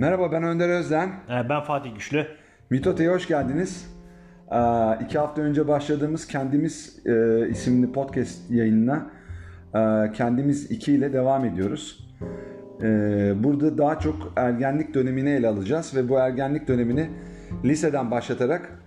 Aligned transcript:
Merhaba 0.00 0.32
ben 0.32 0.42
Önder 0.42 0.68
Özden. 0.68 1.08
Ee, 1.08 1.48
Ben 1.48 1.60
Fatih 1.62 1.94
Güçlü. 1.94 2.26
Mitote'ye 2.70 3.10
hoş 3.10 3.28
geldiniz. 3.28 3.94
Ee, 4.52 4.56
iki 5.04 5.18
hafta 5.18 5.42
önce 5.42 5.68
başladığımız 5.68 6.26
Kendimiz 6.26 7.06
e, 7.06 7.48
isimli 7.48 7.92
podcast 7.92 8.50
yayınına 8.50 9.10
e, 9.74 10.12
Kendimiz 10.12 10.70
2 10.70 10.92
ile 10.92 11.12
devam 11.12 11.44
ediyoruz. 11.44 12.08
Ee, 12.82 13.32
burada 13.36 13.78
daha 13.78 13.98
çok 13.98 14.32
ergenlik 14.36 14.94
dönemini 14.94 15.30
ele 15.30 15.48
alacağız 15.48 15.96
ve 15.96 16.08
bu 16.08 16.18
ergenlik 16.18 16.68
dönemini 16.68 17.10
liseden 17.64 18.10
başlatarak 18.10 18.78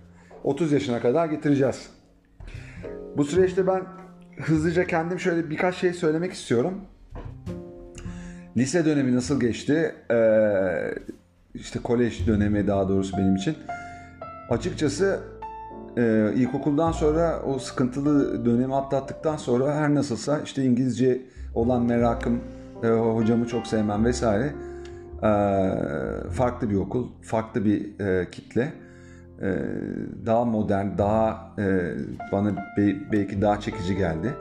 30 0.44 0.72
yaşına 0.72 1.00
kadar 1.00 1.26
getireceğiz. 1.26 1.90
Bu 3.16 3.24
süreçte 3.24 3.66
ben 3.66 3.82
hızlıca 4.40 4.86
kendim 4.86 5.18
şöyle 5.20 5.50
birkaç 5.50 5.74
şey 5.74 5.92
söylemek 5.92 6.32
istiyorum. 6.32 6.80
Lise 8.56 8.84
dönemi 8.84 9.14
nasıl 9.14 9.40
geçti? 9.40 9.94
Ee, 10.10 10.94
işte 11.54 11.78
kolej 11.78 12.26
dönemi 12.26 12.66
daha 12.66 12.88
doğrusu 12.88 13.16
benim 13.16 13.36
için. 13.36 13.56
Açıkçası 14.50 15.20
e, 15.96 16.32
ilkokuldan 16.36 16.92
sonra 16.92 17.42
o 17.42 17.58
sıkıntılı 17.58 18.44
dönemi 18.44 18.74
atlattıktan 18.74 19.36
sonra 19.36 19.74
her 19.74 19.94
nasılsa 19.94 20.40
işte 20.40 20.64
İngilizce 20.64 21.20
olan 21.54 21.82
merakım, 21.82 22.40
e, 22.82 22.86
hocamı 22.88 23.46
çok 23.48 23.66
sevmem 23.66 24.04
vesaire. 24.04 24.52
E, 25.22 25.30
farklı 26.30 26.70
bir 26.70 26.76
okul, 26.76 27.08
farklı 27.22 27.64
bir 27.64 28.00
e, 28.00 28.30
kitle. 28.30 28.72
E, 29.42 29.54
daha 30.26 30.44
modern, 30.44 30.98
daha 30.98 31.52
e, 31.58 31.94
bana 32.32 32.56
be- 32.56 33.12
belki 33.12 33.42
daha 33.42 33.60
çekici 33.60 33.96
geldi. 33.96 34.34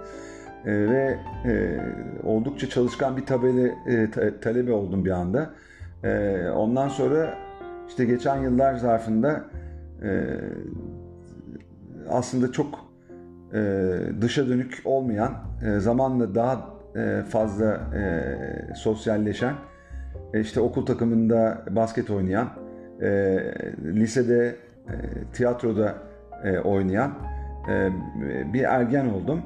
E, 0.66 0.72
ve 0.72 1.18
e, 1.46 1.80
oldukça 2.24 2.70
çalışkan 2.70 3.18
bir 3.18 3.26
tabeli 3.26 3.74
e, 3.88 4.12
ta- 4.12 4.40
talebe 4.40 4.72
oldum 4.72 5.06
bir 5.06 5.12
anda. 5.12 5.50
E, 6.04 6.42
ondan 6.50 6.88
sonra 6.88 7.34
işte 7.88 8.06
geçen 8.06 8.38
yıllar 8.38 8.76
zarfında 8.76 9.44
e, 10.04 10.40
aslında 12.10 12.52
çok 12.52 12.80
e, 13.54 13.90
dışa 14.22 14.48
dönük 14.48 14.82
olmayan, 14.86 15.34
e, 15.66 15.80
zamanla 15.80 16.36
daha 16.36 16.70
e, 16.96 17.22
fazla 17.30 17.80
e, 17.96 18.76
sosyalleşen, 18.76 19.54
e, 20.34 20.40
işte 20.40 20.60
okul 20.60 20.86
takımında 20.86 21.64
basket 21.70 22.10
oynayan, 22.10 22.50
e, 23.02 23.40
lisede 23.84 24.56
e, 24.88 24.94
tiyatroda 25.34 25.96
e, 26.44 26.60
oynayan 26.60 27.12
e, 27.70 27.90
bir 28.54 28.64
ergen 28.64 29.06
oldum. 29.10 29.42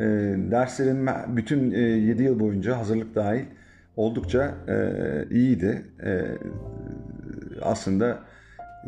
E, 0.00 0.04
derslerim 0.50 1.06
bütün 1.28 1.72
e, 1.72 1.78
7 1.78 2.22
yıl 2.22 2.40
boyunca 2.40 2.78
hazırlık 2.78 3.14
dahil 3.14 3.44
oldukça 3.96 4.54
e, 4.68 5.26
iyiydi. 5.30 5.86
E, 6.04 6.24
aslında 7.62 8.18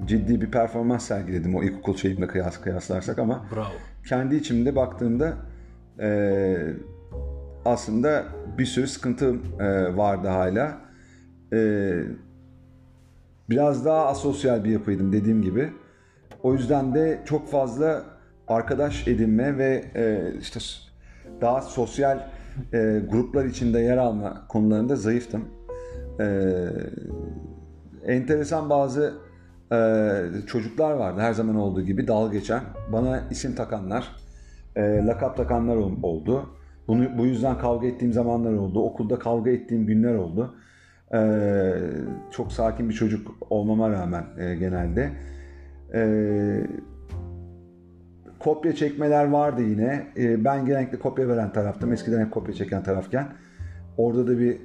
ciddi 0.05 0.41
bir 0.41 0.51
performans 0.51 1.07
sergiledim 1.07 1.57
o 1.57 1.63
ilkokul 1.63 1.97
şeyimle 1.97 2.27
kıyas 2.27 2.61
kıyaslarsak 2.61 3.19
ama 3.19 3.47
Bravo. 3.55 3.73
kendi 4.09 4.37
içimde 4.37 4.77
baktığımda 4.77 5.33
e, 6.01 6.57
aslında 7.65 8.25
bir 8.59 8.67
sürü 8.67 8.87
sıkıntım 8.87 9.43
e, 9.61 9.97
vardı 9.97 10.29
hala. 10.29 10.79
E, 11.53 11.93
biraz 13.51 13.85
daha 13.85 14.07
asosyal 14.07 14.65
bir 14.65 14.71
yapıydım 14.71 15.13
dediğim 15.13 15.43
gibi. 15.43 15.71
O 16.43 16.55
yüzden 16.55 16.95
de 16.95 17.21
çok 17.25 17.49
fazla 17.49 18.03
arkadaş 18.49 19.09
edinme 19.09 19.59
ve 19.59 19.85
e, 19.95 20.33
işte 20.41 20.61
daha 21.43 21.62
sosyal 21.62 22.19
e, 22.73 23.03
gruplar 23.11 23.45
içinde 23.45 23.81
yer 23.81 23.97
alma 23.97 24.47
konularında 24.48 24.97
zayıftım. 24.97 25.45
E, 26.21 26.27
enteresan 28.07 28.71
bazı 28.71 29.15
e, 29.72 29.77
çocuklar 30.47 30.93
vardı 30.93 31.21
her 31.21 31.33
zaman 31.33 31.56
olduğu 31.56 31.83
gibi 31.83 32.09
dalga 32.09 32.33
geçen. 32.33 32.62
Bana 32.93 33.21
isim 33.31 33.55
takanlar, 33.55 34.16
e, 34.77 34.81
lakap 35.06 35.37
takanlar 35.37 35.77
ol- 35.77 36.03
oldu. 36.03 36.47
Bunu 36.89 37.19
bu 37.19 37.27
yüzden 37.27 37.59
kavga 37.59 37.87
ettiğim 37.87 38.12
zamanlar 38.12 38.53
oldu. 38.53 38.83
Okulda 38.83 39.19
kavga 39.19 39.50
ettiğim 39.50 39.87
günler 39.87 40.15
oldu. 40.15 40.55
E, 41.15 41.21
çok 42.31 42.53
sakin 42.53 42.89
bir 42.89 42.95
çocuk 42.95 43.31
olmama 43.50 43.91
rağmen 43.91 44.25
e, 44.39 44.55
genelde. 44.55 45.11
E, 45.95 46.03
kopya 48.42 48.75
çekmeler 48.75 49.28
vardı 49.28 49.62
yine. 49.62 50.06
E, 50.16 50.44
ben 50.44 50.66
genellikle 50.66 50.98
kopya 50.98 51.28
veren 51.28 51.53
taraftım. 51.53 51.92
Eskiden 51.92 52.25
hep 52.25 52.30
kopya 52.30 52.54
çeken 52.54 52.82
tarafken. 52.82 53.26
Orada 53.97 54.26
da 54.26 54.38
bir 54.38 54.58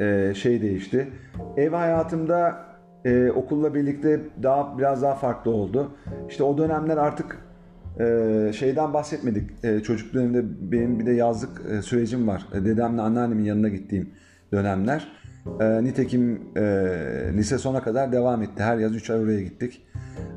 e, 0.00 0.34
şey 0.34 0.62
değişti. 0.62 1.08
Ev 1.56 1.72
hayatımda 1.72 2.66
e, 3.04 3.30
okulla 3.30 3.74
birlikte 3.74 4.20
daha 4.42 4.78
biraz 4.78 5.02
daha 5.02 5.14
farklı 5.14 5.50
oldu. 5.50 5.90
İşte 6.28 6.42
o 6.42 6.58
dönemler 6.58 6.96
artık 6.96 7.38
e, 8.00 8.50
şeyden 8.54 8.94
bahsetmedik. 8.94 9.64
E, 9.64 9.80
çocuk 9.80 10.14
döneminde 10.14 10.72
benim 10.72 11.00
bir 11.00 11.06
de 11.06 11.12
yazlık 11.12 11.62
e, 11.70 11.82
sürecim 11.82 12.28
var. 12.28 12.46
E, 12.54 12.64
dedemle 12.64 13.02
anneannemin 13.02 13.44
yanına 13.44 13.68
gittiğim 13.68 14.10
dönemler. 14.52 15.08
E, 15.60 15.84
nitekim 15.84 16.40
e, 16.56 16.62
lise 17.32 17.58
sona 17.58 17.82
kadar 17.82 18.12
devam 18.12 18.42
etti. 18.42 18.62
Her 18.62 18.76
yaz 18.76 18.94
3 18.96 19.10
ay 19.10 19.20
oraya 19.20 19.42
gittik. 19.42 19.86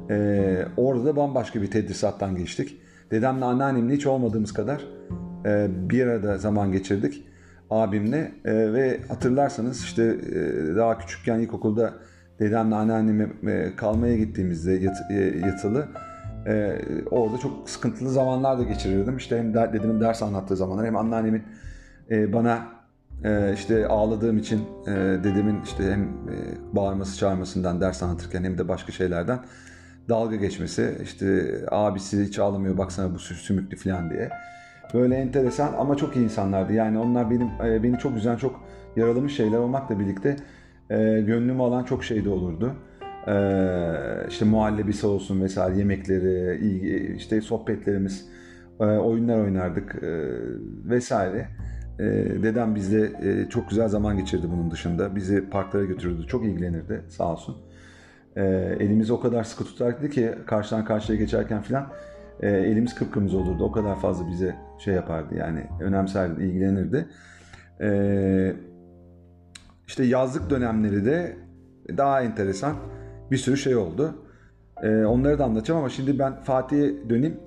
E, 0.09 0.66
orada 0.78 1.06
da 1.06 1.16
bambaşka 1.16 1.62
bir 1.62 1.72
tedrisattan 1.72 2.36
geçtik. 2.36 2.78
Dedemle 3.12 3.46
anneannemle 3.46 3.94
hiç 3.94 4.08
olmadığımız 4.08 4.53
kadar 4.53 4.86
e, 5.46 5.68
bir 5.90 6.08
arada 6.08 6.38
zaman 6.38 6.72
geçirdik 6.72 7.24
abimle 7.70 8.31
E, 8.46 8.74
ve 8.74 9.00
hatırlarsanız 9.08 9.84
işte 9.84 10.03
e, 10.03 10.75
daha 10.75 10.98
küçükken 10.98 11.40
ilkokulda 11.40 11.94
dedemle 12.40 12.75
anneanneme 12.75 13.30
e, 13.48 13.75
kalmaya 13.75 14.18
gittiğimizde 14.18 14.72
yat- 14.72 15.12
e, 15.12 15.16
yatılı 15.48 15.88
e, 16.48 16.81
orada 17.12 17.38
çok 17.38 17.69
sıkıntılı 17.69 18.09
zamanlar 18.09 18.59
da 18.59 18.64
geçirirdim. 18.64 19.18
İşte 19.18 19.38
hem 19.38 19.53
de, 19.53 19.69
dedemin 19.74 20.02
ders 20.02 20.24
anlattığı 20.24 20.56
zamanlar 20.56 20.86
hem 20.86 20.96
anneannemin 20.96 21.44
e, 22.12 22.34
bana 22.34 22.68
e, 23.24 23.53
işte 23.53 23.88
ağladığım 23.88 24.38
için 24.38 24.62
e, 24.88 24.92
dedemin 25.24 25.62
işte 25.64 25.84
hem 25.92 26.03
e, 26.03 26.36
bağırması 26.75 27.18
çağırmasından 27.18 27.81
ders 27.81 28.03
anlatırken 28.03 28.44
hem 28.44 28.58
de 28.58 28.68
başka 28.68 28.92
şeylerden 28.92 29.40
dalga 30.09 30.36
geçmesi 30.36 30.97
işte 31.03 31.56
abisi 31.72 32.24
hiç 32.24 32.40
ağlamıyor 32.40 32.78
baksana 32.78 33.14
bu 33.14 33.18
sü- 33.18 33.34
sümüklü 33.34 33.78
falan 33.78 34.09
diye. 34.09 34.30
Böyle 34.94 35.16
enteresan 35.16 35.74
ama 35.74 35.96
çok 35.97 36.16
iyi 36.16 36.24
insanlardı. 36.24 36.74
Yani 36.74 37.00
onlar 37.00 37.30
benim 37.30 37.47
e, 37.66 37.84
beni 37.84 37.97
çok 37.97 38.18
üzen, 38.18 38.36
çok 38.36 38.64
yaralamış 38.96 39.36
şeyler 39.36 39.58
olmakla 39.58 40.00
birlikte 40.00 40.36
e, 40.90 40.96
gönlümü 41.22 41.62
alan 41.62 41.84
çok 41.84 42.03
şey 42.03 42.25
de 42.25 42.30
olurdu. 42.30 42.74
E, 43.28 43.34
işte 44.30 44.46
muhallebisi 44.46 45.08
olsun 45.08 45.42
vesaire 45.42 45.78
yemekleri, 45.78 46.59
iyi, 46.62 47.16
işte 47.16 47.42
sohbetlerimiz, 47.42 48.25
e, 48.80 48.84
oyunlar 48.84 49.40
oynardık 49.40 49.96
e, 50.03 50.09
vesaire. 50.90 51.48
E, 52.00 52.03
dedem 52.44 52.75
bizle 52.75 53.12
e, 53.24 53.50
çok 53.50 53.69
güzel 53.69 53.88
zaman 53.88 54.18
geçirdi 54.18 54.48
bunun 54.52 54.72
dışında. 54.72 55.16
Bizi 55.16 55.50
parklara 55.50 55.86
götürürdü. 55.86 56.28
Çok 56.28 56.46
ilgilenirdi 56.46 57.02
sağ 57.09 57.31
olsun. 57.34 57.58
E, 58.35 58.44
elimizi 58.79 59.13
o 59.13 59.19
kadar 59.19 59.44
sıkı 59.44 59.63
tutardı 59.63 60.09
ki 60.09 60.35
karşıdan 60.45 60.85
karşıya 60.85 61.19
geçerken 61.19 61.62
filan 61.62 61.88
e, 62.40 62.50
elimiz 62.50 62.95
kıpkırmızı 62.95 63.38
olurdu. 63.38 63.63
O 63.63 63.72
kadar 63.72 64.00
fazla 64.00 64.28
bize 64.28 64.56
şey 64.79 64.94
yapardı 64.94 65.35
yani 65.35 65.63
önemserdi, 65.79 66.44
ilgilenirdi. 66.44 67.07
E, 67.81 68.53
işte 69.88 70.03
yazlık 70.03 70.50
dönemleri 70.50 71.06
de 71.06 71.38
daha 71.97 72.22
enteresan 72.22 72.75
bir 73.31 73.38
sürü 73.38 73.57
şey 73.57 73.75
oldu. 73.75 74.16
E, 74.84 75.06
onları 75.06 75.39
da 75.39 75.45
anlatacağım 75.45 75.79
ama 75.79 75.89
şimdi 75.89 76.19
ben 76.19 76.41
Fatih'e 76.41 77.09
döneyim. 77.09 77.39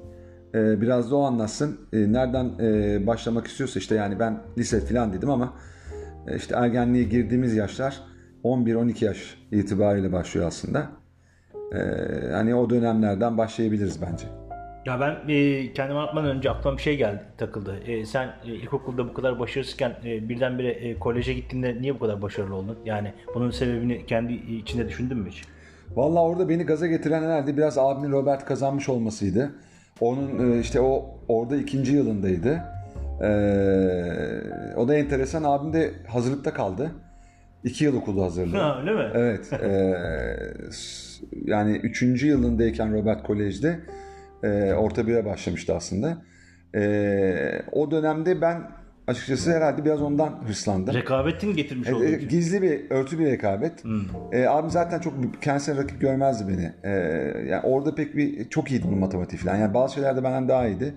E, 0.54 0.80
biraz 0.80 1.10
da 1.10 1.16
o 1.16 1.22
anlatsın. 1.22 1.80
E, 1.92 2.12
nereden 2.12 2.50
e, 2.60 3.06
başlamak 3.06 3.46
istiyorsa 3.46 3.78
işte 3.78 3.94
yani 3.94 4.18
ben 4.18 4.40
lise 4.58 4.80
falan 4.80 5.12
dedim 5.12 5.30
ama 5.30 5.52
e, 6.28 6.36
işte 6.36 6.54
ergenliğe 6.54 7.04
girdiğimiz 7.04 7.54
yaşlar 7.54 8.00
11-12 8.44 9.04
yaş 9.04 9.36
itibariyle 9.52 10.12
başlıyor 10.12 10.46
aslında. 10.46 10.86
E, 11.72 11.78
hani 12.32 12.54
o 12.54 12.70
dönemlerden 12.70 13.38
başlayabiliriz 13.38 14.02
bence. 14.02 14.26
Ya 14.86 15.00
ben 15.00 15.32
e, 15.32 15.72
kendimi 15.72 15.98
anlatmadan 15.98 16.36
önce 16.36 16.50
aklıma 16.50 16.76
bir 16.76 16.82
şey 16.82 16.96
geldi 16.96 17.22
takıldı. 17.38 17.78
E, 17.86 18.06
sen 18.06 18.28
e, 18.46 18.54
ilkokulda 18.54 19.08
bu 19.08 19.14
kadar 19.14 19.38
başarısızken 19.38 19.96
e, 20.04 20.28
birdenbire 20.28 20.70
e, 20.70 20.98
koleje 20.98 21.32
gittiğinde 21.32 21.82
niye 21.82 21.94
bu 21.94 21.98
kadar 21.98 22.22
başarılı 22.22 22.54
oldun? 22.54 22.78
Yani 22.84 23.12
bunun 23.34 23.50
sebebini 23.50 24.06
kendi 24.06 24.32
içinde 24.32 24.88
düşündün 24.88 25.18
mü 25.18 25.30
hiç? 25.30 25.42
Vallahi 25.96 26.22
orada 26.22 26.48
beni 26.48 26.62
gaza 26.62 26.86
getiren 26.86 27.22
herhalde 27.22 27.56
biraz 27.56 27.78
abimin 27.78 28.12
Robert 28.12 28.44
kazanmış 28.44 28.88
olmasıydı. 28.88 29.54
Onun 30.00 30.52
e, 30.52 30.60
işte 30.60 30.80
o 30.80 31.18
orada 31.28 31.56
ikinci 31.56 31.92
yılındaydı. 31.92 32.62
Ee, 33.22 34.74
o 34.76 34.88
da 34.88 34.94
enteresan. 34.94 35.42
Abim 35.42 35.72
de 35.72 35.90
hazırlıkta 36.08 36.54
kaldı. 36.54 36.90
İki 37.64 37.84
yıl 37.84 37.96
okudu 37.96 38.22
hazırlığı. 38.22 38.56
Ha, 38.56 38.78
öyle 38.80 38.94
mi? 38.94 39.10
Evet. 39.14 39.52
e, 39.62 39.94
yani 41.44 41.76
üçüncü 41.76 42.26
yılındayken 42.26 42.94
Robert 42.94 43.22
Kolej'de 43.22 43.80
e, 44.42 44.72
orta 44.72 45.06
bire 45.06 45.24
başlamıştı 45.24 45.74
aslında. 45.74 46.16
E, 46.74 47.62
o 47.72 47.90
dönemde 47.90 48.40
ben 48.40 48.62
açıkçası 49.06 49.52
herhalde 49.52 49.84
biraz 49.84 50.02
ondan 50.02 50.42
hırslandım. 50.46 50.94
Rekabetin 50.94 51.56
getirmiş 51.56 51.88
E, 51.88 51.94
olduğu 51.94 52.04
e, 52.04 52.16
için. 52.16 52.28
gizli 52.28 52.62
bir, 52.62 52.90
örtü 52.90 53.18
bir 53.18 53.26
rekabet. 53.26 53.72
E, 54.32 54.46
abim 54.48 54.70
zaten 54.70 54.98
çok 55.00 55.14
kendisine 55.42 55.76
rakip 55.76 56.00
görmezdi 56.00 56.44
beni. 56.48 56.72
E, 56.82 56.90
yani 57.48 57.60
orada 57.62 57.94
pek 57.94 58.16
bir 58.16 58.48
çok 58.48 58.70
iyiydi 58.70 58.86
bu 58.90 58.96
matematik 58.96 59.40
falan. 59.40 59.56
Yani 59.56 59.74
bazı 59.74 59.94
şeylerde 59.94 60.24
benden 60.24 60.48
daha 60.48 60.66
iyiydi. 60.66 60.94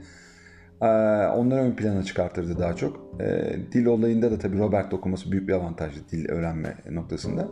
E, 0.81 0.85
onları 1.27 1.61
ön 1.61 1.71
plana 1.71 2.03
çıkartırdı 2.03 2.59
daha 2.59 2.75
çok. 2.75 3.21
E, 3.21 3.55
dil 3.71 3.85
olayında 3.85 4.31
da 4.31 4.39
tabii 4.39 4.59
Robert 4.59 4.93
okuması 4.93 5.31
büyük 5.31 5.47
bir 5.47 5.53
avantajdı 5.53 5.99
dil 6.11 6.29
öğrenme 6.29 6.75
noktasında. 6.91 7.47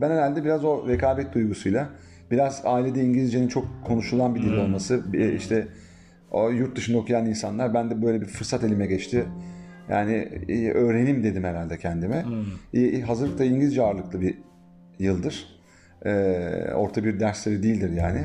Ben 0.00 0.10
herhalde 0.10 0.44
biraz 0.44 0.64
o 0.64 0.88
rekabet 0.88 1.34
duygusuyla, 1.34 1.88
biraz 2.30 2.62
ailede 2.64 3.02
İngilizcenin 3.04 3.48
çok 3.48 3.66
konuşulan 3.84 4.34
bir 4.34 4.42
dil 4.42 4.56
olması, 4.56 5.02
e, 5.14 5.32
işte 5.32 5.68
o 6.30 6.50
yurt 6.50 6.76
dışında 6.76 6.98
okuyan 6.98 7.26
insanlar, 7.26 7.74
ben 7.74 7.90
de 7.90 8.02
böyle 8.02 8.20
bir 8.20 8.26
fırsat 8.26 8.64
elime 8.64 8.86
geçti. 8.86 9.26
Yani 9.90 10.12
e, 10.48 10.70
öğrenim 10.70 11.24
dedim 11.24 11.44
herhalde 11.44 11.78
kendime. 11.78 12.24
E, 12.74 13.00
hazırlıkta 13.00 13.44
İngilizce 13.44 13.82
ağırlıklı 13.82 14.20
bir 14.20 14.38
yıldır. 14.98 15.60
E, 16.04 16.10
orta 16.74 17.04
bir 17.04 17.20
dersleri 17.20 17.62
değildir 17.62 17.90
yani. 17.90 18.20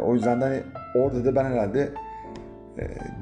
O 0.00 0.14
yüzden 0.14 0.40
de 0.40 0.44
hani 0.44 0.60
orada 0.94 1.24
da 1.24 1.36
ben 1.36 1.44
herhalde 1.44 1.88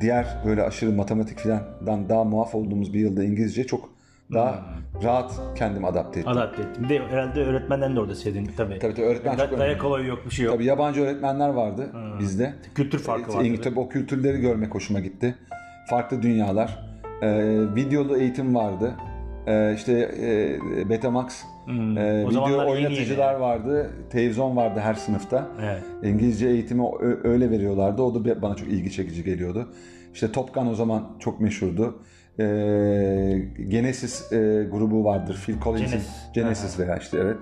diğer 0.01 0.27
böyle 0.47 0.63
aşırı 0.63 0.93
matematik 0.93 1.39
falandan 1.39 2.09
daha 2.09 2.25
muaf 2.25 2.55
olduğumuz 2.55 2.95
bir 2.95 3.01
yılda 3.01 3.25
İngilizce 3.25 3.65
çok 3.67 3.91
daha 4.33 4.65
rahat 5.03 5.41
kendimi 5.57 5.87
adapte 5.87 6.21
ettim. 6.21 6.33
Adapte 6.33 6.63
ettim. 6.63 6.89
De 6.89 6.99
herhalde 6.99 7.41
öğretmenden 7.45 7.97
de 7.97 8.01
orada 8.01 8.15
sevdin 8.15 8.51
tabii. 8.57 8.79
Tabii 8.79 8.95
tabii 8.95 9.07
öğretmen 9.07 9.39
Da- 9.39 9.51
çok 9.51 9.59
dayak 9.59 9.85
olayı 9.85 10.07
yok 10.07 10.19
bir 10.27 10.31
şey 10.31 10.45
yok. 10.47 10.55
Tabii 10.55 10.65
yabancı 10.65 11.01
öğretmenler 11.03 11.49
vardı 11.49 11.91
bizde. 12.21 12.55
Kültür 12.75 12.99
farkı 12.99 13.33
E, 13.33 13.35
var. 13.35 13.45
İng- 13.45 13.61
tabii. 13.63 13.81
O 13.81 13.89
kültürleri 13.89 14.41
görmek 14.41 14.75
hoşuma 14.75 15.01
gitti. 15.01 15.35
Farklı 15.91 16.23
dünyalar. 16.23 16.89
E, 17.23 17.29
videolu 17.75 18.17
eğitim 18.17 18.55
vardı. 18.55 18.95
E, 19.49 19.75
işte 19.75 19.93
e, 20.23 20.89
Betamax. 20.89 21.43
Hmm, 21.65 21.99
e, 21.99 22.25
o 22.27 22.31
video 22.31 22.71
oynatıcılar 22.71 23.33
yeni. 23.33 23.41
vardı. 23.41 23.91
Televizyon 24.11 24.57
vardı 24.57 24.81
her 24.81 24.95
sınıfta. 24.95 25.49
Evet. 25.63 25.83
İngilizce 26.03 26.49
eğitimi 26.49 26.83
öyle 27.25 27.51
veriyorlardı. 27.51 28.03
O 28.03 28.15
da 28.15 28.43
bana 28.43 28.55
çok 28.55 28.69
ilgi 28.69 28.93
çekici 28.93 29.25
geliyordu. 29.25 29.69
İşte 30.15 30.33
Top 30.33 30.55
Gun 30.55 30.67
o 30.67 30.75
zaman 30.75 31.09
çok 31.19 31.41
meşhurdu. 31.41 32.03
E, 32.39 32.45
Genesis 33.69 34.33
e, 34.33 34.69
grubu 34.73 35.05
vardır. 35.05 35.43
Phil 35.47 35.61
Collins'in 35.61 35.91
Genesis. 35.91 36.33
Genesis 36.35 36.79
veya 36.79 36.97
işte 36.97 37.19
evet. 37.23 37.37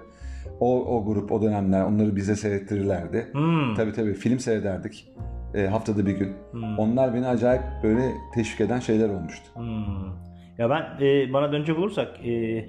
O, 0.60 0.96
o 0.96 1.04
grup, 1.04 1.32
o 1.32 1.42
dönemler 1.42 1.84
onları 1.84 2.16
bize 2.16 2.36
seyrettirirlerdi. 2.36 3.26
Hmm. 3.32 3.74
Tabii 3.74 3.92
tabii 3.92 4.14
film 4.14 4.38
seyrederdik. 4.38 5.12
E, 5.54 5.66
haftada 5.66 6.06
bir 6.06 6.18
gün. 6.18 6.32
Onlar 6.78 7.14
beni 7.14 7.26
acayip 7.26 7.62
böyle 7.82 8.12
teşvik 8.34 8.60
eden 8.60 8.80
şeyler 8.80 9.08
olmuştu. 9.08 9.46
Hmm. 9.54 10.35
Ya 10.58 10.70
ben 10.70 11.06
e, 11.06 11.32
bana 11.32 11.52
dönecek 11.52 11.78
olursak 11.78 12.26
e, 12.26 12.64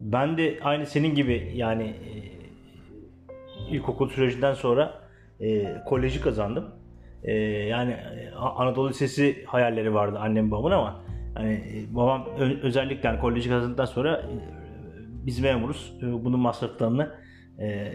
ben 0.00 0.38
de 0.38 0.58
aynı 0.62 0.86
senin 0.86 1.14
gibi 1.14 1.52
yani 1.54 1.84
e, 1.84 2.12
ilkokul 3.70 4.08
sürecinden 4.08 4.54
sonra 4.54 5.00
e, 5.40 5.76
koleji 5.86 6.20
kazandım. 6.20 6.64
E, 7.22 7.32
yani 7.42 7.92
e, 7.92 8.30
Anadolu 8.34 8.88
Lisesi 8.88 9.44
hayalleri 9.46 9.94
vardı 9.94 10.18
annem 10.18 10.50
babamın 10.50 10.70
ama 10.70 11.04
hani 11.34 11.52
e, 11.52 11.94
babam 11.94 12.26
özellikle 12.62 13.08
yani 13.08 13.20
koleji 13.20 13.48
kazandıktan 13.48 13.84
sonra 13.84 14.16
e, 14.18 14.34
biz 15.26 15.40
memuruz. 15.40 15.98
Bunun 16.02 16.40
masraflarını 16.40 17.14
e, 17.60 17.92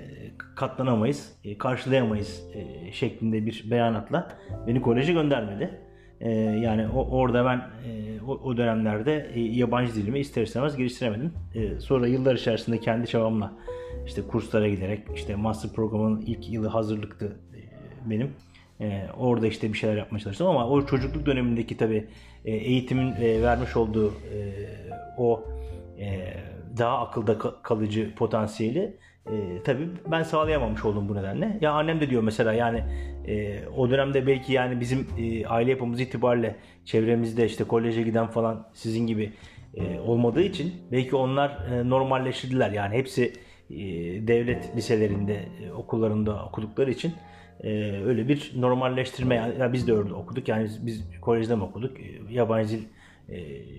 katlanamayız, 0.56 1.40
e, 1.44 1.58
karşılayamayız 1.58 2.44
e, 2.54 2.92
şeklinde 2.92 3.46
bir 3.46 3.66
beyanatla 3.72 4.28
beni 4.68 4.82
koleje 4.82 5.14
göndermedi. 5.14 5.80
E, 6.22 6.32
yani 6.40 6.88
orada 6.90 7.46
ben 7.46 7.58
e, 7.58 8.22
o, 8.28 8.58
dönemlerde 8.58 9.32
e, 9.34 9.40
yabancı 9.40 9.96
dilimi 9.96 10.20
ister 10.20 10.42
istemez 10.42 10.78
geliştiremedim. 10.78 11.34
E, 11.56 11.80
sonra 11.80 12.08
yıllar 12.08 12.36
içerisinde 12.36 12.80
kendi 12.80 13.08
çabamla 13.08 13.54
işte 14.06 14.22
kurslara 14.22 14.68
giderek 14.68 15.00
işte 15.16 15.36
master 15.36 15.72
programının 15.72 16.22
ilk 16.22 16.50
yılı 16.50 16.68
hazırlıktı 16.68 17.38
benim. 18.06 18.32
Orada 19.18 19.48
işte 19.48 19.74
bir 19.74 19.78
şeyler 19.78 19.98
yapmaya 19.98 20.20
çalıştım 20.20 20.48
ama 20.48 20.70
o 20.70 20.86
çocukluk 20.86 21.26
dönemindeki 21.26 21.78
tabii 21.78 22.08
e, 22.46 22.52
eğitimin 22.52 23.16
vermiş 23.22 23.78
olduğu 23.78 24.14
o 25.18 25.44
daha 26.78 26.98
akılda 26.98 27.32
ka- 27.32 27.62
kalıcı 27.62 28.16
potansiyeli 28.16 28.98
e, 29.32 29.64
tabii 29.64 29.90
ben 30.12 30.24
sağlayamamış 30.24 30.86
oldum 30.86 31.10
bu 31.10 31.16
nedenle. 31.16 31.58
Ya 31.62 31.72
annem 31.72 32.02
de 32.02 32.10
diyor 32.10 32.24
mesela 32.24 32.54
yani 32.54 32.84
e, 33.28 33.66
o 33.78 33.90
dönemde 33.90 34.28
belki 34.28 34.54
yani 34.54 34.80
bizim 34.80 35.08
e, 35.18 35.46
aile 35.46 35.72
yapımız 35.72 36.02
itibariyle 36.02 36.56
çevremizde 36.86 37.46
işte 37.46 37.64
koleje 37.64 38.02
giden 38.02 38.28
falan 38.28 38.68
sizin 38.74 39.08
gibi 39.08 39.32
e, 39.76 40.00
olmadığı 40.00 40.42
için 40.42 40.74
belki 40.92 41.16
onlar 41.16 41.50
e, 41.72 41.90
normalleştirdiler. 41.90 42.72
Yani 42.72 42.96
hepsi 42.96 43.34
e, 43.70 43.78
devlet 44.28 44.76
liselerinde, 44.76 45.46
e, 45.64 45.72
okullarında 45.72 46.46
okudukları 46.46 46.92
için 46.92 47.14
e, 47.64 47.70
öyle 48.06 48.28
bir 48.28 48.52
normalleştirme. 48.56 49.36
Yani, 49.36 49.60
ya 49.60 49.74
biz 49.74 49.88
de 49.88 49.94
öyle 49.94 50.14
okuduk. 50.14 50.48
Yani 50.48 50.64
biz, 50.64 50.86
biz 50.86 51.04
kolejde 51.22 51.56
mi 51.56 51.64
okuduk? 51.64 52.00
E, 52.00 52.04
yabancı 52.30 52.70
dil 52.70 52.84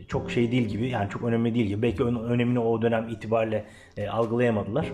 çok 0.08 0.31
şey 0.31 0.52
değil 0.52 0.69
gibi 0.69 0.88
yani 0.88 1.11
çok 1.11 1.23
önemli 1.23 1.55
değil 1.55 1.67
gibi. 1.67 1.82
Belki 1.82 2.05
onun 2.05 2.29
önemini 2.29 2.58
o 2.58 2.82
dönem 2.82 3.08
itibariyle 3.08 3.64
e, 3.96 4.08
algılayamadılar. 4.08 4.93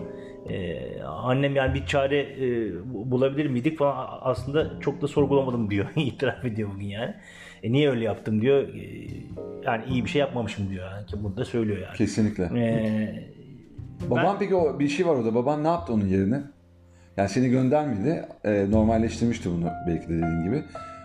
E, 0.49 0.79
annem 1.03 1.55
yani 1.55 1.73
bir 1.73 1.85
çare 1.85 2.19
e, 2.19 2.73
bu- 2.93 3.11
bulabilir 3.11 3.45
miydik 3.49 3.77
falan 3.77 4.07
aslında 4.21 4.79
çok 4.79 5.01
da 5.01 5.07
sorgulamadım 5.07 5.69
diyor. 5.69 5.85
İtiraf 5.95 6.45
ediyor 6.45 6.69
bugün 6.75 6.87
yani. 6.87 7.13
E, 7.63 7.71
niye 7.71 7.89
öyle 7.89 8.03
yaptım 8.03 8.41
diyor. 8.41 8.61
E, 8.67 8.81
yani 9.65 9.83
iyi 9.89 10.05
bir 10.05 10.09
şey 10.09 10.19
yapmamışım 10.19 10.69
diyor. 10.69 10.91
Yani 10.91 11.05
ki 11.05 11.15
bunu 11.23 11.37
da 11.37 11.45
söylüyor 11.45 11.77
yani. 11.77 11.97
Kesinlikle. 11.97 12.43
E, 12.43 13.31
Baban 14.09 14.39
peki 14.39 14.55
o 14.55 14.79
bir 14.79 14.87
şey 14.87 15.07
var 15.07 15.15
orada. 15.15 15.35
Baban 15.35 15.63
ne 15.63 15.67
yaptı 15.67 15.93
onun 15.93 16.05
yerine? 16.07 16.41
Yani 17.17 17.29
seni 17.29 17.49
göndermedi. 17.49 18.25
E, 18.43 18.71
normalleştirmişti 18.71 19.49
bunu 19.49 19.69
belki 19.87 20.03
de 20.09 20.13
dediğin 20.13 20.43
gibi. 20.43 20.63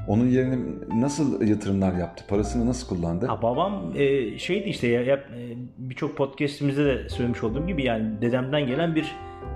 Onun 0.08 0.26
yerine 0.26 0.58
nasıl 0.94 1.46
yatırımlar 1.46 1.94
yaptı? 1.94 2.24
Parasını 2.28 2.66
nasıl 2.66 2.96
kullandı? 2.96 3.26
Ha, 3.26 3.42
babam 3.42 3.92
e, 3.94 4.38
şeydi 4.38 4.68
işte 4.68 4.88
ya, 4.88 5.02
ya, 5.02 5.16
e, 5.16 5.56
birçok 5.78 6.16
podcastimizde 6.16 6.84
de 6.84 7.08
söylemiş 7.08 7.44
olduğum 7.44 7.66
gibi 7.66 7.84
yani 7.84 8.20
dedemden 8.20 8.66
gelen 8.66 8.94
bir 8.94 9.12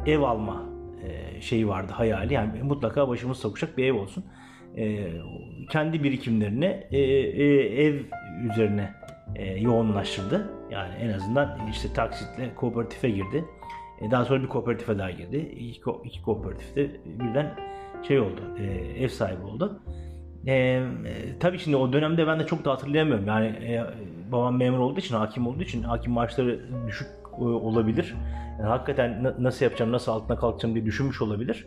ev 0.07 0.21
alma 0.21 0.65
e, 1.05 1.41
şeyi 1.41 1.69
vardı 1.69 1.93
hayali. 1.93 2.35
Yani 2.35 2.63
mutlaka 2.63 3.09
başımız 3.09 3.39
sokacak 3.39 3.79
bir 3.79 3.85
ev 3.85 3.95
olsun. 3.95 4.25
E, 4.77 5.13
kendi 5.71 6.03
birikimlerini 6.03 6.87
e, 6.91 6.99
e, 6.99 7.85
ev 7.85 8.01
üzerine 8.51 8.95
e, 9.37 9.61
yoğunlaştırdı. 9.61 10.51
Yani 10.71 10.95
en 10.95 11.13
azından 11.13 11.59
işte 11.71 11.93
taksitle 11.93 12.55
kooperatife 12.55 13.11
girdi. 13.11 13.45
E, 14.01 14.11
daha 14.11 14.25
sonra 14.25 14.43
bir 14.43 14.49
kooperatife 14.49 14.99
daha 14.99 15.11
girdi. 15.11 15.37
İki, 15.37 15.81
iki 16.05 16.23
kooperatifte 16.23 16.91
birden 17.07 17.57
şey 18.09 18.21
oldu, 18.21 18.41
e, 18.59 18.65
ev 19.05 19.09
sahibi 19.09 19.43
oldu. 19.43 19.83
E, 20.47 20.83
tabii 21.41 21.59
şimdi 21.59 21.77
o 21.77 21.93
dönemde 21.93 22.27
ben 22.27 22.41
de 22.41 22.47
çok 22.47 22.65
da 22.65 22.71
hatırlayamıyorum. 22.71 23.27
Yani 23.27 23.47
e, 23.47 23.85
babam 24.33 24.57
memur 24.57 24.79
olduğu 24.79 25.01
için, 25.01 25.15
hakim 25.15 25.47
olduğu 25.47 25.63
için 25.63 25.83
hakim 25.83 26.13
maaşları 26.13 26.61
düşük 26.87 27.09
e, 27.39 27.43
olabilir. 27.45 28.15
Yani 28.59 28.69
hakikaten 28.69 29.25
na- 29.25 29.35
nasıl 29.39 29.65
yapacağım, 29.65 29.93
nasıl 29.93 30.13
altına 30.13 30.37
kalkacağım 30.37 30.75
diye 30.75 30.85
düşünmüş 30.87 31.23
olabilir. 31.23 31.67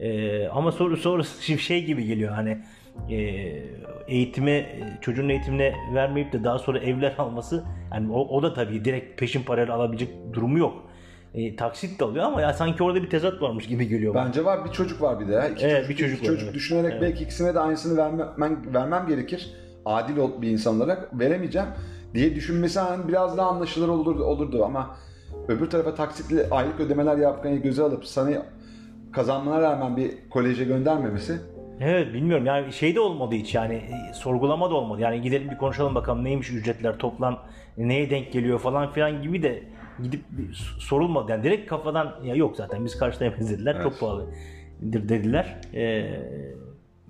E, 0.00 0.48
ama 0.48 0.72
sonra 0.72 0.96
sonra 0.96 1.22
şimdi 1.40 1.60
şey 1.60 1.84
gibi 1.84 2.04
geliyor 2.04 2.32
hani 2.34 2.58
e, 3.10 3.16
eğitime 4.08 4.66
çocuğun 5.00 5.28
eğitimine 5.28 5.74
vermeyip 5.94 6.32
de 6.32 6.44
daha 6.44 6.58
sonra 6.58 6.78
evler 6.78 7.14
alması 7.18 7.64
yani 7.92 8.12
o, 8.12 8.20
o 8.20 8.42
da 8.42 8.54
tabii 8.54 8.84
direkt 8.84 9.20
peşin 9.20 9.42
parayla 9.42 9.74
alabilecek 9.74 10.08
durumu 10.32 10.58
yok. 10.58 10.90
E, 11.36 11.56
taksit 11.56 12.00
de 12.00 12.04
alıyor 12.04 12.24
ama 12.24 12.40
ya 12.40 12.52
sanki 12.52 12.82
orada 12.82 13.02
bir 13.02 13.10
tezat 13.10 13.42
varmış 13.42 13.66
gibi 13.66 13.88
geliyor 13.88 14.14
bana. 14.14 14.26
Bence 14.26 14.44
var 14.44 14.64
bir 14.64 14.72
çocuk 14.72 15.02
var 15.02 15.20
bir 15.20 15.28
de. 15.28 15.50
İki 15.52 15.66
Evet, 15.66 15.76
çocuk, 15.76 15.90
bir 15.90 15.96
çocuk 15.96 16.18
iki 16.18 16.26
var, 16.26 16.32
çocuk 16.32 16.44
evet. 16.44 16.54
düşünerek 16.54 16.92
Evet. 16.92 17.02
belki 17.02 17.24
ikisine 17.24 17.54
de 17.54 17.60
aynısını 17.60 17.96
vermem, 17.96 18.74
vermem 18.74 19.06
gerekir. 19.08 19.50
Adil 19.84 20.16
ol 20.16 20.42
bir 20.42 20.50
insan 20.50 20.76
olarak 20.76 21.18
veremeyeceğim 21.18 21.68
diye 22.14 22.34
düşünmesi 22.34 22.80
hani 22.80 23.08
biraz 23.08 23.38
daha 23.38 23.48
anlaşılır 23.48 23.88
olurdu, 23.88 24.24
olurdu 24.24 24.64
ama 24.64 24.96
öbür 25.48 25.70
tarafa 25.70 25.94
taksitli 25.94 26.46
aylık 26.50 26.80
ödemeler 26.80 27.16
yapmayı 27.16 27.62
göze 27.62 27.82
alıp 27.82 28.04
sana 28.04 28.30
kazanmana 29.12 29.60
rağmen 29.60 29.96
bir 29.96 30.10
koleje 30.30 30.64
göndermemesi 30.64 31.38
Evet 31.80 32.14
bilmiyorum 32.14 32.46
yani 32.46 32.72
şey 32.72 32.94
de 32.94 33.00
olmadı 33.00 33.34
hiç 33.34 33.54
yani 33.54 33.74
e, 33.74 34.14
sorgulama 34.14 34.70
da 34.70 34.74
olmadı. 34.74 35.00
Yani 35.00 35.20
gidelim 35.20 35.50
bir 35.50 35.56
konuşalım 35.56 35.94
bakalım 35.94 36.24
neymiş 36.24 36.50
ücretler 36.50 36.98
toplam 36.98 37.38
neye 37.76 38.10
denk 38.10 38.32
geliyor 38.32 38.58
falan 38.58 38.92
filan 38.92 39.22
gibi 39.22 39.42
de 39.42 39.62
gidip 40.02 40.20
sorulmadı. 40.78 41.30
Yani 41.32 41.44
direkt 41.44 41.68
kafadan 41.70 42.14
ya 42.24 42.34
yok 42.34 42.56
zaten 42.56 42.84
biz 42.84 42.98
karşılayamayız 42.98 43.50
dediler. 43.50 43.72
Evet. 43.74 43.82
Çok 43.82 44.00
pahalıdır 44.00 45.08
dediler. 45.08 45.60
E, 45.74 46.06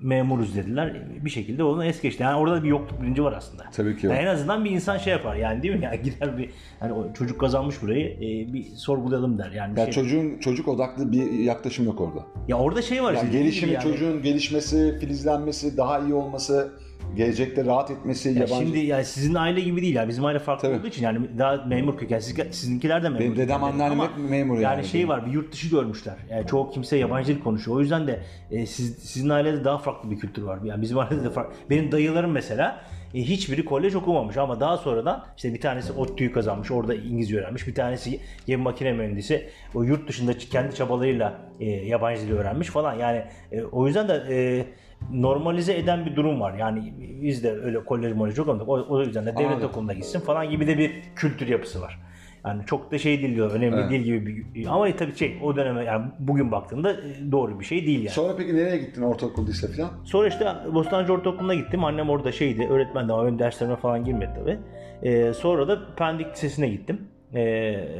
memuruz 0.00 0.57
dediler. 0.57 1.02
Bir 1.25 1.31
şekilde 1.31 1.64
onu 1.64 1.85
es 1.85 2.00
geçti. 2.00 2.23
Yani 2.23 2.37
orada 2.38 2.64
bir 2.64 2.69
yokluk 2.69 3.02
bilinci 3.02 3.25
var 3.25 3.33
aslında. 3.33 3.64
tabii 3.73 3.97
ki 3.97 4.07
Yani 4.07 4.19
en 4.19 4.26
azından 4.26 4.64
bir 4.64 4.71
insan 4.71 4.99
şey 4.99 5.12
yapar 5.12 5.37
yani 5.37 5.62
değil 5.62 5.75
mi? 5.75 5.81
Yani 5.85 6.02
gider 6.02 6.38
bir 6.38 6.50
hani 6.81 6.93
o 6.93 7.12
çocuk 7.12 7.40
kazanmış 7.40 7.83
burayı 7.83 8.07
e, 8.16 8.52
bir 8.52 8.64
sorgulayalım 8.64 9.38
der. 9.38 9.50
Yani 9.50 9.76
bir 9.76 9.83
şey- 9.83 9.93
çocuğun 9.93 10.38
çocuk 10.38 10.69
odaklı 10.69 11.12
bir 11.12 11.31
yaklaşım 11.31 11.85
yok 11.85 12.00
orada. 12.00 12.26
ya 12.49 12.59
orada 12.59 12.83
şey 12.83 13.02
var 13.02 13.12
Yani 13.12 13.49
işte, 13.49 13.61
gibi 13.66 13.75
yani. 13.75 13.83
çocuğun 13.83 14.23
gelişmesi, 14.23 14.99
filizlenmesi, 15.00 15.76
daha 15.76 15.99
iyi 16.00 16.14
olması, 16.14 16.73
gelecekte 17.17 17.65
rahat 17.65 17.91
etmesi, 17.91 18.29
Ya 18.29 18.35
yabancı... 18.35 18.55
şimdi 18.55 18.79
yani 18.79 19.05
sizin 19.05 19.35
aile 19.35 19.61
gibi 19.61 19.83
değil 19.83 19.95
ya. 19.95 20.09
Bizim 20.09 20.25
aile 20.25 20.39
farklı 20.39 20.69
Tabii. 20.69 20.79
olduğu 20.79 20.87
için 20.87 21.03
yani 21.03 21.39
daha 21.39 21.57
memur 21.57 21.97
köken. 21.97 22.19
Siz, 22.19 22.37
sizinkiler 22.51 23.03
de 23.03 23.09
memur. 23.09 23.21
Benim 23.21 23.37
dedem, 23.37 23.65
anneannem 23.65 24.01
hep 24.01 24.11
memur 24.31 24.55
yani. 24.55 24.63
yani. 24.63 24.85
şey 24.85 25.09
var 25.09 25.27
bir 25.27 25.33
yurt 25.33 25.53
dışı 25.53 25.69
görmüşler. 25.69 26.17
Yani 26.31 26.47
çoğu 26.47 26.71
kimse 26.71 26.97
yabancı 26.97 27.37
dil 27.37 27.43
konuşuyor. 27.43 27.77
O 27.77 27.81
yüzden 27.81 28.07
de 28.07 28.21
e, 28.51 28.67
siz, 28.67 28.99
sizin 28.99 29.29
ailede 29.29 29.65
daha 29.65 29.79
farklı 29.79 30.11
bir 30.11 30.19
kültür 30.19 30.43
var. 30.43 30.59
Yani 30.65 30.83
bizim 30.83 30.99
ailede 30.99 31.25
de 31.25 31.31
farklı. 31.31 31.55
Benim 31.71 31.93
dayılarım 31.93 32.31
mesela 32.31 32.81
e, 33.15 33.19
hiçbiri 33.19 33.65
kolej 33.65 33.95
okumamış 33.95 34.37
ama 34.37 34.61
daha 34.61 34.77
sonradan 34.77 35.25
işte 35.37 35.55
bir 35.55 35.61
tanesi 35.61 35.93
ODTÜ'yü 35.93 36.33
kazanmış. 36.33 36.71
Orada 36.71 36.95
İngilizce 36.95 37.39
öğrenmiş. 37.39 37.67
Bir 37.67 37.75
tanesi 37.75 38.21
gemi 38.47 38.63
makine 38.63 38.93
mühendisi. 38.93 39.51
O 39.75 39.83
yurt 39.83 40.09
dışında 40.09 40.39
kendi 40.39 40.75
çabalarıyla 40.75 41.39
e, 41.61 41.65
yabancı 41.71 42.23
dil 42.23 42.33
öğrenmiş 42.33 42.69
falan. 42.69 42.95
Yani 42.95 43.25
e, 43.53 43.63
o 43.63 43.87
yüzden 43.87 44.09
de 44.09 44.25
e, 44.31 44.67
normalize 45.12 45.76
eden 45.76 46.07
bir 46.07 46.17
durum 46.17 46.41
var. 46.41 46.55
Yani 46.55 46.95
biz 47.23 47.45
de 47.45 47.53
öyle 47.53 47.85
kolej 47.85 48.12
molej 48.12 48.38
okumadık. 48.38 48.69
O, 48.69 48.87
o 48.88 49.00
yüzden 49.00 49.26
de 49.26 49.33
devlet 49.37 49.47
Anladım. 49.47 49.69
okuluna 49.69 49.93
gitsin 49.93 50.21
falan 50.21 50.50
gibi 50.50 50.67
de 50.67 50.79
bir 50.79 51.03
kültür 51.17 51.49
yapısı 51.49 51.81
var. 51.81 51.99
Yani 52.47 52.62
çok 52.67 52.93
da 52.93 52.99
şey 52.99 53.23
değil 53.23 53.35
diyor, 53.35 53.50
önemli 53.50 53.76
Evet. 53.81 53.91
değil 53.91 54.03
gibi 54.03 54.26
bir 54.55 54.67
ama 54.67 54.97
tabii 54.97 55.17
şey 55.17 55.38
o 55.43 55.57
döneme 55.57 55.85
yani 55.85 56.07
bugün 56.19 56.53
baktığında 56.53 56.93
e, 56.93 56.97
doğru 57.33 57.61
bir 57.61 57.65
şey 57.65 57.87
değil 57.87 57.99
yani. 57.99 58.11
Sonra 58.11 58.37
peki 58.37 58.57
nereye 58.57 58.79
gittin 58.79 59.03
ortaokul 59.03 59.47
lise 59.47 59.69
falan? 59.73 59.91
Sonra 60.05 60.29
işte 60.29 60.47
Bostancı 60.75 61.12
Ortaokulu'na 61.12 61.55
gittim. 61.55 61.85
Annem 61.85 62.11
orada 62.11 62.33
şeydi, 62.33 62.67
öğretmendi 62.71 63.12
ama 63.12 63.26
benim 63.26 63.38
derslerime 63.38 63.76
falan 63.76 64.05
girmedi 64.05 64.31
tabii. 64.35 64.59
Ee, 65.03 65.33
sonra 65.33 65.69
da 65.69 65.95
Pendik 65.97 66.26
Lisesi'ne 66.33 66.69
gittim. 66.69 67.00
Ee, 67.35 67.41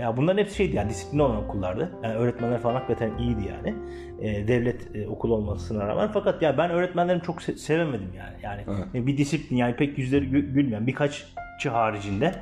ya 0.01 0.17
bunların 0.17 0.39
hepsi 0.39 0.57
şeydi 0.57 0.77
yani 0.77 0.91
disiplin 0.91 1.19
olan 1.19 1.37
okullardı. 1.45 1.91
Yani 2.03 2.15
öğretmenler 2.15 2.59
falan 2.59 2.75
hakikaten 2.75 3.19
iyiydi 3.19 3.41
yani. 3.49 3.75
Ee, 4.21 4.49
devlet 4.49 4.97
e, 4.97 5.09
okulu 5.09 5.35
olmasına 5.35 5.87
rağmen. 5.89 6.09
Fakat 6.13 6.43
ya 6.43 6.59
ben 6.59 6.71
öğretmenlerimi 6.71 7.23
çok 7.23 7.39
se- 7.43 7.57
sevemedim 7.57 8.11
yani. 8.17 8.35
Yani 8.43 8.63
Evet. 8.95 9.07
bir 9.07 9.17
disiplin 9.19 9.57
yani 9.57 9.77
pek 9.77 9.99
yüzleri 9.99 10.25
gü- 10.25 10.53
gülmeyen 10.53 10.87
birkaççı 10.87 11.71
haricinde 11.71 12.33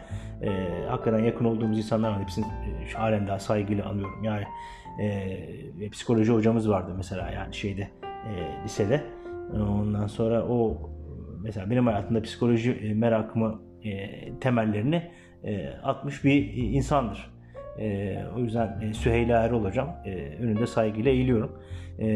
e, 0.42 0.50
hakikaten 0.88 1.18
yakın 1.24 1.44
olduğumuz 1.44 1.78
insanlar 1.78 2.10
var. 2.10 2.20
Hepsini 2.22 2.44
e, 2.44 2.92
halen 2.92 3.26
daha 3.26 3.38
saygıyla 3.38 3.84
anıyorum. 3.88 4.24
Yani 4.24 4.44
e, 5.02 5.90
psikoloji 5.90 6.32
hocamız 6.32 6.70
vardı 6.70 6.92
mesela 6.96 7.30
yani 7.30 7.54
şeyde 7.54 7.88
e, 8.02 8.64
lisede. 8.64 9.00
Ondan 9.52 10.06
sonra 10.06 10.42
o 10.48 10.90
mesela 11.42 11.70
benim 11.70 11.86
hayatımda 11.86 12.22
psikoloji 12.22 12.72
e, 12.72 12.94
merakımı 12.94 13.60
e, 13.84 14.10
temellerini 14.38 15.10
e, 15.44 15.68
atmış 15.68 16.24
bir 16.24 16.52
insandır. 16.54 17.33
E, 17.78 18.16
o 18.36 18.38
yüzden 18.40 18.80
e, 18.80 18.94
Süheyla 18.94 19.42
Erol 19.42 19.64
hocam 19.64 19.96
e, 20.04 20.10
önünde 20.40 20.66
saygıyla 20.66 21.10
eğiliyorum. 21.10 21.62
E, 21.98 22.06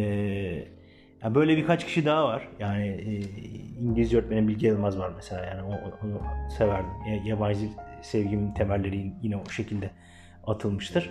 yani 1.23 1.35
böyle 1.35 1.57
birkaç 1.57 1.85
kişi 1.87 2.07
daha 2.07 2.25
var. 2.25 2.49
Yani 2.61 2.87
e, 2.89 3.13
İngilizce 3.81 4.19
öğretmenim 4.19 4.49
Bilge 4.49 4.67
Yılmaz 4.67 4.99
var 4.99 5.13
mesela. 5.17 5.45
Yani 5.47 5.63
o- 5.63 6.07
onu 6.07 6.23
severdim. 6.59 6.91
Ya- 7.09 7.23
Yabancı 7.27 7.61
sevgimin 8.03 8.53
temelleri 8.55 9.13
yine 9.23 9.37
o 9.37 9.51
şekilde 9.51 9.91
atılmıştır. 10.47 11.11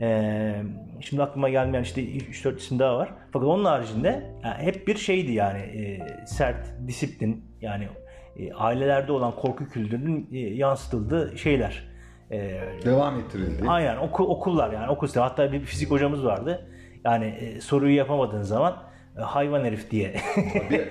E, 0.00 0.62
şimdi 1.00 1.22
aklıma 1.22 1.48
gelmeyen 1.48 1.82
işte 1.82 2.02
3-4 2.02 2.56
isim 2.58 2.78
daha 2.78 2.96
var. 2.98 3.14
Fakat 3.32 3.48
onun 3.48 3.64
haricinde 3.64 4.22
yani 4.44 4.62
hep 4.62 4.86
bir 4.88 4.96
şeydi 4.96 5.32
yani 5.32 5.58
e, 5.58 6.00
sert, 6.26 6.66
disiplin 6.86 7.44
yani 7.60 7.88
e, 8.36 8.52
ailelerde 8.52 9.12
olan 9.12 9.36
korku 9.36 9.68
kültürünün 9.68 10.28
e, 10.32 10.38
yansıtıldığı 10.38 11.38
şeyler. 11.38 11.95
E, 12.30 12.60
Devam 12.84 13.18
ettirildi. 13.20 13.68
Aynen 13.68 13.96
okul, 13.96 14.28
okullar 14.28 14.72
yani 14.72 14.90
okul 14.90 15.06
sistemi. 15.06 15.22
Hatta 15.22 15.52
bir 15.52 15.60
fizik 15.60 15.90
hocamız 15.90 16.24
vardı. 16.24 16.68
Yani 17.04 17.26
e, 17.26 17.60
soruyu 17.60 17.96
yapamadığın 17.96 18.42
zaman 18.42 18.82
e, 19.18 19.20
hayvan 19.20 19.64
herif 19.64 19.90
diye. 19.90 20.14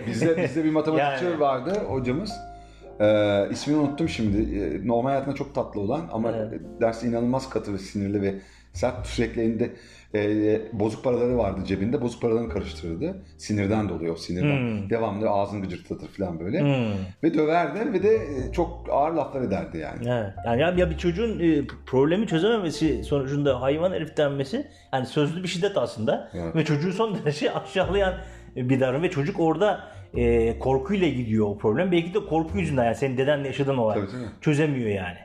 Bizde, 0.08 0.38
bizde 0.44 0.64
bir 0.64 0.72
matematikçi 0.72 1.26
Yani. 1.26 1.40
vardı 1.40 1.74
hocamız. 1.88 2.34
Ee, 3.00 3.48
ismini 3.52 3.78
unuttum 3.80 4.10
şimdi. 4.10 4.60
Ee, 4.60 4.88
normal 4.88 5.10
hayatında 5.10 5.36
çok 5.36 5.56
tatlı 5.56 5.82
olan 5.82 6.10
ama 6.12 6.32
Evet. 6.32 6.62
dersi 6.82 7.08
inanılmaz 7.08 7.50
katı 7.50 7.74
ve 7.74 7.78
sinirli 7.78 8.22
ve 8.22 8.36
sert 8.74 9.08
sürekli 9.08 9.42
elinde 9.42 9.70
e, 10.16 10.62
bozuk 10.74 11.04
paraları 11.04 11.38
vardı 11.38 11.62
cebinde. 11.66 12.02
Bozuk 12.02 12.22
paralarını 12.22 12.50
karıştırırdı. 12.50 13.24
Sinirden 13.38 13.90
dolayı 13.90 14.12
o 14.12 14.16
sinirden. 14.16 14.58
Hmm. 14.58 14.90
Devamlı 14.90 15.30
ağzını 15.30 15.62
gıcırtlatır 15.62 16.08
falan 16.08 16.40
böyle. 16.40 16.62
Hmm. 16.62 16.94
Ve 17.24 17.34
döverdi 17.34 17.94
ve 17.94 18.04
de 18.04 18.16
e, 18.16 18.52
çok 18.52 18.88
ağır 18.92 19.12
laflar 19.12 19.42
ederdi 19.42 19.78
yani. 19.78 20.10
Evet. 20.10 20.34
Yani 20.46 20.62
ya, 20.62 20.74
ya 20.78 20.90
bir 20.90 20.98
çocuğun 20.98 21.40
e, 21.40 21.68
problemi 21.86 22.28
çözememesi 22.28 23.04
sonucunda 23.04 23.62
hayvan 23.62 23.92
herif 23.92 24.18
denmesi 24.18 24.68
yani 24.94 25.06
sözlü 25.06 25.44
bir 25.44 25.48
şiddet 25.48 25.78
aslında 25.78 26.32
Evet. 26.34 26.56
ve 26.56 26.66
çocuğu 26.66 26.94
son 26.94 27.16
derece 27.16 27.54
aşağılayan 27.54 28.14
bir 28.56 28.80
davranış 28.80 29.04
ve 29.04 29.10
çocuk 29.10 29.40
orada 29.40 29.80
e, 30.14 30.60
korkuyla 30.60 31.08
gidiyor 31.08 31.48
o 31.48 31.58
problem. 31.58 31.92
Belki 31.92 32.14
de 32.14 32.26
korku 32.26 32.58
yüzünden 32.58 32.86
yani 32.86 32.96
senin 32.96 33.18
dedenle 33.18 33.48
yaşadığın 33.48 33.78
olay 33.78 33.96
Tabii, 33.96 34.12
tabii. 34.12 34.42
çözemiyor 34.42 34.90
yani. 34.90 35.18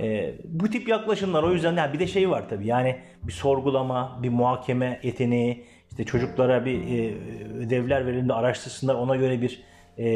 E, 0.00 0.34
bu 0.44 0.70
tip 0.70 0.88
yaklaşımlar 0.88 1.42
o 1.42 1.52
yüzden 1.52 1.76
yani 1.76 1.92
bir 1.92 1.98
de 1.98 2.06
şey 2.06 2.30
var 2.30 2.48
tabii 2.48 2.66
yani 2.66 2.96
bir 3.22 3.32
sorgulama, 3.32 4.18
bir 4.22 4.28
muhakeme 4.28 5.00
yeteneği, 5.02 5.64
işte 5.90 6.04
çocuklara 6.04 6.64
bir 6.64 6.98
e, 6.98 7.14
ödevler 7.58 8.06
verildiğinde 8.06 8.34
araştırsınlar 8.34 8.94
ona 8.94 9.16
göre 9.16 9.42
bir 9.42 9.62
e, 9.98 10.06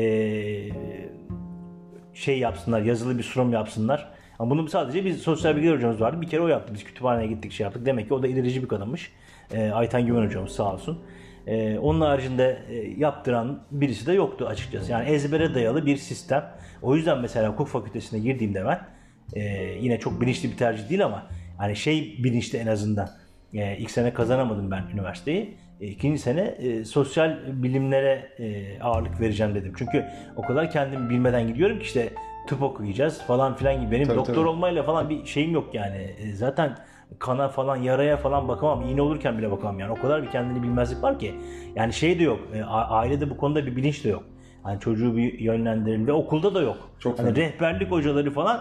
şey 2.15 2.39
yapsınlar, 2.39 2.81
yazılı 2.81 3.19
bir 3.19 3.23
sunum 3.23 3.53
yapsınlar. 3.53 4.15
Ama 4.39 4.51
bunu 4.51 4.69
sadece 4.69 5.05
biz 5.05 5.23
sosyal 5.23 5.57
bilgiler 5.57 5.75
hocamız 5.75 6.01
vardı. 6.01 6.21
Bir 6.21 6.27
kere 6.27 6.41
o 6.41 6.49
yaptı. 6.49 6.75
Biz 6.75 6.85
kütüphaneye 6.85 7.29
gittik 7.29 7.53
şey 7.53 7.65
yaptık. 7.65 7.87
Demek 7.87 8.09
ki 8.09 8.15
o 8.15 8.23
da 8.23 8.27
ilerici 8.27 8.63
bir 8.63 8.69
kadınmış. 8.69 9.13
Ee, 9.53 9.71
Aytan 9.71 10.07
Güven 10.07 10.27
hocamız 10.27 10.53
sağ 10.53 10.73
olsun. 10.73 11.03
Ee, 11.47 11.79
onun 11.79 12.01
haricinde 12.01 12.59
e, 12.69 12.75
yaptıran 12.75 13.61
birisi 13.71 14.07
de 14.07 14.13
yoktu 14.13 14.47
açıkçası. 14.47 14.93
Yani 14.93 15.09
ezbere 15.09 15.55
dayalı 15.55 15.87
bir 15.87 15.97
sistem. 15.97 16.51
O 16.83 16.97
yüzden 16.97 17.21
mesela 17.21 17.53
hukuk 17.53 17.69
fakültesine 17.69 18.21
girdiğimde 18.21 18.65
ben 18.65 18.81
e, 19.35 19.43
yine 19.81 19.99
çok 19.99 20.21
bilinçli 20.21 20.51
bir 20.51 20.57
tercih 20.57 20.89
değil 20.89 21.05
ama 21.05 21.27
hani 21.59 21.77
şey 21.77 22.17
bilinçli 22.25 22.59
en 22.59 22.67
azından. 22.67 23.09
E, 23.55 23.77
ilk 23.77 23.91
sene 23.91 24.15
kazanamadım 24.15 24.71
ben 24.71 24.83
üniversiteyi. 24.93 25.57
E, 25.81 25.87
ikinci 25.87 26.19
sene 26.19 26.41
e, 26.41 26.85
sosyal 26.85 27.37
bilimlere 27.47 28.29
e, 28.39 28.81
ağırlık 28.83 29.21
vereceğim 29.21 29.55
dedim. 29.55 29.73
Çünkü 29.79 30.05
o 30.37 30.43
kadar 30.43 30.71
kendimi 30.71 31.11
bilmeden 31.11 31.49
gidiyorum 31.49 31.79
ki 31.79 31.85
işte 31.85 32.11
tıp 32.47 32.63
okuyacağız 32.63 33.23
falan 33.23 33.57
filan 33.57 33.81
gibi. 33.81 33.91
Benim 33.91 34.07
Tabii, 34.07 34.17
doktor 34.17 34.35
tabii. 34.35 34.49
olmayla 34.49 34.83
falan 34.83 35.11
bir 35.11 35.25
şeyim 35.27 35.53
yok 35.53 35.75
yani. 35.75 35.97
E, 35.97 36.33
zaten 36.33 36.77
kana 37.19 37.49
falan 37.49 37.77
yaraya 37.77 38.17
falan 38.17 38.49
bakamam. 38.49 38.83
İğne 38.83 39.03
olurken 39.03 39.39
bile 39.39 39.51
bakamam 39.51 39.79
yani. 39.79 39.93
O 39.93 39.95
kadar 39.95 40.23
bir 40.23 40.31
kendini 40.31 40.63
bilmezlik 40.63 41.03
var 41.03 41.19
ki. 41.19 41.35
Yani 41.77 41.93
şey 41.93 42.19
de 42.19 42.23
yok. 42.23 42.41
E, 42.55 42.65
ailede 42.65 43.31
bu 43.31 43.37
konuda 43.37 43.67
bir 43.67 43.77
bilinç 43.77 44.05
de 44.05 44.09
yok. 44.09 44.23
Hani 44.63 44.81
çocuğu 44.81 45.17
bir 45.17 45.39
yönlendirelim 45.39 46.07
ve 46.07 46.13
okulda 46.13 46.55
da 46.55 46.63
yok. 46.63 46.77
Çok 46.99 47.19
hani 47.19 47.37
rehberlik 47.37 47.91
hocaları 47.91 48.31
falan 48.31 48.61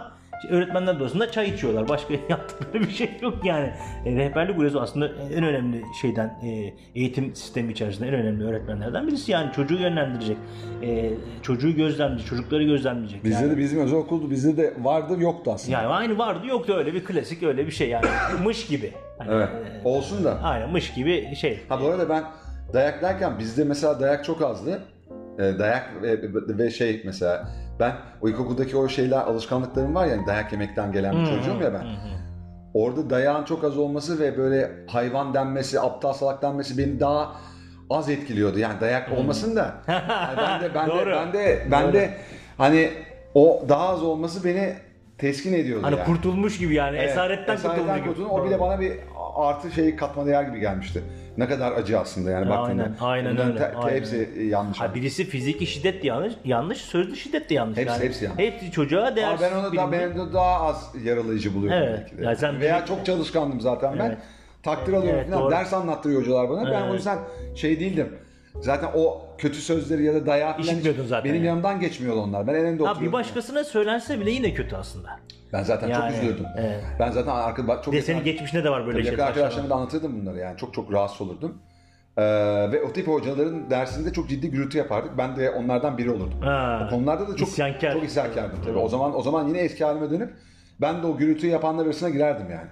öğretmenler 0.49 0.95
odasında 0.95 1.31
çay 1.31 1.49
içiyorlar. 1.49 1.87
Başka 1.89 2.13
yaptıkları 2.29 2.83
bir 2.83 2.91
şey 2.91 3.09
yok 3.21 3.45
yani. 3.45 3.73
E, 4.05 4.15
rehberlik 4.15 4.57
hocası 4.57 4.81
aslında 4.81 5.07
en 5.07 5.43
önemli 5.43 5.81
şeyden 6.01 6.27
e, 6.43 6.73
eğitim 6.95 7.35
sistemi 7.35 7.71
içerisinde 7.71 8.07
en 8.07 8.13
önemli 8.13 8.45
öğretmenlerden 8.45 9.07
birisi. 9.07 9.31
Yani 9.31 9.51
çocuğu 9.51 9.75
yönlendirecek. 9.75 10.37
E, 10.83 11.09
çocuğu 11.41 11.75
gözlemleyecek, 11.75 12.27
çocukları 12.27 12.63
gözlemleyecek. 12.63 13.23
Bizde 13.23 13.43
yani. 13.43 13.51
de 13.51 13.57
bizim 13.57 13.79
özel 13.79 13.99
okuldu. 13.99 14.31
Bizde 14.31 14.57
de 14.57 14.73
vardı 14.81 15.15
yoktu 15.19 15.51
aslında. 15.53 15.77
Yani 15.77 15.87
aynı 15.87 16.17
vardı 16.17 16.47
yoktu 16.47 16.73
öyle 16.77 16.93
bir 16.93 17.05
klasik 17.05 17.43
öyle 17.43 17.65
bir 17.65 17.71
şey 17.71 17.89
yani 17.89 18.05
mış 18.43 18.67
gibi. 18.67 18.93
Hani, 19.17 19.31
Evet. 19.33 19.49
e, 19.83 19.87
Olsun 19.87 20.23
da. 20.23 20.39
aynen 20.43 20.71
mış 20.71 20.93
gibi 20.93 21.35
şey. 21.35 21.59
Ha 21.69 21.81
bu 21.81 21.87
arada 21.87 22.09
ben 22.09 22.23
dayak 22.73 23.01
derken 23.01 23.39
bizde 23.39 23.63
mesela 23.63 23.99
dayak 23.99 24.25
çok 24.25 24.41
azdı. 24.41 24.81
Ee, 25.39 25.59
dayak 25.59 26.01
ve, 26.01 26.19
ve 26.57 26.69
şey 26.69 27.01
mesela 27.05 27.49
ben 27.79 27.93
o 28.21 28.29
ilkokuldaki 28.29 28.77
o 28.77 28.87
şeyler 28.87 29.17
alışkanlıklarım 29.17 29.95
var 29.95 30.05
ya 30.05 30.17
hani 30.17 30.27
dayak 30.27 30.51
yemekten 30.51 30.91
gelen 30.91 31.19
bir 31.21 31.25
çocuğum 31.25 31.63
ya 31.63 31.73
ben. 31.73 31.79
Hı. 31.79 31.95
Orada 32.73 33.09
dayağın 33.09 33.43
çok 33.43 33.63
az 33.63 33.77
olması 33.77 34.19
ve 34.19 34.37
böyle 34.37 34.71
hayvan 34.87 35.33
denmesi, 35.33 35.79
aptal 35.81 36.13
salak 36.13 36.41
denmesi 36.41 36.77
beni 36.77 36.99
daha 36.99 37.35
az 37.89 38.09
etkiliyordu. 38.09 38.59
Yani 38.59 38.81
dayak 38.81 39.11
olmasın 39.17 39.55
da. 39.55 39.73
Yani 39.87 40.37
ben 40.37 40.61
de 40.61 40.75
ben 40.75 40.87
de 40.87 40.91
Doğru. 40.91 41.11
ben 41.11 41.33
de 41.33 41.67
ben 41.71 41.83
Doğru. 41.83 41.93
de 41.93 42.13
hani 42.57 42.89
o 43.33 43.63
daha 43.69 43.89
az 43.89 44.03
olması 44.03 44.43
beni 44.43 44.73
teskin 45.17 45.53
ediyordu 45.53 45.83
Hani 45.85 45.95
yani. 45.95 46.05
kurtulmuş 46.05 46.57
gibi 46.57 46.73
yani 46.75 46.97
Evet, 46.97 47.09
esaretten, 47.09 47.55
kurtulmuş 47.55 47.95
gibi. 47.95 48.07
kurtuldum. 48.07 48.31
O 48.31 48.45
bile 48.45 48.59
bana 48.59 48.79
bir 48.79 48.93
artı 49.35 49.71
şey 49.71 49.95
katma 49.95 50.25
değer 50.25 50.43
gibi 50.43 50.59
gelmişti. 50.59 51.03
Ne 51.37 51.47
kadar 51.47 51.71
acı 51.71 51.99
aslında 51.99 52.31
yani 52.31 52.49
baktığında. 52.49 52.83
Aynen, 52.83 52.95
aynen 53.01 53.31
Bunların 53.31 53.49
öyle, 53.51 53.59
te- 53.59 53.71
te- 53.71 53.77
aynen 53.77 53.97
Hepsi 53.97 54.29
yanlış. 54.49 54.79
Ha, 54.79 54.95
birisi 54.95 55.25
fiziki 55.25 55.67
şiddet 55.67 56.03
de 56.03 56.07
yanlış, 56.07 56.33
yanlış 56.45 56.77
sözlü 56.77 57.15
şiddet 57.15 57.49
de 57.49 57.53
yanlış. 57.53 57.77
Hepsi- 57.77 57.91
yani, 57.93 58.03
hepsi 58.03 58.25
yanlış. 58.25 58.39
Hepsi 58.43 58.71
çocuğa 58.71 59.15
değer. 59.15 59.27
Ama 59.27 59.41
ben 59.41 59.53
onu 59.53 59.77
da 59.77 59.91
ben 59.91 60.15
de 60.15 60.33
daha 60.33 60.61
az 60.61 60.91
yaralayıcı 61.03 61.55
buluyorum 61.55 61.79
Evet. 61.83 61.99
belki 62.01 62.17
de. 62.17 62.23
Ya 62.25 62.35
sen 62.35 62.59
Veya 62.59 62.75
direkt- 62.77 62.87
çok 62.87 63.05
çalışkandım 63.05 63.61
zaten 63.61 63.99
ben. 63.99 64.05
Evet. 64.05 64.17
Takdir 64.63 64.93
alıyorum 64.93 65.19
Evet, 65.19 65.29
falan. 65.29 65.41
doğru. 65.43 65.51
Ders 65.51 65.73
anlattırıyor 65.73 66.21
hocalar 66.21 66.49
bana. 66.49 66.65
Ben 66.65 66.81
Evet. 66.81 66.91
o 66.91 66.93
yüzden 66.93 67.17
şey 67.55 67.79
değildim. 67.79 68.09
Zaten 68.61 68.89
o 68.95 69.21
kötü 69.37 69.57
sözleri 69.61 70.03
ya 70.03 70.13
da 70.13 70.25
dayağı 70.25 70.51
falan 70.51 70.59
hiç 70.63 70.69
İşitmiyordun 70.71 71.05
zaten 71.05 71.23
benim 71.23 71.35
yani. 71.35 71.45
yanımdan 71.47 71.79
geçmiyordu 71.79 72.19
onlar. 72.21 72.47
Ben 72.47 72.53
en 72.53 72.65
önde 72.65 72.83
Ha, 72.83 72.91
oturuyordum. 72.91 73.07
bir 73.07 73.11
başkasına 73.13 73.63
söylense 73.63 74.19
bile 74.19 74.31
yine 74.31 74.53
kötü 74.53 74.75
aslında. 74.75 75.09
Ben 75.53 75.63
zaten 75.63 75.87
Yani, 75.87 76.11
çok 76.13 76.23
üzülürdüm. 76.23 76.45
evet. 76.57 76.83
Ben 76.99 77.11
zaten 77.11 77.31
arka, 77.31 77.81
çok 77.83 77.93
Bir 77.93 77.97
de 77.97 78.01
senin 78.01 78.17
yakın- 78.17 78.31
geçmişinde 78.31 78.63
de 78.63 78.69
var 78.69 78.85
böyle 78.85 78.97
Tabii 78.97 79.05
yakın 79.05 79.17
şeyler. 79.17 79.27
arkadaşlarıma 79.29 79.69
da 79.69 79.75
anlatırdım 79.75 80.21
bunları 80.21 80.37
yani. 80.37 80.57
Çok 80.57 80.73
çok 80.73 80.93
rahatsız 80.93 81.21
olurdum. 81.21 81.57
Ee, 82.17 82.21
ve 82.71 82.83
o 82.83 82.93
tip 82.93 83.07
hocaların 83.07 83.69
dersinde 83.69 84.13
çok 84.13 84.29
ciddi 84.29 84.49
gürültü 84.51 84.77
yapardık. 84.77 85.17
Ben 85.17 85.35
de 85.35 85.51
onlardan 85.51 85.97
biri 85.97 86.11
olurdum. 86.11 86.41
Ha, 86.41 86.83
O 86.87 86.89
konularda 86.89 87.27
da 87.27 87.35
çok 87.35 87.47
isyankar. 87.47 87.93
çok 87.93 88.03
isyankardım 88.03 88.59
tabii. 88.65 88.77
O 88.77 88.89
zaman 88.89 89.15
o 89.17 89.21
zaman 89.21 89.47
yine 89.47 89.57
eski 89.59 89.85
halime 89.85 90.09
dönüp 90.11 90.33
ben 90.81 91.03
de 91.03 91.07
o 91.07 91.17
gürültüyü 91.17 91.51
yapanlar 91.53 91.85
arasına 91.85 92.09
girerdim 92.09 92.51
yani. 92.51 92.67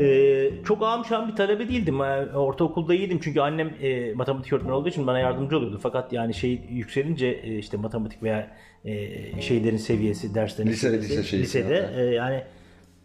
Ee, 0.00 0.50
çok 0.64 0.82
ağam 0.82 1.04
şam 1.04 1.28
bir 1.28 1.36
talebe 1.36 1.68
değildim. 1.68 2.00
Ee, 2.00 2.26
Ortaokulda 2.34 2.94
iyiydim 2.94 3.20
çünkü 3.22 3.40
annem 3.40 3.70
e, 3.82 4.12
matematik 4.14 4.52
öğretmeni 4.52 4.74
olduğu 4.74 4.88
için 4.88 5.06
bana 5.06 5.18
yardımcı 5.18 5.56
oluyordu. 5.56 5.78
Fakat 5.82 6.12
yani 6.12 6.34
şey 6.34 6.60
yükselince 6.70 7.26
e, 7.26 7.58
işte 7.58 7.76
matematik 7.76 8.22
veya 8.22 8.56
e, 8.84 9.40
şeylerin 9.40 9.76
seviyesi, 9.76 10.34
derslerin 10.34 10.68
Lise- 10.68 10.76
seviyesi, 10.76 11.08
lise 11.10 11.22
şeysi, 11.22 11.42
lisede 11.42 11.90
e, 11.96 12.00
yani 12.04 12.42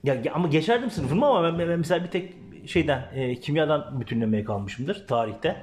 ya, 0.04 0.22
ama 0.34 0.48
geçerdim 0.48 0.92
sınıfımı 0.92 1.25
ama 1.25 1.44
ben, 1.60 1.70
ben 1.70 1.80
mesela 1.80 2.04
bir 2.04 2.10
tek 2.10 2.34
şeyden 2.66 3.02
e, 3.16 3.36
kimyadan 3.36 4.02
bütünlemeye 4.02 4.44
kalmışımdır 4.44 5.08
tarihte. 5.08 5.56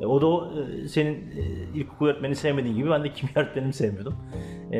E, 0.00 0.06
o 0.06 0.20
da 0.20 0.26
o 0.26 0.52
e, 0.84 0.88
senin 0.88 1.14
e, 1.14 1.42
ilkokul 1.74 2.06
öğretmenini 2.06 2.36
sevmediğin 2.36 2.76
gibi 2.76 2.90
ben 2.90 3.04
de 3.04 3.12
kimya 3.12 3.32
öğretmenimi 3.36 3.72
sevmiyordum. 3.72 4.16
E, 4.72 4.78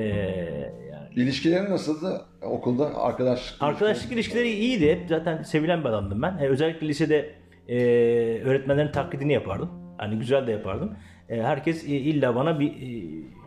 yani 1.16 1.22
İlişkilerin 1.24 1.70
nasıldı 1.70 2.20
okulda? 2.42 2.96
Arkadaş 3.02 3.56
Arkadaşlık 3.60 4.12
ilişkileri 4.12 4.48
iyiydi. 4.50 4.90
Hep 4.92 5.00
zaten 5.08 5.42
sevilen 5.42 5.80
bir 5.80 5.88
adamdım 5.88 6.22
ben. 6.22 6.38
E, 6.38 6.46
özellikle 6.48 6.88
lisede 6.88 7.30
e, 7.68 7.76
öğretmenlerin 8.44 8.92
taklidini 8.92 9.32
yapardım. 9.32 9.70
Hani 9.98 10.18
güzel 10.18 10.46
de 10.46 10.52
yapardım. 10.52 10.96
E, 11.28 11.42
herkes 11.42 11.84
e, 11.84 11.86
illa 11.88 12.34
bana 12.34 12.60
bir 12.60 12.68
e, 12.70 13.04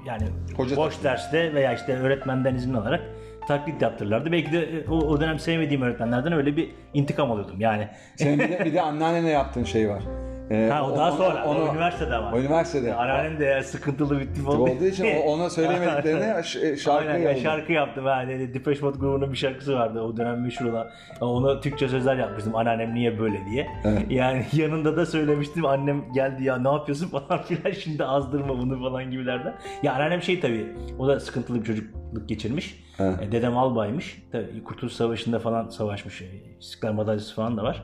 yani 0.08 0.24
Hoca 0.58 0.76
boş 0.78 0.94
taklidi. 0.94 1.04
derste 1.04 1.54
veya 1.54 1.74
işte 1.74 1.94
öğretmenden 1.98 2.56
izin 2.56 2.74
alarak 2.74 3.02
taklit 3.48 3.82
yaptırırlardı. 3.82 4.32
Belki 4.32 4.52
de 4.52 4.60
e, 4.62 4.88
o, 4.90 4.96
o 4.96 5.22
dönem 5.22 5.40
sevmediğim 5.40 5.82
öğretmenlerden 5.82 6.34
öyle 6.34 6.58
bir 6.58 6.70
intikam 6.94 7.32
alıyordum 7.32 7.62
yani. 7.62 7.88
Senin 8.16 8.40
bir 8.40 8.50
de, 8.50 8.66
bir 8.66 8.74
de 8.74 8.82
anneannene 8.92 9.30
yaptığın 9.30 9.64
şey 9.64 9.90
var. 9.90 10.04
Ee, 10.52 10.70
Ha 10.72 10.84
o 10.90 10.98
daha 10.98 11.12
sonra. 11.12 11.46
onu- 11.46 11.60
o 11.64 11.72
üniversitede 11.74 12.16
ama. 12.16 12.32
o 12.32 12.40
üniversitede. 12.40 12.96
Anneannem 12.96 13.40
de 13.40 13.64
sıkıntılı 13.64 14.20
bir 14.20 14.34
tip 14.34 14.50
olduğu 14.50 14.86
için 14.86 15.06
o- 15.06 15.20
ona 15.32 15.50
söylemediklerine 15.50 16.44
ş- 16.44 16.78
şarkı 16.78 17.10
Aynen, 17.12 17.22
yolladı. 17.24 17.40
şarkı 17.42 17.72
yaptım. 17.72 18.06
Dedi, 18.30 18.54
Depeche 18.54 18.82
Mode 18.86 18.98
grubunun 18.98 19.32
bir 19.32 19.38
şarkısı 19.38 19.74
vardı 19.74 20.02
o 20.02 20.18
dönem 20.18 20.42
meşhur 20.44 20.66
olan. 20.66 20.88
Ona 21.22 21.60
Türkçe 21.60 21.88
sözler 21.90 22.16
yapmıştım. 22.16 22.56
Anneannem 22.56 22.94
niye 22.94 23.20
böyle 23.20 23.46
diye. 23.52 23.68
Evet. 23.84 24.02
Yani 24.10 24.46
yanında 24.54 24.98
da 24.98 25.06
söylemiştim. 25.06 25.66
Annem 25.66 26.14
geldi 26.14 26.44
ya 26.44 26.58
ne 26.58 26.70
yapıyorsun 26.72 27.08
falan 27.28 27.42
filan 27.44 27.72
şimdi 27.72 28.06
azdırma 28.06 28.58
bunu 28.60 28.80
falan 28.82 29.12
gibilerden. 29.12 29.54
Ya 29.84 29.94
anneannem 29.94 30.22
şey 30.22 30.40
tabii 30.40 30.68
o 31.00 31.08
da 31.08 31.20
sıkıntılı 31.20 31.60
bir 31.60 31.66
çocukluk 31.66 32.30
geçirmiş. 32.30 32.84
Evet. 33.00 33.16
E, 33.22 33.32
Dedem 33.32 33.58
albaymış. 33.58 34.24
Tabii 34.32 34.64
Kurtuluş 34.64 34.94
Savaşı'nda 34.94 35.40
falan 35.40 35.70
savaşmış. 35.70 36.22
E, 36.22 36.26
İstiklal 36.60 36.94
madalyası 36.94 37.36
falan 37.36 37.58
da 37.58 37.64
var. 37.64 37.84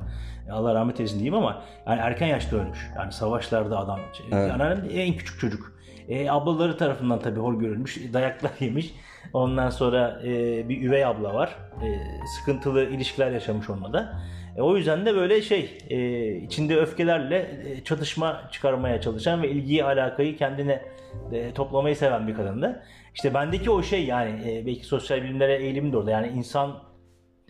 Allah 0.52 0.76
rahmet 0.76 1.00
eylesin 1.00 1.16
diyeyim 1.20 1.34
ama 1.34 1.62
yani 1.88 2.00
erken 2.00 2.28
yaşta 2.28 2.56
ölmüş. 2.56 2.90
Yani 2.98 3.12
savaşlarda 3.12 3.80
adam. 3.80 4.00
Evet. 4.32 4.52
Anneannem 4.52 4.90
de 4.90 5.04
en 5.04 5.14
küçük 5.14 5.40
çocuk. 5.40 5.78
E, 6.10 6.30
ablaları 6.30 6.78
tarafından 6.78 7.20
tabii 7.20 7.40
hor 7.40 7.60
görülmüş. 7.60 7.98
Dayaklar 8.14 8.52
yemiş. 8.60 8.94
Ondan 9.34 9.70
sonra 9.70 10.22
e, 10.24 10.30
bir 10.70 10.82
üvey 10.82 11.06
abla 11.06 11.34
var. 11.34 11.56
E, 11.84 11.88
sıkıntılı 12.28 12.86
ilişkiler 12.86 13.32
yaşamış 13.32 13.70
onunla 13.70 13.94
da. 13.94 14.14
E, 14.58 14.62
o 14.62 14.78
yüzden 14.78 15.06
de 15.06 15.16
böyle 15.16 15.42
şey 15.42 15.78
e, 15.90 16.32
içinde 16.36 16.78
öfkelerle 16.78 17.62
e, 17.66 17.84
çatışma 17.84 18.42
çıkarmaya 18.52 19.02
çalışan 19.02 19.42
ve 19.42 19.50
ilgiyi 19.50 19.84
alakayı 19.84 20.38
kendine 20.38 20.82
e, 21.32 21.54
toplamayı 21.54 21.96
seven 21.96 22.28
bir 22.28 22.36
kadındı. 22.36 22.84
İşte 23.16 23.34
bendeki 23.34 23.72
o 23.72 23.84
şey 23.84 24.06
yani 24.06 24.52
e, 24.52 24.66
belki 24.66 24.86
sosyal 24.86 25.24
bilimlere 25.24 25.56
eğilim 25.56 25.94
de 25.94 25.98
orada. 25.98 26.12
Yani 26.12 26.28
insan 26.28 26.87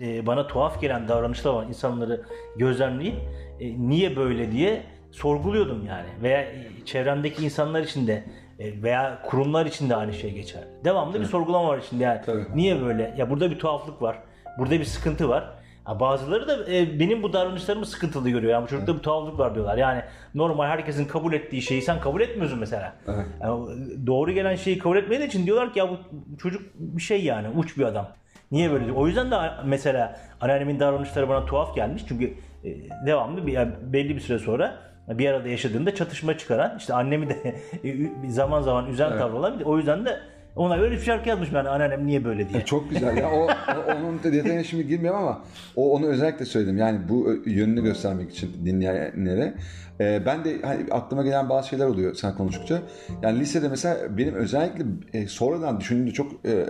e, 0.02 0.26
bana 0.26 0.48
tuhaf 0.48 0.82
gelen 0.82 1.08
davranışlar 1.08 1.52
olan 1.52 1.68
insanları 1.68 2.22
gözlemleyip 2.58 3.16
e, 3.60 3.90
niye 3.90 4.16
böyle 4.16 4.52
diye 4.52 4.84
sorguluyordum 5.12 5.86
yani. 5.86 6.08
Veya 6.24 6.42
e, 6.42 6.68
çevremdeki 6.86 7.46
insanlar 7.46 7.82
için 7.82 8.08
de 8.08 8.24
e, 8.60 8.84
veya 8.84 9.22
kurumlar 9.26 9.66
için 9.66 9.90
de 9.90 9.96
aynı 9.96 10.14
şey 10.14 10.34
geçer. 10.34 10.64
Devamlı 10.86 11.20
bir 11.20 11.26
sorgulama 11.26 11.68
var 11.68 11.78
içinde 11.78 12.04
yani. 12.04 12.22
Tabii. 12.26 12.46
Niye 12.56 12.82
böyle? 12.82 13.14
Ya 13.18 13.30
burada 13.30 13.52
bir 13.52 13.60
tuhaflık 13.60 14.02
var. 14.02 14.20
Burada 14.58 14.80
bir 14.80 14.86
sıkıntı 14.86 15.30
var. 15.30 15.58
Ha, 15.84 16.00
bazıları 16.00 16.48
da 16.48 16.74
e, 16.74 17.00
benim 17.00 17.24
bu 17.24 17.34
davranışlarımı 17.34 17.86
sıkıntılı 17.86 18.30
görüyor. 18.30 18.54
Yani 18.54 18.64
bu 18.64 18.68
çocukta 18.68 18.98
bir 18.98 19.00
tuhaflık 19.00 19.40
var 19.40 19.56
diyorlar. 19.56 19.78
Yani 19.78 20.02
normal 20.36 20.68
herkesin 20.68 21.06
kabul 21.06 21.34
ettiği 21.34 21.62
şeyi 21.62 21.82
sen 21.82 22.00
kabul 22.00 22.22
etmiyorsun 22.22 22.60
mesela. 22.60 22.96
Evet. 23.08 23.26
Yani 23.42 23.68
doğru 24.08 24.32
gelen 24.32 24.56
şeyi 24.56 24.78
kabul 24.78 24.98
etmediği 24.98 25.28
için 25.28 25.46
diyorlar 25.46 25.74
ki 25.74 25.80
ya 25.80 25.90
bu 25.90 25.98
çocuk 26.38 26.62
bir 26.76 27.02
şey 27.02 27.24
yani 27.24 27.48
uç 27.50 27.78
bir 27.78 27.84
adam. 27.84 28.08
Niye 28.52 28.72
böyle 28.72 28.86
diyor? 28.86 28.96
O 28.96 29.08
yüzden 29.08 29.32
de 29.32 29.36
mesela 29.66 30.20
anneannemin 30.42 30.80
davranışları 30.80 31.30
bana 31.30 31.46
tuhaf 31.46 31.76
gelmiş. 31.76 32.04
Çünkü 32.08 32.34
e, 32.64 32.70
devamlı 33.06 33.48
bir, 33.48 33.52
yani 33.52 33.72
belli 33.82 34.16
bir 34.16 34.22
süre 34.22 34.40
sonra 34.40 34.76
bir 35.10 35.30
arada 35.30 35.48
yaşadığında 35.48 35.96
çatışma 35.96 36.38
çıkaran 36.38 36.78
işte 36.78 36.94
annemi 36.94 37.30
de 37.30 37.56
zaman 38.30 38.62
zaman 38.62 38.88
üzen 38.88 39.08
Evet. 39.10 39.20
tavrı 39.20 39.36
olan 39.36 39.60
bir- 39.60 39.66
o 39.66 39.78
yüzden 39.78 40.06
de 40.06 40.20
ona 40.58 40.76
öyle 40.78 40.96
bir 40.96 41.02
şarkı 41.02 41.30
yazmış 41.30 41.52
yani 41.52 41.70
anneannem 41.70 42.08
niye 42.08 42.26
böyle 42.26 42.50
diye. 42.50 42.66
Çok 42.66 42.90
güzel 42.90 43.18
ya. 43.18 43.32
O, 43.32 43.44
o- 43.46 43.96
onun 44.00 44.24
detayına 44.24 44.64
şimdi 44.64 44.88
girmiyorum 44.88 45.20
ama 45.20 45.42
o 45.76 45.92
onu 45.96 46.06
özellikle 46.08 46.46
söyledim. 46.46 46.78
Yani 46.78 47.00
bu 47.10 47.34
yönünü 47.46 47.84
göstermek 47.84 48.32
için 48.32 48.66
dinleyenlere. 48.66 49.54
E, 50.00 50.26
ben 50.26 50.46
de 50.46 50.62
hani 50.62 50.86
aklıma 50.92 51.24
gelen 51.24 51.50
bazı 51.50 51.68
şeyler 51.68 51.86
oluyor 51.86 52.14
sen 52.16 52.36
konuştukça. 52.36 52.82
Yani 53.22 53.40
lisede 53.40 53.70
mesela 53.70 54.18
benim 54.18 54.34
özellikle 54.34 54.86
e, 55.14 55.28
sonradan 55.28 55.80
düşündüğümde 55.80 56.12
çok 56.12 56.32
e, 56.46 56.66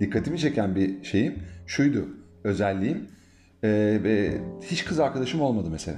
dikkatimi 0.00 0.38
çeken 0.38 0.74
bir 0.74 1.04
şeyim 1.04 1.34
şuydu 1.66 2.04
özelliğim. 2.44 3.06
E, 3.64 3.68
e, 4.04 4.30
hiç 4.62 4.84
kız 4.84 5.00
arkadaşım 5.00 5.40
olmadı 5.40 5.68
mesela. 5.72 5.96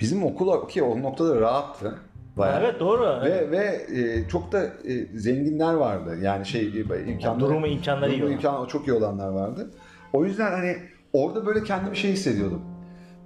Bizim 0.00 0.24
okul 0.24 0.68
ki 0.68 0.82
o 0.82 1.02
noktada 1.02 1.40
rahattı. 1.40 1.94
Bayağı. 2.36 2.60
Evet 2.60 2.80
doğru. 2.80 3.20
Ve 3.24 3.50
ve 3.50 3.86
e, 4.00 4.28
çok 4.28 4.52
da 4.52 4.64
e, 4.64 5.18
zenginler 5.18 5.74
vardı. 5.74 6.18
Yani 6.22 6.46
şey 6.46 6.62
e, 6.62 7.04
imkanları 7.10 7.40
durumu, 7.40 7.66
imkanları 7.66 8.10
iyi 8.10 8.12
durumu, 8.12 8.26
olan. 8.26 8.34
imkanı 8.34 8.68
çok 8.68 8.88
iyi 8.88 8.92
olanlar 8.92 9.28
vardı. 9.28 9.70
O 10.12 10.24
yüzden 10.24 10.50
hani 10.50 10.76
orada 11.12 11.46
böyle 11.46 11.64
kendimi 11.64 11.96
şey 11.96 12.12
hissediyordum. 12.12 12.62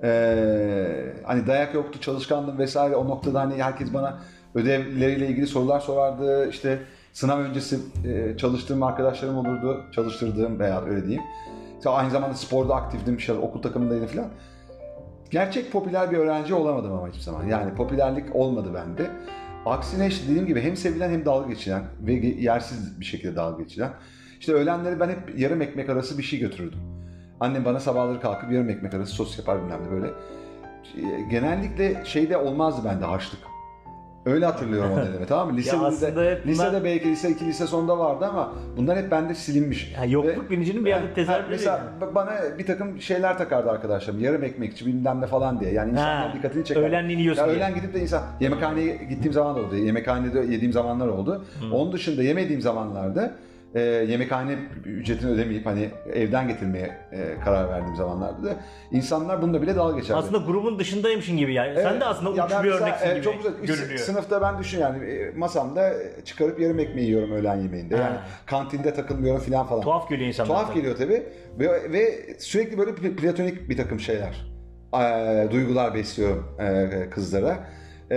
Ee, 0.02 1.12
hani 1.24 1.46
dayak 1.46 1.74
yoktu, 1.74 2.00
çalışkandım 2.00 2.58
vesaire. 2.58 2.96
O 2.96 3.08
noktada 3.08 3.40
hani 3.40 3.62
herkes 3.62 3.94
bana 3.94 4.18
ödevleriyle 4.54 5.28
ilgili 5.28 5.46
sorular 5.46 5.80
sorardı. 5.80 6.48
İşte 6.48 6.78
sınav 7.12 7.38
öncesi 7.38 7.78
e, 8.04 8.36
çalıştığım 8.36 8.82
arkadaşlarım 8.82 9.38
olurdu. 9.38 9.84
Çalıştırdığım 9.92 10.58
veya 10.58 10.84
öyle 10.84 11.02
diyeyim. 11.02 11.22
İşte 11.78 11.90
aynı 11.90 12.10
zamanda 12.10 12.34
sporda 12.34 12.74
aktiftim, 12.74 13.16
işte 13.16 13.32
okul 13.32 13.62
takımındaydım 13.62 14.06
falan. 14.06 14.28
Gerçek 15.30 15.72
popüler 15.72 16.10
bir 16.10 16.16
öğrenci 16.16 16.54
olamadım 16.54 16.92
ama 16.92 17.08
hiçbir 17.08 17.20
zaman. 17.20 17.46
Yani 17.46 17.74
popülerlik 17.74 18.36
olmadı 18.36 18.74
bende. 18.74 19.10
Aksine 19.66 20.06
işte 20.06 20.28
dediğim 20.28 20.46
gibi 20.46 20.60
hem 20.60 20.76
sevilen 20.76 21.10
hem 21.10 21.24
dalga 21.24 21.48
geçilen 21.48 21.82
ve 22.00 22.12
yersiz 22.12 23.00
bir 23.00 23.04
şekilde 23.04 23.36
dalga 23.36 23.62
geçilen. 23.62 23.90
İşte 24.40 24.52
öğlenleri 24.52 25.00
ben 25.00 25.08
hep 25.08 25.38
yarım 25.38 25.62
ekmek 25.62 25.88
arası 25.90 26.18
bir 26.18 26.22
şey 26.22 26.38
götürürdüm. 26.38 26.78
Annem 27.40 27.64
bana 27.64 27.80
sabahları 27.80 28.20
kalkıp 28.20 28.52
yarım 28.52 28.68
ekmek 28.68 28.94
arası 28.94 29.12
sos 29.12 29.38
yapar 29.38 29.62
bilmem 29.62 29.80
ne 29.86 29.90
böyle. 29.90 30.06
Genellikle 31.30 32.02
şeyde 32.04 32.36
olmazdı 32.36 32.88
bende 32.88 33.04
harçlık. 33.04 33.40
Öyle 34.26 34.44
hatırlıyorum 34.46 34.92
o 34.92 34.96
dönemi 34.96 35.26
tamam 35.26 35.50
mı? 35.50 35.56
Lise 35.56 35.76
Ya 35.76 35.82
aslında 35.82 36.10
hep 36.24 36.44
bunlar- 36.44 36.46
lisede 36.46 36.84
belki 36.84 37.08
lise 37.08 37.30
2, 37.30 37.46
lise 37.46 37.66
sonda 37.66 37.98
vardı 37.98 38.24
ama 38.30 38.52
bunlar 38.76 38.98
hep 38.98 39.10
bende 39.10 39.34
silinmiş. 39.34 39.92
Ya 39.98 40.04
yokluk 40.04 40.44
Ve- 40.46 40.50
bilincinin 40.50 40.84
bir 40.84 40.90
yerde 40.90 41.06
Ha, 41.08 41.14
tezahür 41.14 41.44
Mesela 41.50 41.80
b- 42.00 42.14
bana 42.14 42.30
bir 42.58 42.66
takım 42.66 43.00
şeyler 43.00 43.38
takardı 43.38 43.70
arkadaşlarım. 43.70 44.20
Yarım 44.20 44.44
ekmekçi 44.44 44.86
bilmem 44.86 45.20
ne 45.20 45.26
falan 45.26 45.60
diye. 45.60 45.72
Yani 45.72 45.90
insanlar 45.92 46.28
Ha, 46.28 46.34
dikkatini 46.34 46.64
çeker. 46.64 46.82
öğlenliğini 46.82 47.20
yiyorsun 47.22 47.42
Ya 47.42 47.48
diye. 47.48 47.56
öğlen 47.56 47.74
gidip 47.74 47.94
de 47.94 48.00
insan 48.00 48.22
yemekhaneye 48.40 48.96
gittiğim 48.96 49.32
zaman 49.32 49.56
da 49.56 49.60
oldu. 49.60 49.76
Yemekhanede 49.76 50.38
yediğim 50.40 50.72
zamanlar 50.72 51.08
oldu. 51.08 51.44
Onun 51.72 51.92
dışında 51.92 52.22
yemediğim 52.22 52.60
zamanlarda 52.60 53.32
e, 53.74 53.80
yemekhane 53.80 54.58
ücretini 54.84 55.30
ödemeyip 55.30 55.66
hani 55.66 55.90
evden 56.14 56.48
getirmeye 56.48 56.96
e, 57.12 57.40
karar 57.44 57.68
verdiğim 57.68 57.96
zamanlarda 57.96 58.44
da 58.44 58.56
insanlar 58.92 59.42
bununla 59.42 59.62
bile 59.62 59.76
dalga 59.76 59.98
geçerdi. 59.98 60.18
Aslında 60.18 60.38
grubun 60.38 60.78
dışındaymış 60.78 61.26
gibi 61.26 61.54
yani. 61.54 61.74
Sen 61.74 61.90
Evet. 61.90 62.00
de 62.00 62.04
aslında 62.04 62.36
Ya 62.38 62.46
uç 62.46 62.50
bir 62.50 62.56
mesela, 62.70 62.76
örneksin 62.86 63.08
e, 63.08 63.12
gibi 63.14 63.22
Çok 63.24 63.36
güzel. 63.36 63.52
Görünüyor. 63.76 63.98
Sınıfta 63.98 64.42
ben 64.42 64.58
düşün 64.58 64.80
yani 64.80 65.04
e, 65.04 65.30
masamda 65.36 65.92
çıkarıp 66.24 66.60
yarım 66.60 66.78
ekmeği 66.78 67.06
yiyorum 67.06 67.32
öğlen 67.32 67.56
yemeğinde. 67.56 67.94
Yani 67.96 68.04
Ha. 68.16 68.22
kantinde 68.46 68.94
takılmıyorum 68.94 69.40
falan 69.40 69.66
falan. 69.66 69.82
Tuhaf 69.82 70.08
geliyor 70.08 70.28
insanlar. 70.28 70.48
Tuhaf 70.48 70.66
tabii. 70.68 70.76
geliyor 70.78 70.96
tabii. 70.96 71.22
Ve, 71.58 71.92
ve 71.92 72.18
sürekli 72.38 72.78
böyle 72.78 72.90
pl- 72.90 73.16
platonik 73.16 73.68
bir 73.70 73.76
takım 73.76 74.00
şeyler. 74.00 74.46
e, 74.94 75.48
duygular 75.52 75.94
besliyorum 75.94 76.56
e, 76.60 76.90
kızlara. 77.10 77.56
E, 78.10 78.16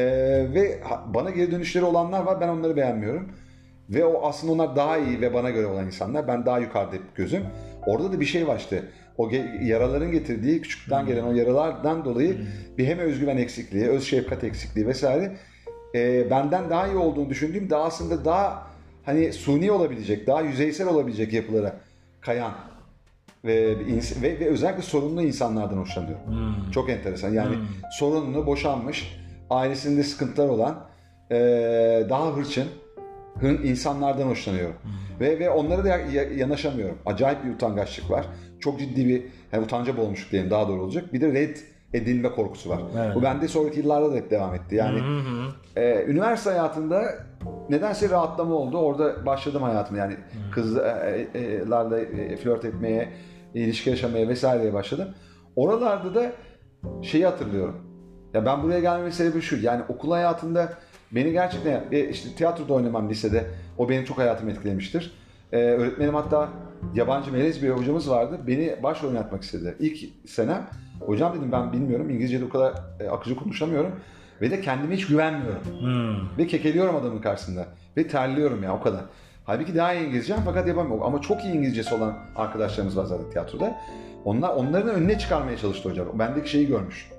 ve 0.54 0.80
bana 1.08 1.30
geri 1.30 1.52
dönüşleri 1.52 1.86
olanlar 1.86 2.24
var. 2.24 2.42
Ben 2.42 2.48
onları 2.48 2.76
beğenmiyorum. 2.76 3.32
Ve 3.92 4.06
o 4.06 4.28
aslında 4.28 4.54
onlar 4.54 4.76
daha 4.76 4.98
iyi 4.98 5.22
ve 5.22 5.34
bana 5.34 5.50
göre 5.50 5.68
olan 5.68 5.86
insanlar. 5.86 6.28
Ben 6.28 6.46
daha 6.46 6.60
yukarıda 6.60 6.96
hep 6.96 7.16
gözüm. 7.16 7.44
Orada 7.86 8.12
da 8.12 8.20
bir 8.20 8.26
şey 8.26 8.48
var 8.48 8.58
işte. 8.58 8.84
O 9.18 9.30
ge- 9.30 9.66
yaraların 9.66 10.12
getirdiği 10.12 10.62
küçükten 10.62 11.06
gelen 11.06 11.24
o 11.24 11.34
yaralardan 11.34 12.06
dolayı 12.06 12.38
bir 12.78 12.88
hem 12.88 13.00
özgüven 13.00 13.38
eksikliği, 13.38 13.88
öz 13.88 14.04
şefkat 14.04 14.44
eksikliği 14.44 14.88
vesaire 14.88 15.38
e, 15.96 16.30
benden 16.30 16.70
daha 16.70 16.88
iyi 16.88 16.96
olduğunu 16.98 17.30
düşündüğüm 17.30 17.70
daha 17.70 17.84
aslında 17.84 18.26
daha 18.26 18.68
hani 19.06 19.34
suni 19.34 19.72
olabilecek, 19.72 20.28
daha 20.28 20.42
yüzeysel 20.42 20.88
olabilecek 20.88 21.34
yapılara 21.34 21.76
kayan 22.22 22.52
ve, 23.46 23.74
ins- 23.74 24.22
ve, 24.22 24.40
ve 24.40 24.46
özellikle 24.46 24.82
sorunlu 24.82 25.22
insanlardan 25.22 25.78
hoşlanıyorum. 25.78 26.22
Çok 26.72 26.90
enteresan. 26.90 27.30
Yani 27.34 27.56
sorunlu, 28.00 28.46
boşanmış 28.46 29.18
ailesinde 29.50 30.04
sıkıntılar 30.04 30.50
olan, 30.50 30.88
e, 31.32 31.36
daha 32.10 32.36
hırçın 32.36 32.68
hın 33.42 33.64
insanlardan 33.64 34.28
hoşlanıyorum. 34.28 34.76
Ve 35.20 35.40
ve 35.40 35.50
onlara 35.50 35.84
da 35.84 35.88
ya- 35.88 35.98
ya- 36.12 36.34
yanaşamıyorum. 36.34 36.98
Acayip 37.06 37.46
bir 37.46 37.54
utangaçlık 37.54 38.12
var. 38.12 38.26
Çok 38.60 38.80
ciddi 38.80 39.08
bir 39.08 39.24
yani 39.52 39.64
utanca 39.66 39.98
boğulmuşluk 39.98 40.32
diyelim 40.32 40.50
daha 40.52 40.68
doğru 40.68 40.84
olacak. 40.84 41.14
Bir 41.14 41.22
de 41.22 41.34
red 41.34 41.58
edilme 41.94 42.32
korkusu 42.32 42.70
var. 42.70 42.82
Evet. 43.06 43.16
Bu 43.16 43.24
bende 43.24 43.48
sonraki 43.48 43.80
yıllarda 43.80 44.12
da 44.12 44.16
hep 44.16 44.32
devam 44.32 44.56
etti. 44.56 44.76
Yani 44.76 45.00
e, 45.76 46.06
üniversite 46.08 46.50
hayatında 46.50 47.04
nedense 47.70 48.10
rahatlama 48.10 48.56
oldu. 48.56 48.78
Orada 48.78 49.26
başladım 49.26 49.64
hayatım 49.64 49.98
yani 49.98 50.16
kızlarla 50.52 52.00
e, 52.00 52.38
flört 52.38 52.66
etmeye, 52.66 53.10
ilişki 53.54 53.90
yaşamaya 53.90 54.28
vesaireye 54.28 54.74
başladım. 54.74 55.08
Oralarda 55.56 56.16
da 56.16 56.32
şeyi 57.02 57.26
hatırlıyorum. 57.26 57.76
Ya 58.34 58.46
ben 58.46 58.64
buraya 58.64 58.80
gelmemin 58.80 59.10
sebebi 59.12 59.42
şu. 59.42 59.58
Yani 59.58 59.84
okul 59.90 60.12
hayatında 60.12 60.74
beni 61.12 61.32
gerçekten 61.32 61.84
e, 61.92 62.10
işte 62.10 62.30
tiyatroda 62.36 62.74
oynamam 62.74 63.10
lisede. 63.10 63.46
O 63.78 63.90
benim 63.90 64.06
çok 64.06 64.18
hayatımı 64.18 64.52
etkilemiştir. 64.52 65.12
Ee, 65.52 65.58
öğretmenim 65.58 66.16
hatta 66.16 66.50
yabancı 66.96 67.32
melez 67.32 67.64
bir 67.64 67.70
hocamız 67.70 68.10
vardı. 68.10 68.40
Beni 68.48 68.76
baş 68.84 69.04
oynatmak 69.04 69.44
istedi. 69.44 69.76
İlk 69.80 70.30
senem 70.30 70.68
hocam 71.00 71.38
dedim 71.38 71.52
ben 71.52 71.74
bilmiyorum 71.74 72.10
İngilizce'de 72.10 72.46
o 72.46 72.50
kadar 72.50 72.74
e, 73.00 73.10
akıcı 73.10 73.36
konuşamıyorum. 73.36 73.92
Ve 74.42 74.52
de 74.52 74.62
kendime 74.62 74.96
hiç 74.96 75.08
güvenmiyorum. 75.08 75.62
Hmm. 75.80 76.38
Ve 76.38 76.48
kekeliyorum 76.48 76.96
adamın 76.96 77.22
karşısında. 77.22 77.66
Ve 77.98 78.08
terliyorum 78.08 78.64
ya 78.64 78.76
o 78.76 78.82
kadar. 78.82 79.02
Halbuki 79.46 79.76
daha 79.76 79.94
iyi 79.94 80.08
İngilizcem 80.08 80.40
fakat 80.46 80.68
yapamıyorum. 80.68 81.04
Ama 81.04 81.22
çok 81.22 81.44
iyi 81.44 81.54
İngilizcesi 81.54 81.96
olan 81.96 82.18
arkadaşlarımız 82.36 82.98
var 82.98 83.06
zaten 83.06 83.30
tiyatroda. 83.30 83.78
Onlar, 84.26 84.50
onların 84.50 84.96
önüne 84.96 85.20
çıkarmaya 85.20 85.58
çalıştı 85.58 85.90
hocam. 85.90 86.20
Bendeki 86.20 86.50
şeyi 86.50 86.68
görmüş. 86.68 87.10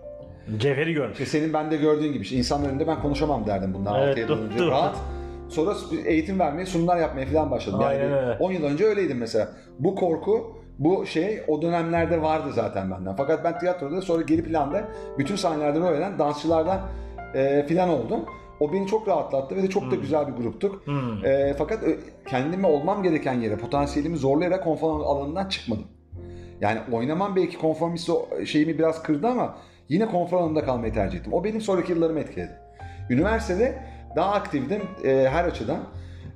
Cevheri 0.59 0.93
görmüş. 0.93 1.21
İşte 1.21 1.39
senin 1.39 1.53
bende 1.53 1.77
gördüğün 1.77 2.13
gibi 2.13 2.23
işte 2.23 2.37
insanların 2.37 2.71
önünde 2.71 2.87
ben 2.87 3.03
konuşamam 3.03 3.47
derdim 3.47 3.75
bundan 3.75 4.03
Evet, 4.03 4.09
6 4.09 4.21
yıl 4.21 4.45
önce. 4.45 4.67
Rahat. 4.67 4.97
Sonra 5.49 5.75
eğitim 6.05 6.39
vermeye, 6.41 6.67
sunumlar 6.67 6.97
yapmaya 6.97 7.27
falan 7.27 7.51
başladım. 7.51 7.81
Yani 7.81 7.91
Aynen 7.91 8.09
bir 8.09 8.17
öyle. 8.17 8.37
10 8.41 8.53
yıl 8.53 8.65
önce 8.65 8.85
öyleydim 8.85 9.19
mesela. 9.19 9.49
Bu 9.79 9.95
korku, 9.95 10.57
bu 10.79 11.07
şey 11.07 11.41
o 11.49 11.63
dönemlerde 11.63 12.23
vardı 12.23 12.53
zaten 12.53 12.91
benden. 12.91 13.17
Fakat 13.17 13.45
ben 13.45 13.59
tiyatroda 13.59 14.01
sonra 14.03 14.23
geri 14.23 14.45
planda 14.45 14.85
bütün 15.19 15.37
sahnelerden 15.37 15.83
öğrenen 15.83 16.19
dansçılardan 16.19 16.81
e, 17.35 17.67
filan 17.69 17.89
oldum. 17.89 18.21
O 18.61 18.73
beni 18.73 18.87
çok 18.87 19.09
rahatlattı 19.09 19.57
ve 19.57 19.63
de 19.63 19.69
çok 19.69 19.91
da 19.91 19.95
güzel 19.95 20.29
bir 20.29 20.33
gruptuk. 20.33 20.87
Hmm. 20.87 21.25
E, 21.27 21.55
fakat 21.59 21.83
ö- 21.83 21.99
kendime 22.29 22.67
olmam 22.67 23.03
gereken 23.03 23.35
yere, 23.35 23.57
potansiyelimi 23.57 24.17
zorlayarak 24.17 24.65
konfor 24.65 25.01
alanından 25.01 25.49
çıkmadım. 25.49 25.85
Yani 26.61 26.79
oynamam 26.93 27.37
belki 27.37 27.59
konformist 27.59 28.11
şeyimi 28.47 28.79
biraz 28.79 29.03
kırdı 29.03 29.27
ama 29.29 29.57
yine 29.89 30.07
konfor 30.07 30.39
alanında 30.39 30.65
kalmayı 30.65 30.93
tercih 30.93 31.19
ettim. 31.19 31.33
O 31.33 31.45
benim 31.45 31.61
sonraki 31.61 31.93
yıllarımı 31.93 32.21
etkiledi. 32.21 32.53
Üniversitede 33.11 33.79
daha 34.17 34.33
aktiftim 34.33 34.83
e, 35.05 35.29
her 35.31 35.45
açıdan. 35.45 35.81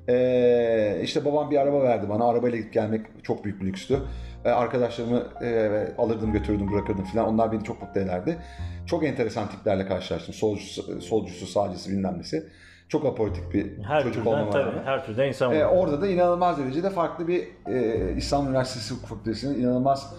E, 0.08 1.00
işte 1.02 1.24
babam 1.24 1.50
bir 1.50 1.56
araba 1.56 1.82
verdi 1.82 2.08
bana. 2.08 2.28
Arabayla 2.28 2.58
gidip 2.58 2.72
gelmek 2.72 3.06
çok 3.22 3.44
büyük 3.44 3.60
bir 3.60 3.66
lükstü. 3.66 3.98
E, 4.44 4.48
arkadaşlarımı 4.50 5.22
e, 5.42 5.70
alırdım 5.98 6.32
götürürdüm 6.32 6.72
bırakırdım 6.72 7.04
falan. 7.04 7.26
Onlar 7.26 7.52
beni 7.52 7.64
çok 7.64 7.82
mutlu 7.82 8.00
ederdi. 8.00 8.38
Çok 8.86 9.04
enteresan 9.04 9.48
tiplerle 9.48 9.86
karşılaştım. 9.86 10.34
Solcusu, 10.34 11.00
solcusu 11.00 11.46
sağcısı 11.46 11.90
bilmem 11.90 12.18
nesi. 12.18 12.46
Çok 12.88 13.04
apolitik 13.06 13.54
bir 13.54 13.82
Her 13.82 14.02
çocuk 14.02 14.24
türden 14.24 14.30
olmama 14.30 14.50
tabii. 14.50 14.78
Her 14.84 15.06
türden 15.06 15.28
insan 15.28 15.50
var. 15.50 15.56
E, 15.56 15.66
orada 15.66 16.02
da 16.02 16.08
inanılmaz 16.08 16.58
derecede 16.58 16.90
farklı 16.90 17.28
bir 17.28 17.48
e, 17.66 18.12
İstanbul 18.16 18.48
Üniversitesi 18.48 18.94
Hukuk 18.94 19.08
Fakültesi'nin 19.08 19.60
inanılmaz 19.60 20.14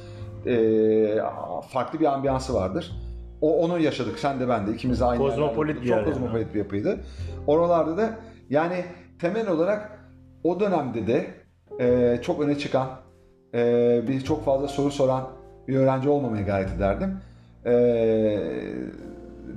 e, 0.45 0.55
farklı 1.69 1.99
bir 1.99 2.05
ambiyansı 2.05 2.53
vardır. 2.53 3.06
O 3.41 3.63
onu 3.63 3.79
yaşadık 3.79 4.19
sen 4.19 4.39
de 4.39 4.49
ben 4.49 4.67
de 4.67 4.73
ikimiz 4.73 4.99
de 4.99 5.05
aynı 5.05 5.21
Kozmopolit 5.21 5.75
bir 5.75 5.87
Çok 5.87 5.89
yer 5.89 5.97
yani. 5.97 6.05
kozmopolit 6.05 6.53
bir 6.53 6.59
yapıydı. 6.59 6.99
Oralarda 7.47 7.97
da 7.97 8.09
yani 8.49 8.85
temel 9.19 9.49
olarak 9.49 9.99
o 10.43 10.59
dönemde 10.59 11.07
de 11.07 11.27
e, 11.79 12.19
çok 12.21 12.41
öne 12.41 12.57
çıkan 12.57 12.89
e, 13.53 14.01
bir 14.07 14.21
çok 14.21 14.45
fazla 14.45 14.67
soru 14.67 14.91
soran 14.91 15.29
bir 15.67 15.75
öğrenci 15.75 16.09
olmamaya 16.09 16.43
gayret 16.43 16.73
ederdim. 16.73 17.19
E, 17.65 17.71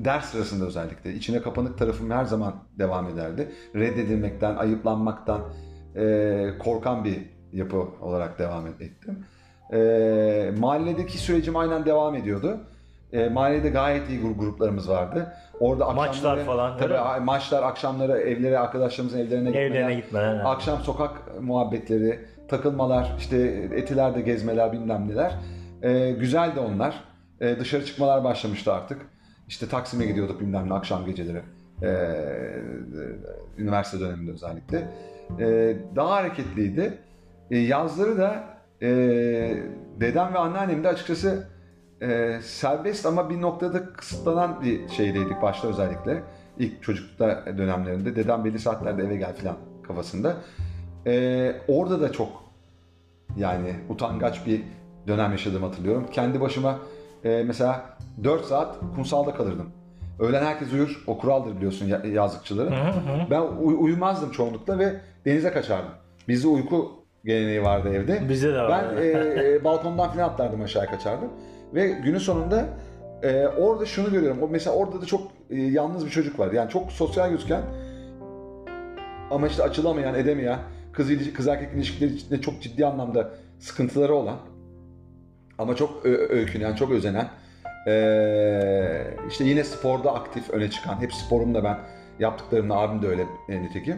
ders 0.04 0.24
sırasında 0.24 0.66
özellikle 0.66 1.14
içine 1.14 1.42
kapanık 1.42 1.78
tarafım 1.78 2.10
her 2.10 2.24
zaman 2.24 2.54
devam 2.78 3.08
ederdi. 3.08 3.48
Reddedilmekten, 3.74 4.56
ayıplanmaktan 4.56 5.40
e, 5.96 6.48
korkan 6.58 7.04
bir 7.04 7.18
yapı 7.52 7.76
olarak 8.00 8.38
devam 8.38 8.66
ettim. 8.66 9.24
E, 9.72 10.50
mahalledeki 10.58 11.18
sürecim 11.18 11.56
aynen 11.56 11.84
devam 11.84 12.14
ediyordu. 12.14 12.60
E, 13.12 13.28
mahallede 13.28 13.68
gayet 13.68 14.08
iyi 14.10 14.20
grup 14.20 14.40
gruplarımız 14.40 14.88
vardı. 14.88 15.32
Orada 15.60 15.90
Maçlar 15.90 16.44
falan, 16.44 16.78
Tabii 16.78 16.92
öyle 16.92 17.20
maçlar, 17.20 17.62
akşamları 17.62 18.18
evlere, 18.18 18.58
arkadaşlarımızın 18.58 19.18
evlerine 19.18 19.48
gitmeler. 19.48 19.70
Evlerine 19.70 19.94
gitmeler. 19.94 20.34
evet. 20.34 20.46
Akşam 20.46 20.78
sokak 20.78 21.40
muhabbetleri, 21.40 22.18
takılmalar, 22.48 23.12
işte 23.18 23.36
etilerde 23.74 24.20
gezmeler 24.20 24.72
bilmem 24.72 25.08
neler. 25.08 25.32
Ee, 25.82 26.10
güzeldi 26.10 26.60
onlar. 26.60 27.04
Ee, 27.40 27.56
dışarı 27.60 27.84
çıkmalar 27.84 28.24
başlamıştı 28.24 28.72
artık. 28.72 29.00
İşte 29.48 29.68
Taksim'e 29.68 30.06
gidiyorduk 30.06 30.40
bilmem 30.40 30.68
ne 30.68 30.74
akşam 30.74 31.06
geceleri. 31.06 31.42
Ee, 31.82 31.88
üniversite 33.58 34.00
döneminde 34.00 34.32
özellikle. 34.32 34.88
Ee, 35.40 35.76
daha 35.96 36.10
hareketliydi. 36.10 36.98
Ee, 37.50 37.58
yazları 37.58 38.18
da 38.18 38.44
e, 38.82 38.88
dedem 40.00 40.34
ve 40.34 40.38
anneannem 40.38 40.84
de 40.84 40.88
açıkçası 40.88 41.48
e, 42.02 42.38
serbest 42.42 43.06
ama 43.06 43.30
bir 43.30 43.40
noktada 43.40 43.92
kısıtlanan 43.92 44.60
bir 44.62 44.88
şeydeydik 44.88 45.42
başta 45.42 45.68
özellikle. 45.68 46.22
İlk 46.58 46.82
çocuklukta 46.82 47.44
dönemlerinde 47.58 48.16
dedem 48.16 48.44
belli 48.44 48.58
saatlerde 48.58 49.02
eve 49.02 49.16
gel 49.16 49.34
falan 49.36 49.56
kafasında. 49.82 50.36
Ee, 51.06 51.52
orada 51.68 52.00
da 52.00 52.12
çok 52.12 52.28
yani 53.36 53.74
utangaç 53.88 54.46
bir 54.46 54.62
dönem 55.06 55.30
yaşadığımı 55.30 55.66
hatırlıyorum. 55.66 56.06
Kendi 56.12 56.40
başıma 56.40 56.78
e, 57.24 57.42
mesela 57.46 57.84
4 58.24 58.44
saat 58.44 58.76
kumsalda 58.94 59.34
kalırdım. 59.34 59.70
Öğlen 60.18 60.44
herkes 60.44 60.72
uyur. 60.72 61.04
O 61.06 61.18
kuraldır 61.18 61.56
biliyorsun 61.56 61.86
ya- 61.86 62.02
yazlıkçıların. 62.12 62.72
Ben 63.30 63.40
uy- 63.40 63.76
uyumazdım 63.80 64.30
çoğunlukla 64.30 64.78
ve 64.78 65.00
denize 65.24 65.52
kaçardım. 65.52 65.90
Bizde 66.28 66.48
uyku 66.48 66.92
geleneği 67.24 67.62
vardı 67.62 67.88
evde. 67.94 68.28
Bizde 68.28 68.52
de 68.54 68.58
var. 68.62 68.84
Ben 68.96 69.02
e, 69.02 69.06
e, 69.54 69.64
balkondan 69.64 70.10
falan 70.12 70.24
atlardım 70.28 70.62
aşağı 70.62 70.86
kaçardım. 70.86 71.28
Ve 71.74 71.88
günün 71.88 72.18
sonunda 72.18 72.68
e, 73.22 73.46
orada 73.46 73.86
şunu 73.86 74.10
görüyorum. 74.10 74.42
O 74.42 74.48
mesela 74.48 74.76
orada 74.76 75.02
da 75.02 75.06
çok 75.06 75.22
e, 75.50 75.56
yalnız 75.56 76.06
bir 76.06 76.10
çocuk 76.10 76.38
var. 76.38 76.52
Yani 76.52 76.70
çok 76.70 76.92
sosyal 76.92 77.30
gözüken 77.30 77.62
ama 79.30 79.46
işte 79.46 79.62
açılamayan, 79.62 80.14
edemeyen, 80.14 80.58
kız, 80.92 81.32
kız 81.34 81.48
erkek 81.48 81.74
ilişkileri 81.74 82.14
içinde 82.14 82.40
çok 82.40 82.62
ciddi 82.62 82.86
anlamda 82.86 83.30
sıkıntıları 83.58 84.14
olan 84.14 84.36
ama 85.58 85.76
çok 85.76 86.06
öykünen, 86.06 86.74
çok 86.74 86.90
özenen 86.90 87.28
e, 87.86 89.14
işte 89.28 89.44
yine 89.44 89.64
sporda 89.64 90.14
aktif 90.14 90.50
öne 90.50 90.70
çıkan, 90.70 91.00
hep 91.00 91.14
sporumda 91.14 91.64
ben 91.64 91.78
yaptıklarımla 92.18 92.78
abim 92.78 93.02
de 93.02 93.08
öyle 93.08 93.26
e, 93.48 93.62
nitekim. 93.62 93.96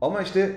Ama 0.00 0.22
işte 0.22 0.56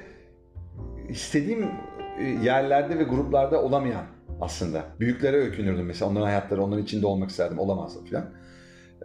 istediğim 1.10 1.72
e, 2.20 2.24
yerlerde 2.24 3.00
ve 3.00 3.04
gruplarda 3.04 3.62
olamayan 3.64 4.04
aslında. 4.42 4.84
Büyüklere 5.00 5.38
öykünürdüm 5.38 5.86
mesela. 5.86 6.12
Onların 6.12 6.26
hayatları, 6.26 6.64
onların 6.64 6.84
içinde 6.84 7.08
olmak 7.08 7.30
isterdim. 7.30 7.60
Olamazdım 7.60 8.06
falan. 8.06 8.26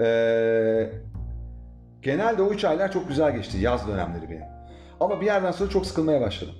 Ee, 0.00 0.90
genelde 2.02 2.42
o 2.42 2.50
üç 2.50 2.64
aylar 2.64 2.92
çok 2.92 3.08
güzel 3.08 3.36
geçti. 3.36 3.58
Yaz 3.58 3.88
dönemleri 3.88 4.30
benim. 4.30 4.44
Ama 5.00 5.20
bir 5.20 5.26
yerden 5.26 5.50
sonra 5.50 5.70
çok 5.70 5.86
sıkılmaya 5.86 6.20
başladım. 6.20 6.54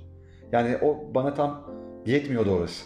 Yani 0.51 0.77
o 0.81 1.13
bana 1.15 1.33
tam 1.33 1.71
yetmiyordu 2.05 2.51
orası. 2.51 2.85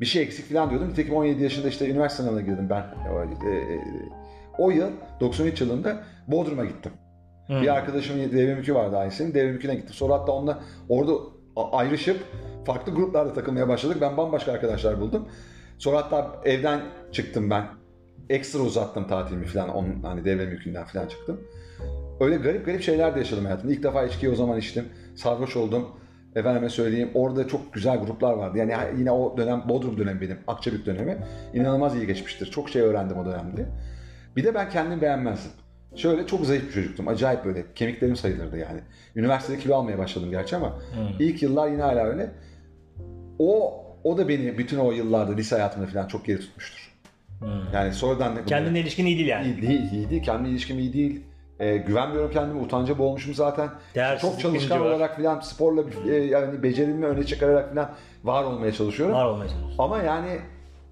Bir 0.00 0.06
şey 0.06 0.22
eksik 0.22 0.52
falan 0.52 0.70
diyordum. 0.70 0.88
Nitekim 0.88 1.14
17 1.14 1.42
yaşında 1.42 1.68
işte 1.68 1.90
üniversite 1.90 2.22
sınavına 2.22 2.40
girdim 2.40 2.70
ben. 2.70 2.84
O, 4.58 4.68
e, 4.68 4.72
e, 4.72 4.76
yıl 4.76 4.90
93 5.20 5.60
yılında 5.60 6.02
Bodrum'a 6.28 6.64
gittim. 6.64 6.92
Hı. 7.46 7.62
Bir 7.62 7.74
arkadaşımın 7.74 8.32
devrimükü 8.32 8.74
vardı 8.74 8.96
Ayşe'nin. 8.96 9.34
Devrimüküne 9.34 9.74
gittim. 9.74 9.94
Sonra 9.94 10.14
hatta 10.14 10.32
onunla 10.32 10.60
orada 10.88 11.12
ayrışıp 11.56 12.20
farklı 12.64 12.94
gruplarda 12.94 13.32
takılmaya 13.32 13.68
başladık. 13.68 13.96
Ben 14.00 14.16
bambaşka 14.16 14.52
arkadaşlar 14.52 15.00
buldum. 15.00 15.28
Sonra 15.78 15.96
hatta 15.96 16.40
evden 16.44 16.80
çıktım 17.12 17.50
ben. 17.50 17.64
Ekstra 18.30 18.58
uzattım 18.58 19.08
tatilimi 19.08 19.46
falan. 19.46 19.68
Onun 19.68 20.02
hani 20.02 20.24
devrimükünden 20.24 20.84
falan 20.84 21.06
çıktım. 21.06 21.40
Öyle 22.20 22.36
garip 22.36 22.66
garip 22.66 22.82
şeyler 22.82 23.14
de 23.14 23.18
yaşadım 23.18 23.44
hayatımda. 23.44 23.72
İlk 23.72 23.82
defa 23.82 24.04
içkiyi 24.04 24.32
o 24.32 24.34
zaman 24.34 24.58
içtim. 24.58 24.84
Sarhoş 25.16 25.56
oldum. 25.56 25.88
Efendime 26.36 26.68
söyleyeyim 26.68 27.10
orada 27.14 27.48
çok 27.48 27.72
güzel 27.72 27.98
gruplar 27.98 28.32
vardı. 28.32 28.58
Yani 28.58 28.74
yine 28.98 29.10
o 29.10 29.36
dönem 29.36 29.62
Bodrum 29.68 29.98
dönemi 29.98 30.20
benim. 30.20 30.38
Akçabük 30.46 30.86
dönemi. 30.86 31.18
inanılmaz 31.54 31.96
iyi 31.96 32.06
geçmiştir. 32.06 32.46
Çok 32.50 32.68
şey 32.70 32.82
öğrendim 32.82 33.18
o 33.18 33.26
dönemde. 33.26 33.66
Bir 34.36 34.44
de 34.44 34.54
ben 34.54 34.70
kendimi 34.70 35.00
beğenmezdim. 35.00 35.50
Şöyle 35.96 36.26
çok 36.26 36.46
zayıf 36.46 36.68
bir 36.68 36.72
çocuktum. 36.72 37.08
Acayip 37.08 37.44
böyle. 37.44 37.64
Kemiklerim 37.74 38.16
sayılırdı 38.16 38.58
yani. 38.58 38.80
Üniversitede 39.16 39.58
kilo 39.58 39.74
almaya 39.74 39.98
başladım 39.98 40.30
gerçi 40.30 40.56
ama 40.56 40.78
ilk 41.18 41.42
yıllar 41.42 41.68
yine 41.68 41.82
hala 41.82 42.04
öyle. 42.04 42.30
O 43.40 43.84
o 44.04 44.18
da 44.18 44.28
beni 44.28 44.58
bütün 44.58 44.78
o 44.78 44.92
yıllarda 44.92 45.32
lise 45.32 45.54
hayatımda 45.56 45.86
falan 45.86 46.06
çok 46.06 46.24
geri 46.24 46.40
tutmuştur. 46.40 46.90
Yani 47.74 47.92
sonradan 47.92 48.36
da 48.36 48.44
Kendine 48.44 48.80
ilişkin 48.80 49.06
iyi 49.06 49.16
değil 49.16 49.28
yani. 49.28 49.46
iyi 49.46 49.62
değil, 49.62 49.92
iyi 49.92 50.10
değil. 50.10 50.22
Kendi 50.22 50.48
ilişkim 50.48 50.78
iyi 50.78 50.92
değil. 50.92 51.20
E, 51.60 51.76
güvenmiyorum 51.76 52.30
kendime. 52.30 52.60
Utanca 52.60 52.98
boğulmuşum 52.98 53.34
zaten. 53.34 53.68
Değersizlik 53.94 54.32
Çok 54.32 54.40
çalışkan 54.40 54.80
olarak 54.80 55.16
filan 55.16 55.40
sporla 55.40 55.82
e, 56.08 56.14
yani 56.14 56.62
becerimi 56.62 57.06
öne 57.06 57.26
çıkararak 57.26 57.70
filan 57.70 57.90
var 58.24 58.44
olmaya 58.44 58.72
çalışıyorum. 58.72 59.14
Var 59.14 59.26
olmaya 59.26 59.48
çalışıyorsun. 59.48 59.82
Ama 59.82 59.98
yani 59.98 60.38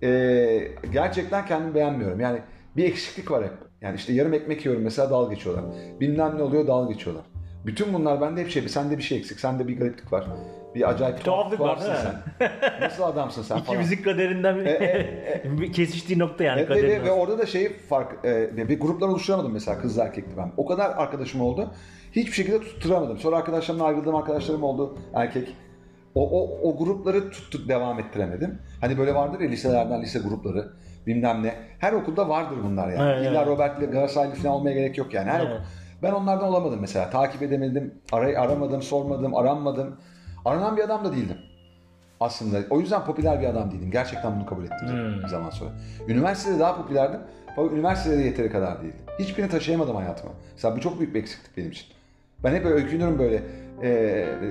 e, 0.02 0.68
gerçekten 0.92 1.46
kendimi 1.46 1.74
beğenmiyorum. 1.74 2.20
Yani 2.20 2.38
bir 2.76 2.84
eksiklik 2.84 3.30
var 3.30 3.44
hep. 3.44 3.52
Yani 3.80 3.96
işte 3.96 4.12
yarım 4.12 4.34
ekmek 4.34 4.64
yiyorum 4.64 4.82
mesela 4.82 5.10
dalga 5.10 5.34
geçiyorlar. 5.34 5.64
Bilmem 6.00 6.38
ne 6.38 6.42
oluyor 6.42 6.66
dalga 6.66 6.92
geçiyorlar. 6.92 7.24
Bütün 7.66 7.94
bunlar 7.94 8.20
bende 8.20 8.40
hep 8.40 8.50
şey. 8.50 8.68
Sende 8.68 8.98
bir 8.98 9.02
şey 9.02 9.18
eksik. 9.18 9.40
Sende 9.40 9.68
bir 9.68 9.78
gariplik 9.78 10.12
var. 10.12 10.26
Bir 10.74 10.90
acayip 10.90 11.24
Tuhaflık 11.24 11.60
var, 11.60 11.80
değil 11.80 11.90
mi? 11.90 11.96
sen. 12.38 12.50
Nasıl 12.80 13.02
adamsın 13.02 13.42
sen 13.42 13.58
falan. 13.58 13.80
İkimizin 13.80 14.02
kaderinden 14.02 14.58
bir 15.44 15.72
kesiştiği 15.72 16.18
nokta 16.18 16.44
yani 16.44 16.60
Evet, 16.60 16.82
ve, 16.82 17.04
ve, 17.04 17.10
orada 17.10 17.38
da 17.38 17.46
şey 17.46 17.72
fark 17.78 18.24
e, 18.24 18.68
bir 18.68 18.80
gruplar 18.80 19.08
oluşturamadım 19.08 19.52
mesela 19.52 19.80
kızla 19.80 20.04
erkekli 20.04 20.36
ben. 20.36 20.52
O 20.56 20.66
kadar 20.66 20.90
arkadaşım 20.96 21.40
oldu. 21.40 21.70
Hiçbir 22.12 22.32
şekilde 22.32 22.60
tutturamadım. 22.60 23.18
Sonra 23.18 23.36
arkadaşlarımla 23.36 23.84
ayrıldığım 23.84 24.14
arkadaşlarım 24.14 24.62
oldu 24.62 24.98
erkek. 25.14 25.56
O, 26.14 26.30
o, 26.40 26.60
o 26.62 26.76
grupları 26.76 27.30
tuttu 27.30 27.68
devam 27.68 28.00
ettiremedim. 28.00 28.58
Hani 28.80 28.98
böyle 28.98 29.14
vardır 29.14 29.40
ya 29.40 29.48
liselerden 29.48 30.02
lise 30.02 30.18
grupları 30.18 30.68
bilmem 31.06 31.42
ne. 31.42 31.54
Her 31.78 31.92
okulda 31.92 32.28
vardır 32.28 32.56
bunlar 32.64 32.88
yani. 32.88 33.12
Evet, 33.12 33.30
İlla 33.30 33.38
evet. 33.38 33.46
Robert'li 33.46 33.86
Galatasaraylı 33.86 34.34
falan 34.34 34.54
olmaya 34.54 34.74
gerek 34.74 34.98
yok 34.98 35.14
yani. 35.14 35.30
Her 35.30 35.40
Evet. 35.40 35.52
okul. 35.52 35.64
Ben 36.02 36.12
onlardan 36.12 36.48
olamadım 36.48 36.78
mesela. 36.80 37.10
Takip 37.10 37.42
edemedim, 37.42 37.94
aray 38.12 38.36
aramadım, 38.36 38.82
sormadım, 38.82 39.34
aranmadım. 39.34 40.00
Aranan 40.44 40.76
bir 40.76 40.82
adam 40.84 41.04
da 41.04 41.12
değildim 41.12 41.36
aslında. 42.20 42.58
O 42.70 42.80
yüzden 42.80 43.04
popüler 43.04 43.40
bir 43.40 43.46
adam 43.46 43.70
değildim. 43.70 43.90
Gerçekten 43.90 44.36
bunu 44.36 44.46
kabul 44.46 44.64
ettim 44.64 44.88
Hmm. 44.88 45.22
bir 45.22 45.28
zaman 45.28 45.50
sonra. 45.50 45.70
Üniversitede 46.08 46.58
daha 46.58 46.76
popülerdim. 46.76 47.20
Fakat 47.56 47.72
üniversitede 47.72 48.18
de 48.18 48.22
yeteri 48.22 48.50
kadar 48.52 48.82
değildim. 48.82 49.00
Hiçbirini 49.18 49.50
taşıyamadım 49.50 49.96
hayatıma. 49.96 50.32
Mesela 50.54 50.76
bu 50.76 50.80
çok 50.80 50.98
büyük 50.98 51.14
bir 51.14 51.20
eksiklik 51.20 51.56
benim 51.56 51.70
için. 51.70 51.86
Ben 52.44 52.54
hep 52.54 52.64
öykünürüm 52.66 53.18
böyle. 53.18 53.42
e, 53.82 53.90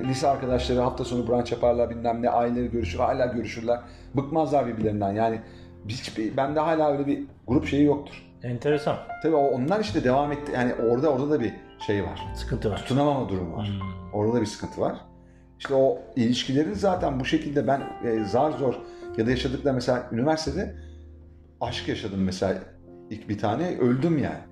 lise 0.08 0.28
arkadaşları 0.28 0.80
hafta 0.80 1.04
sonu 1.04 1.28
brunch 1.28 1.52
yaparlar 1.52 1.90
bilmem 1.90 2.22
ne 2.22 2.30
aileleri 2.30 2.70
görüşür 2.70 2.98
hala 2.98 3.26
görüşürler. 3.26 3.80
Bıkmazlar 4.14 4.66
birbirlerinden 4.66 5.12
yani 5.12 5.40
hiçbir, 5.88 6.36
bende 6.36 6.60
hala 6.60 6.92
öyle 6.92 7.06
bir 7.06 7.24
grup 7.46 7.66
şeyi 7.66 7.84
yoktur. 7.84 8.22
Enteresan. 8.42 8.96
Tabii 9.22 9.34
o- 9.36 9.48
onlar 9.50 9.80
işte 9.80 10.04
devam 10.04 10.32
etti. 10.32 10.52
Yani 10.54 10.74
orada 10.74 11.08
orada 11.12 11.30
da 11.30 11.40
bir 11.40 11.52
şey 11.86 12.04
var. 12.04 12.26
Sıkıntı 12.34 12.70
var. 12.70 12.76
Tutunamama 12.76 13.28
durumu 13.28 13.56
var. 13.56 13.66
Hmm. 13.68 14.12
Orada 14.20 14.34
da 14.34 14.40
bir 14.40 14.46
sıkıntı 14.46 14.80
var. 14.80 14.96
İşte 15.58 15.74
o 15.74 15.98
ilişkilerin 16.16 16.74
zaten 16.74 17.20
bu 17.20 17.24
şekilde 17.24 17.66
ben 17.66 17.80
e, 18.04 18.24
zar 18.24 18.50
zor 18.50 18.74
ya 19.16 19.26
da 19.26 19.30
yaşadıkla 19.30 19.72
mesela 19.72 20.08
üniversitede 20.12 20.74
aşk 21.60 21.88
yaşadım 21.88 22.24
mesela 22.24 22.54
ilk 23.10 23.28
bir 23.28 23.38
tane 23.38 23.78
öldüm 23.78 24.18
yani. 24.18 24.48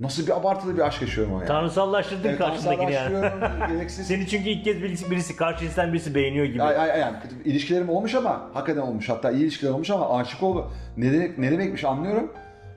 Nasıl 0.00 0.26
bir 0.26 0.36
abartılı 0.36 0.76
bir 0.76 0.80
aşk 0.80 1.02
yaşıyorum 1.02 1.34
o 1.34 1.36
yani. 1.36 1.46
Tanrısallaştırdın 1.48 2.28
Evet, 2.28 2.38
karşındakini 2.38 2.92
yani. 2.92 3.30
gereksiz. 3.68 4.06
Seni 4.08 4.26
çünkü 4.26 4.48
ilk 4.48 4.64
kez 4.64 4.82
birisi, 4.82 5.10
birisi 5.10 5.36
karşı 5.36 5.60
cinsten 5.60 5.92
birisi 5.92 6.14
beğeniyor 6.14 6.46
gibi. 6.46 6.62
Ay, 6.62 6.76
ay, 6.76 6.92
ay, 6.92 7.00
yani 7.00 7.16
ilişkilerim 7.44 7.88
olmuş 7.88 8.14
ama 8.14 8.50
hakikaten 8.54 8.80
olmuş. 8.80 9.08
Hatta 9.08 9.30
iyi 9.30 9.42
ilişkiler 9.42 9.70
olmuş 9.70 9.90
ama 9.90 10.18
aşık 10.18 10.42
ol 10.42 10.64
ne, 10.96 11.12
demek, 11.12 11.38
ne 11.38 11.50
demekmiş 11.50 11.84
anlıyorum. 11.84 12.32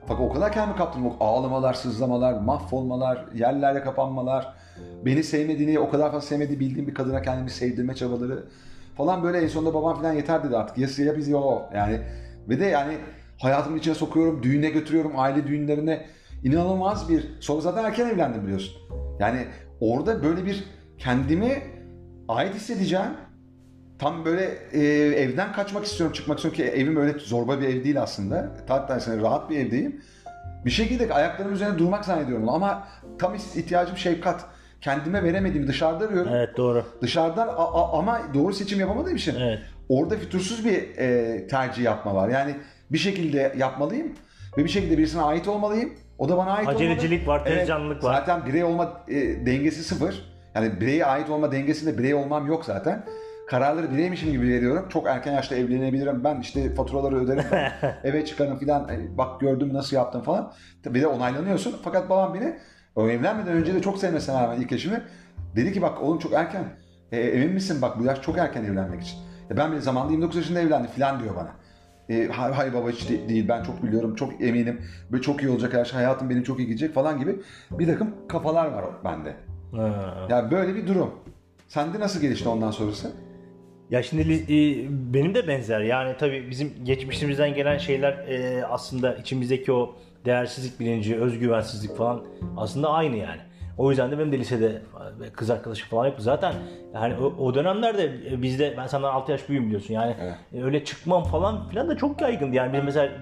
Fakat 0.06 0.20
o 0.30 0.32
kadar 0.32 0.52
kendimi 0.52 0.76
kaptım. 0.76 1.06
O 1.06 1.16
ağlamalar, 1.20 1.74
sızlamalar, 1.74 2.40
mahvolmalar, 2.40 3.26
yerlere 3.34 3.80
kapanmalar. 3.80 4.54
Beni 5.04 5.24
sevmediğini, 5.24 5.78
o 5.78 5.90
kadar 5.90 6.12
fazla 6.12 6.28
sevmediği 6.28 6.60
bildiğim 6.60 6.88
bir 6.88 6.94
kadına 6.94 7.22
kendimi 7.22 7.50
sevdirme 7.50 7.94
çabaları 7.94 8.44
falan 8.96 9.22
böyle 9.22 9.38
en 9.38 9.48
sonunda 9.48 9.74
babam 9.74 9.96
falan 9.96 10.12
yeter 10.12 10.44
dedi 10.44 10.56
artık. 10.56 10.78
Ya, 10.78 11.04
ya 11.06 11.16
biz 11.16 11.28
ya 11.28 11.36
o. 11.36 11.62
Yani 11.74 12.00
ve 12.48 12.60
de 12.60 12.64
yani 12.66 12.98
hayatımın 13.38 13.78
içine 13.78 13.94
sokuyorum, 13.94 14.42
düğüne 14.42 14.70
götürüyorum, 14.70 15.12
aile 15.16 15.46
düğünlerine. 15.46 16.06
inanılmaz 16.44 17.08
bir... 17.08 17.28
Sonra 17.40 17.60
zaten 17.60 17.84
erken 17.84 18.06
evlendim 18.06 18.42
biliyorsun. 18.42 18.76
Yani 19.18 19.46
orada 19.80 20.22
böyle 20.22 20.46
bir 20.46 20.64
kendimi 20.98 21.62
ait 22.28 22.54
hissedeceğim. 22.54 23.10
Tam 24.02 24.24
böyle 24.24 24.50
e, 24.72 24.80
evden 25.22 25.52
kaçmak 25.52 25.84
istiyorum, 25.84 26.14
çıkmak 26.14 26.38
istiyorum 26.38 26.56
ki 26.56 26.80
evim 26.80 26.96
öyle 26.96 27.18
zorba 27.18 27.60
bir 27.60 27.68
ev 27.68 27.84
değil 27.84 28.02
aslında. 28.02 28.50
Tam 28.68 28.86
tersine 28.86 29.22
rahat 29.22 29.50
bir 29.50 29.58
evdeyim. 29.58 30.00
Bir 30.64 30.70
şekilde 30.70 31.14
ayaklarım 31.14 31.52
üzerine 31.52 31.78
durmak 31.78 32.04
zannediyorum 32.04 32.48
ama 32.48 32.88
tam 33.18 33.34
ihtiyacım 33.34 33.96
şefkat. 33.96 34.44
Kendime 34.80 35.24
veremediğimi 35.24 35.68
dışarıda 35.68 36.04
arıyorum. 36.04 36.32
Evet 36.34 36.56
doğru. 36.56 36.84
Dışarıdan 37.02 37.48
a- 37.48 37.52
a- 37.52 37.98
ama 37.98 38.20
doğru 38.34 38.52
seçim 38.52 38.80
yapamadığım 38.80 39.16
için 39.16 39.34
Evet. 39.40 39.58
orada 39.88 40.16
fütursuz 40.16 40.64
bir 40.64 40.98
e, 40.98 41.46
tercih 41.46 41.82
yapma 41.84 42.14
var. 42.14 42.28
Yani 42.28 42.54
bir 42.92 42.98
şekilde 42.98 43.54
yapmalıyım 43.58 44.12
ve 44.58 44.64
bir 44.64 44.68
şekilde 44.70 44.98
birisine 44.98 45.22
ait 45.22 45.48
olmalıyım. 45.48 45.92
O 46.18 46.28
da 46.28 46.36
bana 46.36 46.52
ait 46.52 46.68
Acelecilik 46.68 47.28
olmalı. 47.28 47.40
var, 47.40 47.44
tezcanlılık 47.44 48.04
var. 48.04 48.14
Zaten 48.14 48.46
birey 48.46 48.64
olma 48.64 49.00
e, 49.08 49.46
dengesi 49.46 49.84
sıfır. 49.84 50.32
Yani 50.54 50.80
bireye 50.80 51.06
ait 51.06 51.30
olma 51.30 51.52
dengesinde 51.52 51.98
birey 51.98 52.14
olmam 52.14 52.46
yok 52.46 52.64
zaten. 52.64 53.04
Kararları 53.52 53.90
bireymişim 53.92 54.32
gibi 54.32 54.48
veriyorum. 54.48 54.88
Çok 54.88 55.06
erken 55.06 55.32
yaşta 55.32 55.54
evlenebilirim. 55.56 56.24
Ben 56.24 56.40
işte 56.40 56.74
faturaları 56.74 57.16
öderim. 57.16 57.44
eve 58.04 58.24
çıkarım 58.24 58.58
filan. 58.58 58.88
E, 58.88 59.18
Bak 59.18 59.40
gördüm 59.40 59.74
nasıl 59.74 59.96
yaptım 59.96 60.22
falan. 60.22 60.52
Bir 60.86 61.00
de 61.00 61.06
onaylanıyorsun. 61.06 61.74
Fakat 61.84 62.10
babam 62.10 62.34
beni 62.34 62.56
o 62.96 63.08
evlenmeden 63.08 63.52
önce 63.52 63.74
de 63.74 63.82
çok 63.82 63.98
sevmesine 63.98 64.42
rağmen 64.42 64.60
ilk 64.60 64.72
eşimi 64.72 65.02
dedi 65.56 65.72
ki 65.72 65.82
bak 65.82 66.02
oğlum 66.02 66.18
çok 66.18 66.32
erken. 66.32 66.64
E, 67.12 67.20
emin 67.20 67.52
misin 67.52 67.82
bak 67.82 67.98
bu 68.00 68.04
yaş 68.04 68.22
çok 68.22 68.38
erken 68.38 68.64
evlenmek 68.64 69.02
için. 69.02 69.16
E, 69.50 69.56
ben 69.56 69.72
bile 69.72 69.80
zamanında 69.80 70.12
29 70.12 70.36
yaşında 70.36 70.60
evlendim 70.60 70.90
filan 70.90 71.20
diyor 71.20 71.36
bana. 71.36 71.50
E, 72.08 72.28
hay- 72.28 72.52
hayır 72.52 72.74
baba 72.74 72.90
hiç 72.90 73.08
de- 73.10 73.28
değil 73.28 73.48
ben 73.48 73.62
çok 73.62 73.82
biliyorum 73.82 74.14
çok 74.14 74.40
eminim 74.40 74.80
ve 75.12 75.20
çok 75.22 75.42
iyi 75.42 75.50
olacak 75.50 75.74
her 75.74 75.84
şey 75.84 75.94
hayatım 75.96 76.30
benim 76.30 76.42
çok 76.42 76.58
iyi 76.58 76.66
gidecek 76.66 76.94
falan 76.94 77.18
gibi 77.18 77.40
bir 77.70 77.86
takım 77.86 78.14
kafalar 78.28 78.66
var 78.66 78.84
bende. 79.04 79.34
Ha. 79.76 80.26
Ya 80.30 80.50
böyle 80.50 80.74
bir 80.74 80.86
durum. 80.86 81.10
Sende 81.68 82.00
nasıl 82.00 82.20
gelişti 82.20 82.48
ondan 82.48 82.70
sonrası? 82.70 83.12
Ya 83.92 84.02
şimdi 84.02 84.32
e, 84.32 84.56
benim 85.14 85.34
de 85.34 85.48
benzer. 85.48 85.80
Yani 85.80 86.14
tabii 86.18 86.50
bizim 86.50 86.72
geçmişimizden 86.84 87.54
gelen 87.54 87.78
şeyler 87.78 88.12
e, 88.12 88.66
aslında 88.66 89.14
içimizdeki 89.14 89.72
o 89.72 89.94
değersizlik 90.24 90.80
bilinci, 90.80 91.16
özgüvensizlik 91.16 91.96
falan 91.96 92.24
aslında 92.56 92.90
aynı 92.90 93.16
yani. 93.16 93.40
O 93.78 93.90
yüzden 93.90 94.10
de 94.10 94.18
benim 94.18 94.32
de 94.32 94.38
lisede 94.38 94.82
e, 95.26 95.30
kız 95.30 95.50
arkadaşım 95.50 95.88
falan 95.88 96.06
yoktu. 96.06 96.22
Zaten 96.22 96.54
yani 96.94 97.14
o, 97.14 97.24
o 97.24 97.54
dönemlerde 97.54 98.04
e, 98.30 98.42
bizde 98.42 98.74
ben 98.76 98.86
senden 98.86 99.08
6 99.08 99.32
yaş 99.32 99.48
büyüğüm 99.48 99.66
biliyorsun 99.66 99.94
yani 99.94 100.16
Evet. 100.20 100.34
e, 100.54 100.64
öyle 100.64 100.84
çıkmam 100.84 101.24
falan 101.24 101.68
filan 101.68 101.88
da 101.88 101.96
çok 101.96 102.20
yaygındı. 102.20 102.56
Yani 102.56 102.72
biz 102.72 102.84
mesela 102.84 103.12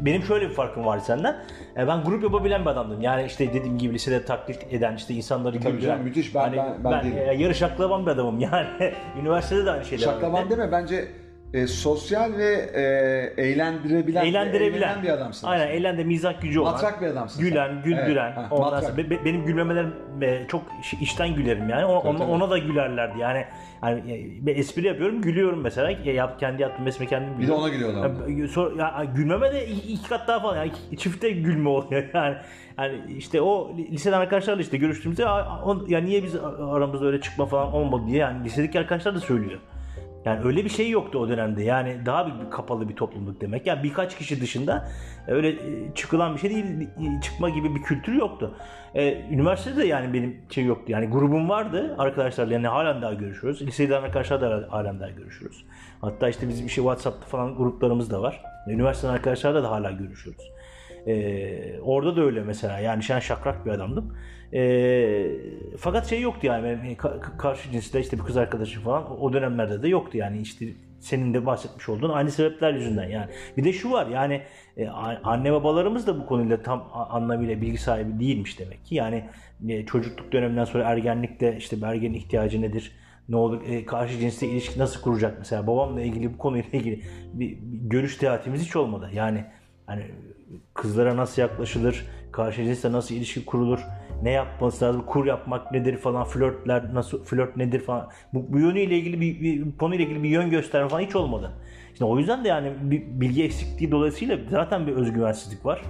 benim 0.00 0.22
şöyle 0.22 0.48
bir 0.48 0.54
farkım 0.54 0.86
vardı 0.86 1.02
senden. 1.06 1.36
E, 1.76 1.86
Ben 1.88 2.04
grup 2.04 2.22
yapabilen 2.22 2.60
bir 2.60 2.70
adamdım. 2.70 3.00
Yani 3.02 3.26
işte 3.26 3.54
dediğim 3.54 3.78
gibi 3.78 3.94
lisede 3.94 4.24
taklit 4.24 4.72
eden 4.72 4.96
işte 4.96 5.14
insanları 5.14 5.60
Tabii 5.60 5.72
güldüren. 5.72 5.88
canım, 5.92 6.04
müthiş. 6.04 6.34
Ben- 6.34 6.52
ben- 6.56 6.84
ben 6.84 7.04
değilim. 7.04 7.18
e, 7.28 7.34
yarı 7.34 7.54
şaklaban 7.54 8.06
bir 8.06 8.10
adamım 8.10 8.38
yani. 8.52 8.94
Üniversitede 9.20 9.66
de 9.66 9.70
aynı 9.70 9.84
şeyler. 9.84 10.04
Şaklaban 10.04 10.50
deme 10.50 10.72
bence 10.72 11.08
e, 11.54 11.66
sosyal 11.66 12.32
ve 12.32 12.54
e, 13.36 13.42
eğlendirebilen, 13.42 14.24
eğlendirebilen 14.24 14.88
eğlenen 14.88 15.02
bir 15.02 15.08
adamsın. 15.08 15.46
Aynen 15.46 15.66
eğlen 15.68 15.98
de 15.98 16.04
mizah 16.04 16.40
gücü 16.40 16.60
olan. 16.60 16.72
Matrak 16.72 17.00
bir 17.02 17.06
adamsın 17.06 17.42
Gülen, 17.42 17.68
sen. 17.68 17.82
güldüren. 17.82 18.26
Evet, 18.26 18.36
ha, 18.36 18.48
ondan 18.50 18.80
sonra 18.80 18.96
be- 18.96 19.10
be- 19.10 19.24
benim 19.24 19.44
gülmemelerim 19.44 19.94
e, 20.22 20.46
çok 20.48 20.62
içten 21.00 21.34
gülerim 21.34 21.68
yani. 21.68 21.84
Ona, 21.84 21.98
ona, 21.98 22.26
ona 22.30 22.50
da 22.50 22.58
gülerlerdi. 22.58 23.18
Yani 23.18 23.44
yani 23.82 23.98
e, 24.12 24.46
ben 24.46 24.54
espri 24.54 24.86
yapıyorum, 24.86 25.22
gülüyorum 25.22 25.60
mesela. 25.60 25.90
E, 25.90 26.10
Yap, 26.12 26.40
kendi 26.40 26.62
yaptığım 26.62 26.86
esme 26.88 27.06
kendim 27.06 27.28
Bir 27.28 27.34
de 27.36 27.40
gülüyorum. 27.40 27.62
ona 27.62 27.68
gülüyorlar. 27.68 28.28
Ya, 28.28 28.48
sonra, 28.48 28.82
ya, 28.82 29.04
gülmeme 29.04 29.52
de 29.52 29.66
iki, 29.66 29.92
iki 29.92 30.08
kat 30.08 30.28
daha 30.28 30.40
falan 30.40 30.56
yani 30.56 30.72
çifte 30.98 31.30
gülme 31.30 31.68
oluyor 31.68 32.04
yani. 32.14 32.36
Yani 32.78 33.00
işte 33.18 33.40
o 33.40 33.76
li- 33.76 33.90
liseden 33.92 34.18
arkadaşlarla 34.20 34.62
işte 34.62 34.76
görüştüğümüzde 34.76 35.22
ya, 35.22 35.46
ya 35.88 36.00
niye 36.00 36.22
biz 36.22 36.36
aramızda 36.70 37.06
öyle 37.06 37.20
çıkma 37.20 37.46
falan 37.46 37.72
olmadı 37.72 38.02
diye 38.06 38.18
yani 38.18 38.44
lisedeki 38.44 38.78
arkadaşlar 38.80 39.14
da 39.14 39.20
söylüyor. 39.20 39.60
Yani 40.24 40.44
öyle 40.44 40.64
bir 40.64 40.70
şey 40.70 40.90
yoktu 40.90 41.18
o 41.18 41.28
dönemde. 41.28 41.62
Yani 41.62 42.06
daha 42.06 42.26
bir, 42.26 42.46
bir 42.46 42.50
kapalı 42.50 42.88
bir 42.88 42.96
topluluk 42.96 43.40
demek. 43.40 43.66
Yani 43.66 43.82
birkaç 43.82 44.18
kişi 44.18 44.40
dışında 44.40 44.88
öyle 45.28 45.48
e, 45.48 45.94
çıkılan 45.94 46.34
bir 46.34 46.40
şey 46.40 46.50
değil, 46.50 46.64
e, 46.80 47.20
çıkma 47.20 47.48
gibi 47.48 47.74
bir 47.74 47.82
kültür 47.82 48.12
yoktu. 48.12 48.54
Ee, 48.94 49.24
üniversitede 49.30 49.76
de 49.76 49.86
yani 49.86 50.14
benim 50.14 50.40
şey 50.50 50.64
yoktu. 50.64 50.92
Yani 50.92 51.06
grubum 51.06 51.48
vardı 51.48 51.94
arkadaşlarla 51.98 52.52
yani 52.54 52.68
halen 52.68 53.02
daha 53.02 53.14
görüşüyoruz. 53.14 53.62
Liseden 53.62 54.02
arkadaşlarla 54.02 54.62
da 54.62 54.72
halen 54.72 55.00
daha 55.00 55.10
görüşüyoruz. 55.10 55.64
Hatta 56.00 56.28
işte 56.28 56.48
bizim 56.48 56.70
şey 56.70 56.84
WhatsApp'ta 56.84 57.26
falan 57.26 57.56
gruplarımız 57.56 58.10
da 58.10 58.22
var. 58.22 58.42
Üniversiteden 58.68 59.12
arkadaşlarla 59.12 59.62
da 59.62 59.70
hala 59.70 59.90
görüşüyoruz. 59.90 60.52
Ee, 61.06 61.80
orada 61.80 62.16
da 62.16 62.22
öyle 62.22 62.40
mesela. 62.40 62.78
Yani 62.78 63.02
şen 63.02 63.18
şakrak 63.18 63.66
bir 63.66 63.70
adamdım. 63.70 64.16
Ee, 64.54 65.30
fakat 65.78 66.06
şey 66.06 66.20
yoktu 66.20 66.46
yani 66.46 66.64
benim 66.64 66.94
ka- 66.94 67.36
karşı 67.36 67.70
cinste 67.70 68.00
işte 68.00 68.18
bir 68.18 68.22
kız 68.22 68.36
arkadaşım 68.36 68.82
falan 68.82 69.20
o- 69.20 69.32
dönemlerde 69.32 69.82
de 69.82 69.88
yoktu 69.88 70.18
yani 70.18 70.40
işte 70.40 70.66
senin 71.00 71.34
de 71.34 71.46
bahsetmiş 71.46 71.88
olduğun 71.88 72.10
aynı 72.10 72.30
sebepler 72.30 72.74
yüzünden 72.74 73.08
yani. 73.08 73.30
Bir 73.56 73.64
de 73.64 73.72
şu 73.72 73.90
var 73.90 74.06
yani 74.06 74.42
e, 74.76 74.88
anne 75.24 75.52
babalarımız 75.52 76.06
da 76.06 76.20
bu 76.20 76.26
konuyla 76.26 76.62
tam 76.62 76.88
anlamıyla 76.92 77.60
bilgi 77.60 77.78
sahibi 77.78 78.20
değilmiş 78.20 78.58
demek 78.58 78.84
ki. 78.84 78.94
Yani 78.94 79.24
e, 79.68 79.86
çocukluk 79.86 80.32
döneminden 80.32 80.64
sonra 80.64 80.84
ergenlikte 80.84 81.56
işte 81.58 81.76
ergenin 81.82 82.14
ihtiyacı 82.14 82.62
nedir? 82.62 82.92
Ne 83.28 83.36
olur 83.36 83.62
e, 83.66 83.84
karşı 83.84 84.18
cinsle 84.18 84.46
ilişki 84.46 84.78
nasıl 84.78 85.00
kuracak 85.00 85.38
mesela 85.38 85.66
babamla 85.66 86.00
ilgili 86.02 86.34
bu 86.34 86.38
konuyla 86.38 86.68
ilgili 86.72 87.02
bir, 87.32 87.58
bir 87.62 87.88
görüş 87.88 88.16
teatimiz 88.16 88.62
hiç 88.62 88.76
olmadı. 88.76 89.10
Yani 89.14 89.44
hani 89.86 90.02
kızlara 90.74 91.16
nasıl 91.16 91.42
yaklaşılır, 91.42 92.04
karşı 92.32 92.64
cinsle 92.64 92.92
nasıl 92.92 93.14
ilişki 93.14 93.44
kurulur, 93.44 93.80
ne 94.22 94.30
yapması 94.30 94.84
lazım, 94.84 95.02
kur 95.06 95.26
yapmak 95.26 95.72
nedir 95.72 95.96
falan, 95.96 96.24
flörtler 96.24 96.94
nasıl 96.94 97.24
flört 97.24 97.56
nedir 97.56 97.80
falan. 97.80 98.08
Bu, 98.34 98.52
bu 98.52 98.58
yönüyle 98.58 98.98
ilgili 98.98 99.20
bir, 99.20 99.40
bir 99.40 99.76
konuyla 99.78 100.04
ilgili 100.04 100.22
bir 100.22 100.28
yön 100.28 100.50
gösterme 100.50 100.88
falan 100.88 101.02
hiç 101.02 101.16
olmadı. 101.16 101.52
İşte 101.92 102.04
o 102.04 102.18
yüzden 102.18 102.44
de 102.44 102.48
yani 102.48 102.72
bir 102.82 103.02
bilgi 103.20 103.44
eksikliği 103.44 103.90
dolayısıyla 103.90 104.38
zaten 104.50 104.86
bir 104.86 104.92
özgüvensizlik 104.92 105.66
var. 105.66 105.82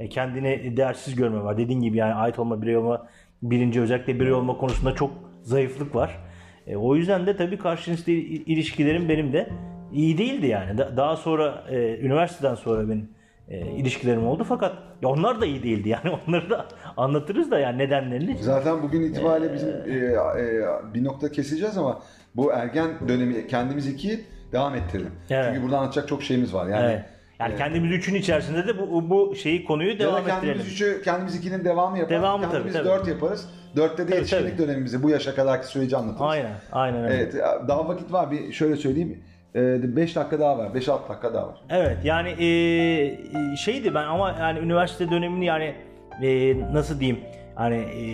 E, 0.00 0.08
kendini 0.08 0.76
değersiz 0.76 1.14
görme 1.14 1.42
var. 1.42 1.58
Dediğin 1.58 1.80
gibi 1.80 1.96
yani 1.96 2.14
ait 2.14 2.38
olma, 2.38 2.62
birey 2.62 2.76
olma, 2.76 3.06
birinci 3.42 3.80
özellikle 3.80 4.20
birey 4.20 4.32
olma 4.32 4.56
konusunda 4.56 4.94
çok 4.94 5.10
zayıflık 5.42 5.94
var. 5.94 6.18
E, 6.66 6.76
o 6.76 6.96
yüzden 6.96 7.26
de 7.26 7.36
tabii 7.36 7.58
karşı 7.58 7.84
cinsle 7.84 8.12
ilişkilerim 8.12 9.08
benim 9.08 9.32
de 9.32 9.48
iyi 9.92 10.18
değildi 10.18 10.46
yani. 10.46 10.78
Da, 10.78 10.96
daha 10.96 11.16
sonra 11.16 11.64
e, 11.70 11.98
üniversiteden 11.98 12.54
sonra 12.54 12.88
benim 12.88 13.08
e, 13.48 13.66
ilişkilerim 13.66 14.26
oldu 14.26 14.44
fakat 14.48 14.72
ya 15.02 15.08
onlar 15.08 15.40
da 15.40 15.46
iyi 15.46 15.62
değildi 15.62 15.88
yani 16.04 16.18
onları 16.26 16.50
da 16.50 16.66
anlatırız 16.96 17.50
da 17.50 17.58
yani 17.58 17.78
nedenlerini. 17.78 18.38
Zaten 18.40 18.82
bugün 18.82 19.02
itibariyle 19.02 19.52
bizim 19.52 19.68
e, 19.68 19.96
e, 20.40 20.94
bir 20.94 21.04
nokta 21.04 21.32
keseceğiz 21.32 21.78
ama 21.78 22.02
bu 22.36 22.52
ergen 22.52 22.90
dönemi 23.08 23.46
kendimiz 23.46 23.86
iki 23.88 24.24
devam 24.52 24.74
ettirelim. 24.74 25.12
Evet. 25.30 25.46
Çünkü 25.48 25.62
burada 25.62 25.78
anlatacak 25.78 26.08
çok 26.08 26.22
şeyimiz 26.22 26.54
var. 26.54 26.66
Yani 26.66 26.92
Evet. 26.92 27.04
Yani 27.38 27.56
kendimiz 27.56 27.92
üçün 27.92 28.14
içerisinde 28.14 28.66
de 28.66 28.78
bu 28.78 29.10
bu 29.10 29.36
şeyi 29.36 29.64
konuyu 29.64 29.92
ya 29.92 29.98
devam 29.98 30.14
da 30.14 30.26
kendimiz 30.26 30.60
ettirelim. 30.60 30.72
üçü, 30.72 31.02
kendimiz 31.04 31.36
ikinin 31.36 31.64
devamı 31.64 31.98
yaparız. 31.98 32.22
Devamı 32.22 32.42
tabii, 32.42 32.52
kendimiz 32.52 32.74
tabii. 32.74 32.88
dört 32.88 33.08
yaparız. 33.08 33.48
Dörtte 33.76 34.02
de 34.02 34.06
Tabii, 34.06 34.16
yetişkinlik 34.16 34.56
tabii. 34.56 34.68
dönemimizi 34.68 35.02
bu 35.02 35.10
yaşa 35.10 35.34
kadarki 35.34 35.66
süreci 35.66 35.96
anlatırız. 35.96 36.30
Aynen, 36.30 36.52
aynen 36.72 37.04
öyle. 37.04 37.14
Evet, 37.14 37.34
daha 37.68 37.88
vakit 37.88 38.12
var. 38.12 38.30
Bir 38.30 38.52
şöyle 38.52 38.76
söyleyeyim. 38.76 39.22
5 39.54 40.16
dakika 40.16 40.40
daha 40.40 40.58
var. 40.58 40.66
5-6 40.66 41.08
dakika 41.08 41.34
daha 41.34 41.46
var. 41.46 41.60
Evet 41.70 41.96
yani 42.04 42.28
e, 42.28 42.44
e, 42.44 43.56
şeydi 43.56 43.94
ben 43.94 44.04
ama 44.04 44.36
yani 44.40 44.58
üniversite 44.58 45.10
dönemini 45.10 45.44
yani 45.44 45.74
e, 46.22 46.56
nasıl 46.72 47.00
diyeyim 47.00 47.20
hani 47.54 47.76
e, 47.76 48.06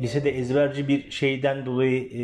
lisede 0.00 0.30
ezberci 0.38 0.88
bir 0.88 1.10
şeyden 1.10 1.66
dolayı 1.66 2.02
e, 2.02 2.20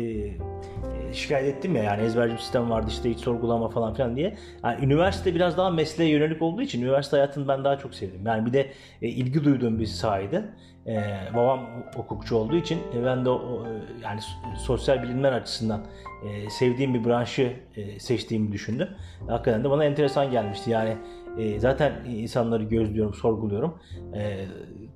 şikayet 1.13 1.55
ettim 1.55 1.75
ya 1.75 1.83
yani 1.83 2.03
ezberci 2.03 2.33
bir 2.33 2.39
sistem 2.39 2.69
vardı 2.69 2.87
işte 2.89 3.09
hiç 3.09 3.19
sorgulama 3.19 3.69
falan 3.69 3.93
filan 3.93 4.15
diye. 4.15 4.37
Yani 4.63 4.85
üniversite 4.85 5.35
biraz 5.35 5.57
daha 5.57 5.69
mesleğe 5.69 6.09
yönelik 6.09 6.41
olduğu 6.41 6.61
için 6.61 6.81
üniversite 6.81 7.17
hayatını 7.17 7.47
ben 7.47 7.63
daha 7.63 7.77
çok 7.77 7.95
sevdim. 7.95 8.21
Yani 8.25 8.45
bir 8.45 8.53
de 8.53 8.71
e, 9.01 9.07
ilgi 9.07 9.43
duyduğum 9.43 9.79
bir 9.79 9.85
sahaydı. 9.85 10.45
E, 10.87 11.03
babam 11.35 11.59
hukukçu 11.95 12.35
olduğu 12.35 12.55
için 12.55 12.79
e, 12.95 13.05
ben 13.05 13.25
de 13.25 13.29
o, 13.29 13.65
yani 14.03 14.19
sosyal 14.57 15.03
bilimler 15.03 15.31
açısından 15.31 15.81
e, 16.25 16.49
sevdiğim 16.49 16.93
bir 16.93 17.05
branşı 17.05 17.53
e, 17.75 17.99
seçtiğimi 17.99 18.51
düşündüm. 18.51 18.87
Hakikaten 19.27 19.63
de 19.63 19.69
bana 19.69 19.85
enteresan 19.85 20.31
gelmişti. 20.31 20.71
Yani 20.71 20.97
e, 21.37 21.59
zaten 21.59 21.93
insanları 22.07 22.63
gözlüyorum, 22.63 23.13
sorguluyorum. 23.13 23.79
E, 24.15 24.45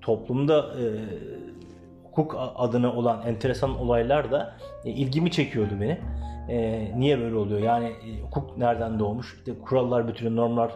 toplumda 0.02 0.60
e, 0.60 0.86
hukuk 2.20 2.36
adına 2.56 2.94
olan 2.94 3.22
enteresan 3.28 3.80
olaylar 3.80 4.32
da 4.32 4.56
e, 4.86 4.90
ilgimi 4.90 5.32
çekiyordu 5.32 5.74
beni. 5.82 5.98
E, 6.50 6.88
niye 7.00 7.20
böyle 7.20 7.36
oluyor? 7.36 7.60
Yani 7.60 7.86
e, 7.86 8.22
hukuk 8.22 8.58
nereden 8.58 9.00
doğmuş? 9.00 9.36
İşte 9.38 9.52
kurallar, 9.60 10.08
bütünü, 10.08 10.36
normlar 10.36 10.72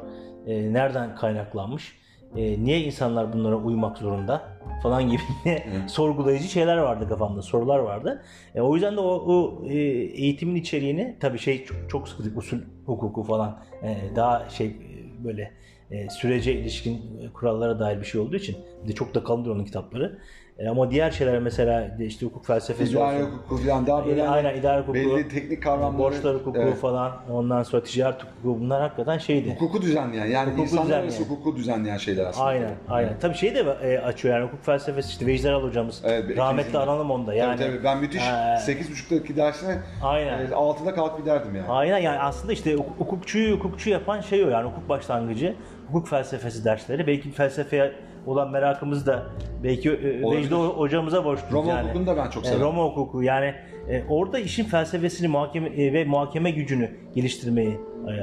e, 0.47 0.73
nereden 0.73 1.15
kaynaklanmış? 1.15 1.99
E, 2.35 2.63
niye 2.63 2.79
insanlar 2.79 3.33
bunlara 3.33 3.55
uymak 3.55 3.97
zorunda? 3.97 4.41
Falan 4.83 5.09
gibi 5.09 5.21
sorgulayıcı 5.87 6.47
şeyler 6.47 6.77
vardı 6.77 7.09
kafamda, 7.09 7.41
sorular 7.41 7.79
vardı. 7.79 8.23
E, 8.55 8.61
o 8.61 8.73
yüzden 8.73 8.95
de 8.95 8.99
o, 8.99 9.05
o 9.05 9.63
e, 9.65 9.77
eğitimin 9.77 10.55
içeriğini 10.55 11.17
tabii 11.19 11.39
şey 11.39 11.65
çok, 11.65 11.77
çok 11.89 12.07
sıkı 12.07 12.37
usul 12.37 12.57
hukuku 12.85 13.23
falan 13.23 13.59
e, 13.83 14.15
daha 14.15 14.49
şey 14.49 14.75
böyle 15.23 15.51
e, 15.91 16.09
sürece 16.09 16.53
ilişkin 16.53 17.01
kurallara 17.33 17.79
dair 17.79 17.99
bir 17.99 18.05
şey 18.05 18.21
olduğu 18.21 18.35
için 18.35 18.57
bir 18.83 18.87
de 18.87 18.93
çok 18.93 19.15
da 19.15 19.23
kalındır 19.23 19.49
onun 19.49 19.65
kitapları. 19.65 20.19
E, 20.59 20.67
ama 20.69 20.91
diğer 20.91 21.11
şeyler 21.11 21.39
mesela 21.39 21.97
işte 21.99 22.25
hukuk 22.25 22.45
felsefesi 22.45 22.91
İdare 22.93 23.23
olsun. 23.23 23.31
hukuku 23.37 23.57
falan 23.63 23.87
daha 23.87 24.05
böyle 24.05 24.27
Aynen, 24.27 24.47
aynen 24.49 24.59
idare 24.59 24.79
hukuku, 24.81 24.93
belli 24.95 25.27
teknik 25.27 25.63
kavramları. 25.63 25.97
borçlar 26.03 26.35
hukuku 26.35 26.57
Evet. 26.61 26.77
falan, 26.77 27.11
ondan 27.31 27.63
sonra 27.63 27.83
ticaret 27.83 28.21
hukuku 28.23 28.59
bunlar 28.59 28.81
hakikaten 28.81 29.17
şeydi. 29.17 29.53
Hukuku 29.53 29.81
düzenleyen 29.81 30.25
yani 30.25 30.47
Hukuku 30.47 30.61
insanlar 30.63 30.83
düzenleyen. 30.85 31.03
arası 31.03 31.23
hukuku 31.23 31.55
düzenleyen 31.55 31.97
şeyler 31.97 32.25
aslında. 32.25 32.45
Aynen, 32.45 32.71
aynen. 32.89 33.19
Tabii 33.19 33.35
şey 33.35 33.55
de 33.55 33.59
e, 33.83 33.97
açıyor 33.99 34.35
yani 34.35 34.45
hukuk 34.47 34.65
felsefesi 34.65 35.09
işte 35.09 35.27
Vecdi 35.27 35.49
Aral 35.49 35.63
hocamız. 35.63 36.01
Evet, 36.05 36.37
rahmetli 36.37 36.77
analım 36.77 37.11
onda 37.11 37.33
yani. 37.33 37.59
tabii 37.59 37.67
tabii 37.71 37.83
ben 37.83 37.97
müthiş 37.97 38.21
Ee, 38.21 38.71
8.30'daki 38.71 39.35
dersine 39.35 39.77
Aynen. 40.01 40.39
e, 40.39 40.43
6'da 40.49 40.93
kalkıp 40.95 41.19
giderdim 41.19 41.55
yani. 41.55 41.67
Aynen 41.69 41.97
yani 41.97 42.19
aslında 42.19 42.53
işte 42.53 42.73
huk- 42.75 42.97
hukukçuyu 42.97 43.55
hukukçu 43.55 43.89
yapan 43.89 44.21
şey 44.21 44.43
o 44.45 44.49
yani 44.49 44.69
hukuk 44.69 44.89
başlangıcı, 44.89 45.55
hukuk 45.87 46.07
felsefesi 46.07 46.65
dersleri. 46.65 47.07
Belki 47.07 47.31
felsefeye 47.31 47.91
olan 48.27 48.51
merakımız 48.51 49.05
da 49.07 49.23
belki. 49.63 49.91
Vecdi 50.31 50.55
hocamıza 50.55 51.25
borçluyuz 51.25 51.53
Roma 51.53 51.69
yani. 51.69 51.83
hukukunu 51.83 52.07
da 52.07 52.17
ben 52.17 52.29
çok 52.29 52.45
E, 52.45 52.47
severim. 52.47 52.65
Roma 52.65 52.83
hukuku 52.83 53.23
yani 53.23 53.53
e, 53.89 54.03
orada 54.09 54.39
işin 54.39 54.63
felsefesini 54.63 55.27
muhakeme 55.27 55.69
e, 55.69 55.93
ve 55.93 56.05
muhakeme 56.05 56.51
gücünü 56.51 56.89
geliştirmeyi 57.15 57.77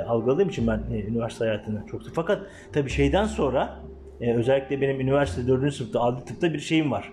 algıladığım 0.06 0.48
için 0.48 0.66
ben 0.66 0.80
üniversite 1.08 1.44
hayatını 1.44 1.86
çok 1.90 2.02
Fakat 2.14 2.42
tabii 2.72 2.90
şeyden 2.90 3.24
sonra 3.24 3.80
özellikle 4.20 4.80
benim 4.80 5.00
üniversite 5.00 5.48
4. 5.48 5.74
sınıfta 5.74 6.00
adli 6.00 6.24
tıpta 6.24 6.52
bir 6.52 6.58
şeyim 6.58 6.90
var. 6.92 7.12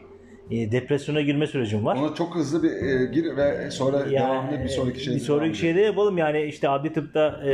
Depresyona 0.51 1.21
girme 1.21 1.47
sürecim 1.47 1.85
var. 1.85 1.95
Ona 1.97 2.13
çok 2.13 2.35
hızlı 2.35 2.63
bir 2.63 2.69
e, 2.69 3.05
gir 3.05 3.37
ve 3.37 3.71
sonra 3.71 3.97
Yani, 3.97 4.11
devamlı 4.11 4.63
bir 4.63 4.67
sonraki 4.67 4.99
şeyde 4.99 5.15
bir 5.15 5.21
sonraki 5.21 5.57
şeyde 5.57 5.81
yapalım 5.81 6.17
yani 6.17 6.41
işte 6.41 6.69
adli 6.69 6.93
tıpta 6.93 7.39
e, 7.45 7.51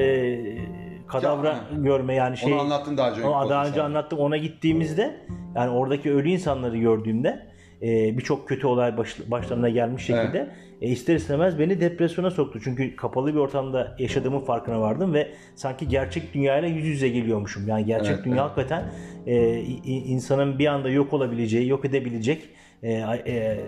kadavra 1.22 1.48
Ya, 1.48 1.64
görme 1.78 2.16
yani 2.16 2.38
şey 2.38 2.54
Onu 2.54 2.62
anlattın 2.62 2.98
daha 2.98 3.12
önce. 3.12 3.24
onu 3.24 3.50
daha 3.50 3.68
önce 3.68 3.82
anlattım 3.82 4.20
ona 4.20 4.38
gittiğimizde 4.38 5.16
yani 5.56 5.70
oradaki 5.70 6.14
ölü 6.14 6.30
insanları 6.30 6.78
gördüğümde 6.78 7.54
e, 7.82 8.18
birçok 8.18 8.48
kötü 8.48 8.68
olay 8.68 8.98
baş, 8.98 9.16
başlarına 9.28 9.70
gelmiş 9.70 10.04
şekilde 10.04 10.50
e, 10.82 10.88
ister 10.88 11.16
istemez 11.16 11.60
beni 11.60 11.82
depresyona 11.82 12.32
soktu. 12.32 12.60
Çünkü 12.64 12.96
kapalı 12.96 13.34
bir 13.34 13.40
ortamda 13.40 13.96
yaşadığımın 14.00 14.40
farkına 14.40 14.82
vardım 14.82 15.14
ve 15.14 15.32
sanki 15.56 15.88
gerçek 15.88 16.34
dünyayla 16.34 16.68
yüz 16.68 16.86
yüze 16.86 17.10
geliyormuşum. 17.10 17.68
Yani 17.68 17.86
gerçek 17.86 18.14
Evet, 18.16 18.26
dünya 18.26 18.36
evet. 18.36 18.46
hakikaten 18.46 18.92
e, 19.28 19.60
insanın 19.86 20.60
bir 20.60 20.68
anda 20.68 20.90
yok 20.90 21.14
olabileceği, 21.14 21.68
yok 21.70 21.86
edebilecek 21.86 22.50
e, 22.84 22.92
e, 22.92 23.60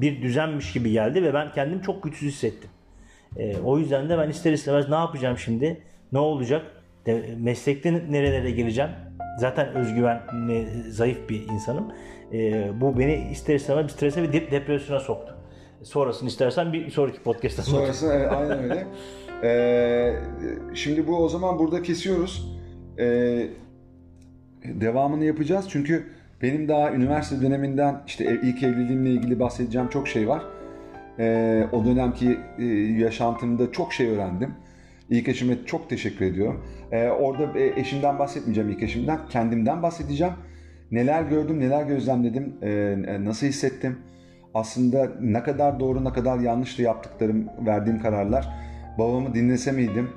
bir 0.00 0.22
düzenmiş 0.22 0.72
gibi 0.72 0.90
geldi 0.90 1.22
ve 1.22 1.34
ben 1.34 1.52
kendimi 1.52 1.82
çok 1.82 2.02
güçsüz 2.02 2.32
hissettim. 2.32 2.70
E, 3.36 3.56
o 3.64 3.78
yüzden 3.78 4.08
de 4.08 4.18
ben 4.18 4.28
ister 4.28 4.52
istemez 4.52 4.88
ne 4.88 4.94
yapacağım 4.94 5.38
şimdi? 5.38 5.80
Ne 6.16 6.20
olacak? 6.20 6.62
De, 7.06 7.34
meslekte 7.40 7.92
nerelere 7.92 8.50
geleceğim? 8.50 8.90
Zaten 9.38 9.74
özgüven 9.74 10.20
zayıf 10.88 11.28
bir 11.28 11.48
insanım. 11.48 11.92
E, 12.32 12.68
bu 12.80 12.98
beni 12.98 13.28
ister 13.32 13.54
istemez 13.54 13.84
bir 13.84 13.88
strese 13.88 14.22
ve 14.22 14.26
dep- 14.26 14.50
depresyona 14.50 15.00
soktu. 15.00 15.36
Sonrasını 15.82 16.28
istersen 16.28 16.72
bir 16.72 16.90
sonraki 16.90 17.22
podcast'ta 17.22 17.62
anlatayım. 17.62 17.94
Sonrası 17.94 18.18
evet, 18.18 18.32
aynen 18.32 18.58
öyle. 18.58 18.86
Ee, 19.44 20.14
şimdi 20.74 21.06
bu 21.06 21.16
o 21.16 21.28
zaman 21.28 21.58
burada 21.58 21.82
kesiyoruz. 21.82 22.58
Ee, 22.98 23.46
devamını 24.64 25.24
yapacağız 25.24 25.66
çünkü 25.68 26.06
benim 26.42 26.68
daha 26.68 26.92
üniversite 26.92 27.46
döneminden 27.46 28.02
işte 28.06 28.40
ilk 28.42 28.62
evliliğimle 28.62 29.10
ilgili 29.10 29.40
bahsedeceğim 29.40 29.88
çok 29.88 30.08
şey 30.08 30.28
var. 30.28 30.42
Ee, 31.18 31.66
o 31.72 31.84
dönemki 31.84 32.38
e, 32.58 32.64
yaşantımda 33.02 33.72
çok 33.72 33.92
şey 33.92 34.08
öğrendim. 34.08 34.54
İlk 35.10 35.28
eşime 35.28 35.56
çok 35.66 35.90
teşekkür 35.90 36.24
ediyorum. 36.24 36.64
Ee, 36.92 37.08
orada 37.08 37.58
e, 37.58 37.80
eşimden 37.80 38.18
bahsetmeyeceğim 38.18 38.70
ilk 38.70 38.82
eşimden. 38.82 39.28
Kendimden 39.28 39.82
bahsedeceğim. 39.82 40.32
Neler 40.90 41.22
gördüm, 41.22 41.60
neler 41.60 41.84
gözlemledim, 41.84 42.54
e, 42.62 43.24
nasıl 43.24 43.46
hissettim. 43.46 43.98
Aslında 44.54 45.12
ne 45.20 45.42
kadar 45.42 45.80
doğru, 45.80 46.04
ne 46.04 46.12
kadar 46.12 46.38
yanlıştı 46.38 46.82
yaptıklarım, 46.82 47.46
verdiğim 47.66 48.00
kararlar. 48.00 48.48
Babamı 48.98 49.34
dinlese 49.34 49.72
miydim? 49.72 50.10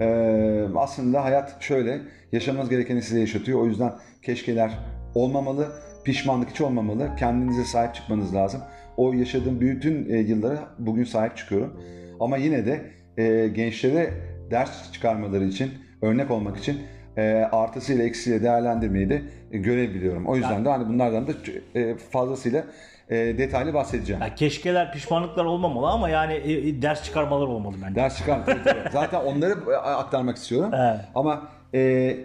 Ee, 0.00 0.64
aslında 0.76 1.24
hayat 1.24 1.62
şöyle, 1.62 2.00
yaşamanız 2.32 2.68
gerekeni 2.68 3.02
size 3.02 3.20
yaşatıyor. 3.20 3.60
O 3.60 3.66
yüzden 3.66 3.92
keşkeler 4.22 4.78
olmamalı, 5.14 5.68
pişmanlık 6.04 6.50
hiç 6.50 6.60
olmamalı. 6.60 7.10
Kendinize 7.18 7.64
sahip 7.64 7.94
çıkmanız 7.94 8.34
lazım. 8.34 8.60
O 8.96 9.12
yaşadığım 9.12 9.60
bütün 9.60 10.10
e, 10.10 10.18
yıllara 10.18 10.58
bugün 10.78 11.04
sahip 11.04 11.36
çıkıyorum. 11.36 11.80
Ama 12.20 12.36
yine 12.36 12.66
de 12.66 12.90
e, 13.16 13.48
gençlere 13.48 14.10
ders 14.52 14.92
çıkarmaları 14.92 15.44
için, 15.44 15.70
örnek 16.02 16.30
olmak 16.30 16.56
için 16.56 16.82
e, 17.16 17.48
artısıyla 17.52 18.04
eksiyle 18.04 18.42
değerlendirmeyi 18.42 19.10
de 19.10 19.22
e, 19.52 19.58
görev 19.58 19.94
biliyorum. 19.94 20.26
O 20.26 20.36
yüzden 20.36 20.64
de 20.64 20.68
hani 20.68 20.88
bunlardan 20.88 21.26
da 21.26 21.32
e, 21.74 21.96
fazlasıyla 21.96 22.64
e, 23.08 23.16
detaylı 23.16 23.74
bahsedeceğim. 23.74 24.22
Ya 24.22 24.34
keşkeler, 24.34 24.92
pişmanlıklar 24.92 25.44
olmamalı 25.44 25.86
ama 25.86 26.08
yani 26.08 26.34
e, 26.34 26.82
ders 26.82 27.04
çıkarmalar 27.04 27.46
olmalı 27.46 27.76
bence. 27.84 27.94
Ders 27.94 28.18
çıkar. 28.18 28.40
Zaten 28.92 29.20
onları 29.20 29.54
e, 29.70 29.74
aktarmak 29.76 30.36
istiyorum. 30.36 30.70
Evet. 30.74 31.00
Ama 31.14 31.48
e, 31.74 32.16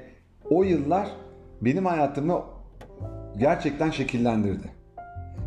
o 0.49 0.63
yıllar 0.63 1.07
benim 1.61 1.86
hayatımı 1.86 2.41
gerçekten 3.38 3.91
şekillendirdi. 3.91 4.78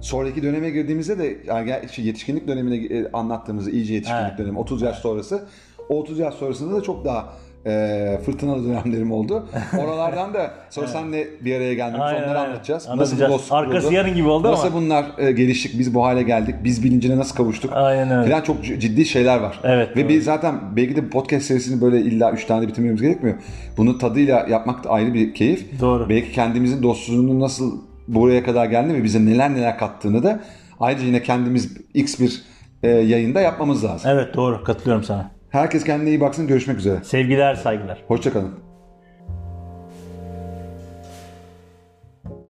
Sonraki 0.00 0.42
döneme 0.42 0.70
girdiğimizde 0.70 1.18
de 1.18 1.38
yani 1.46 1.74
yetişkinlik 1.96 2.48
dönemine 2.48 2.76
e, 2.76 3.12
anlattığımızda 3.12 3.70
iyice 3.70 3.94
yetişkinlik 3.94 4.28
Evet. 4.28 4.38
dönemi 4.38 4.58
30 4.58 4.82
yaş 4.82 4.98
sonrası. 4.98 5.44
O 5.90 5.98
30 6.00 6.18
yaş 6.18 6.34
sonrasında 6.34 6.76
da 6.76 6.82
çok 6.82 7.04
daha 7.04 7.28
e, 7.66 8.20
fırtınalı 8.26 8.64
dönemlerim 8.68 9.12
oldu. 9.12 9.48
Oralardan 9.78 10.34
da 10.34 10.50
sonra 10.70 10.86
senle 10.88 11.28
bir 11.44 11.56
araya 11.56 11.74
geldik. 11.74 12.00
Aynen, 12.00 12.22
Onları 12.22 12.38
aynen. 12.38 12.50
anlatacağız. 12.50 12.88
Anlatacağız. 12.88 13.32
Nasıl 13.32 13.50
bu 13.50 13.54
Arkası 13.56 13.80
kuruldu? 13.80 13.94
yarın 13.94 14.14
gibi 14.14 14.28
oldu 14.28 14.48
Nasıl 14.52 14.66
ama. 14.66 14.76
bunlar 14.76 15.06
e, 15.18 15.32
geliştik, 15.32 15.78
biz 15.78 15.94
bu 15.94 16.04
hale 16.04 16.22
geldik, 16.22 16.54
biz 16.64 16.84
bilincine 16.84 17.16
nasıl 17.16 17.36
kavuştuk. 17.36 17.70
Aynen 17.74 18.10
öyle. 18.18 18.30
Falan 18.30 18.42
çok 18.42 18.64
ciddi 18.64 19.04
şeyler 19.04 19.38
var. 19.40 19.60
Evet, 19.64 19.96
Ve 19.96 20.08
bir 20.08 20.20
zaten 20.20 20.54
belki 20.76 20.96
de 20.96 21.08
podcast 21.08 21.46
serisini 21.46 21.80
böyle 21.80 22.00
illa 22.00 22.32
3 22.32 22.44
tane 22.44 22.68
bitirmemiz 22.68 23.02
gerekmiyor. 23.02 23.36
Bunu 23.76 23.98
tadıyla 23.98 24.46
yapmak 24.48 24.84
da 24.84 24.90
ayrı 24.90 25.14
bir 25.14 25.34
keyif. 25.34 25.80
Doğru. 25.80 26.08
Belki 26.08 26.32
kendimizin 26.32 26.82
dostluğunu 26.82 27.40
nasıl 27.40 27.78
buraya 28.08 28.44
kadar 28.44 28.66
geldi 28.66 28.94
ve 28.94 29.04
bize 29.04 29.26
neler 29.26 29.54
neler 29.54 29.78
kattığını 29.78 30.22
da 30.22 30.40
ayrıca 30.80 31.06
yine 31.06 31.22
kendimiz 31.22 31.76
X 31.94 32.20
bir 32.20 32.42
e, 32.82 32.88
yayında 32.88 33.40
yapmamız 33.40 33.84
lazım. 33.84 34.10
Evet 34.14 34.34
doğru 34.34 34.64
katılıyorum 34.64 35.04
sana. 35.04 35.39
Herkes 35.50 35.84
kendine 35.84 36.08
iyi 36.08 36.20
baksın. 36.20 36.46
Görüşmek 36.46 36.78
üzere. 36.78 37.04
Sevgiler 37.04 37.54
saygılar. 37.54 38.04
Hoşçakalın. 38.08 38.69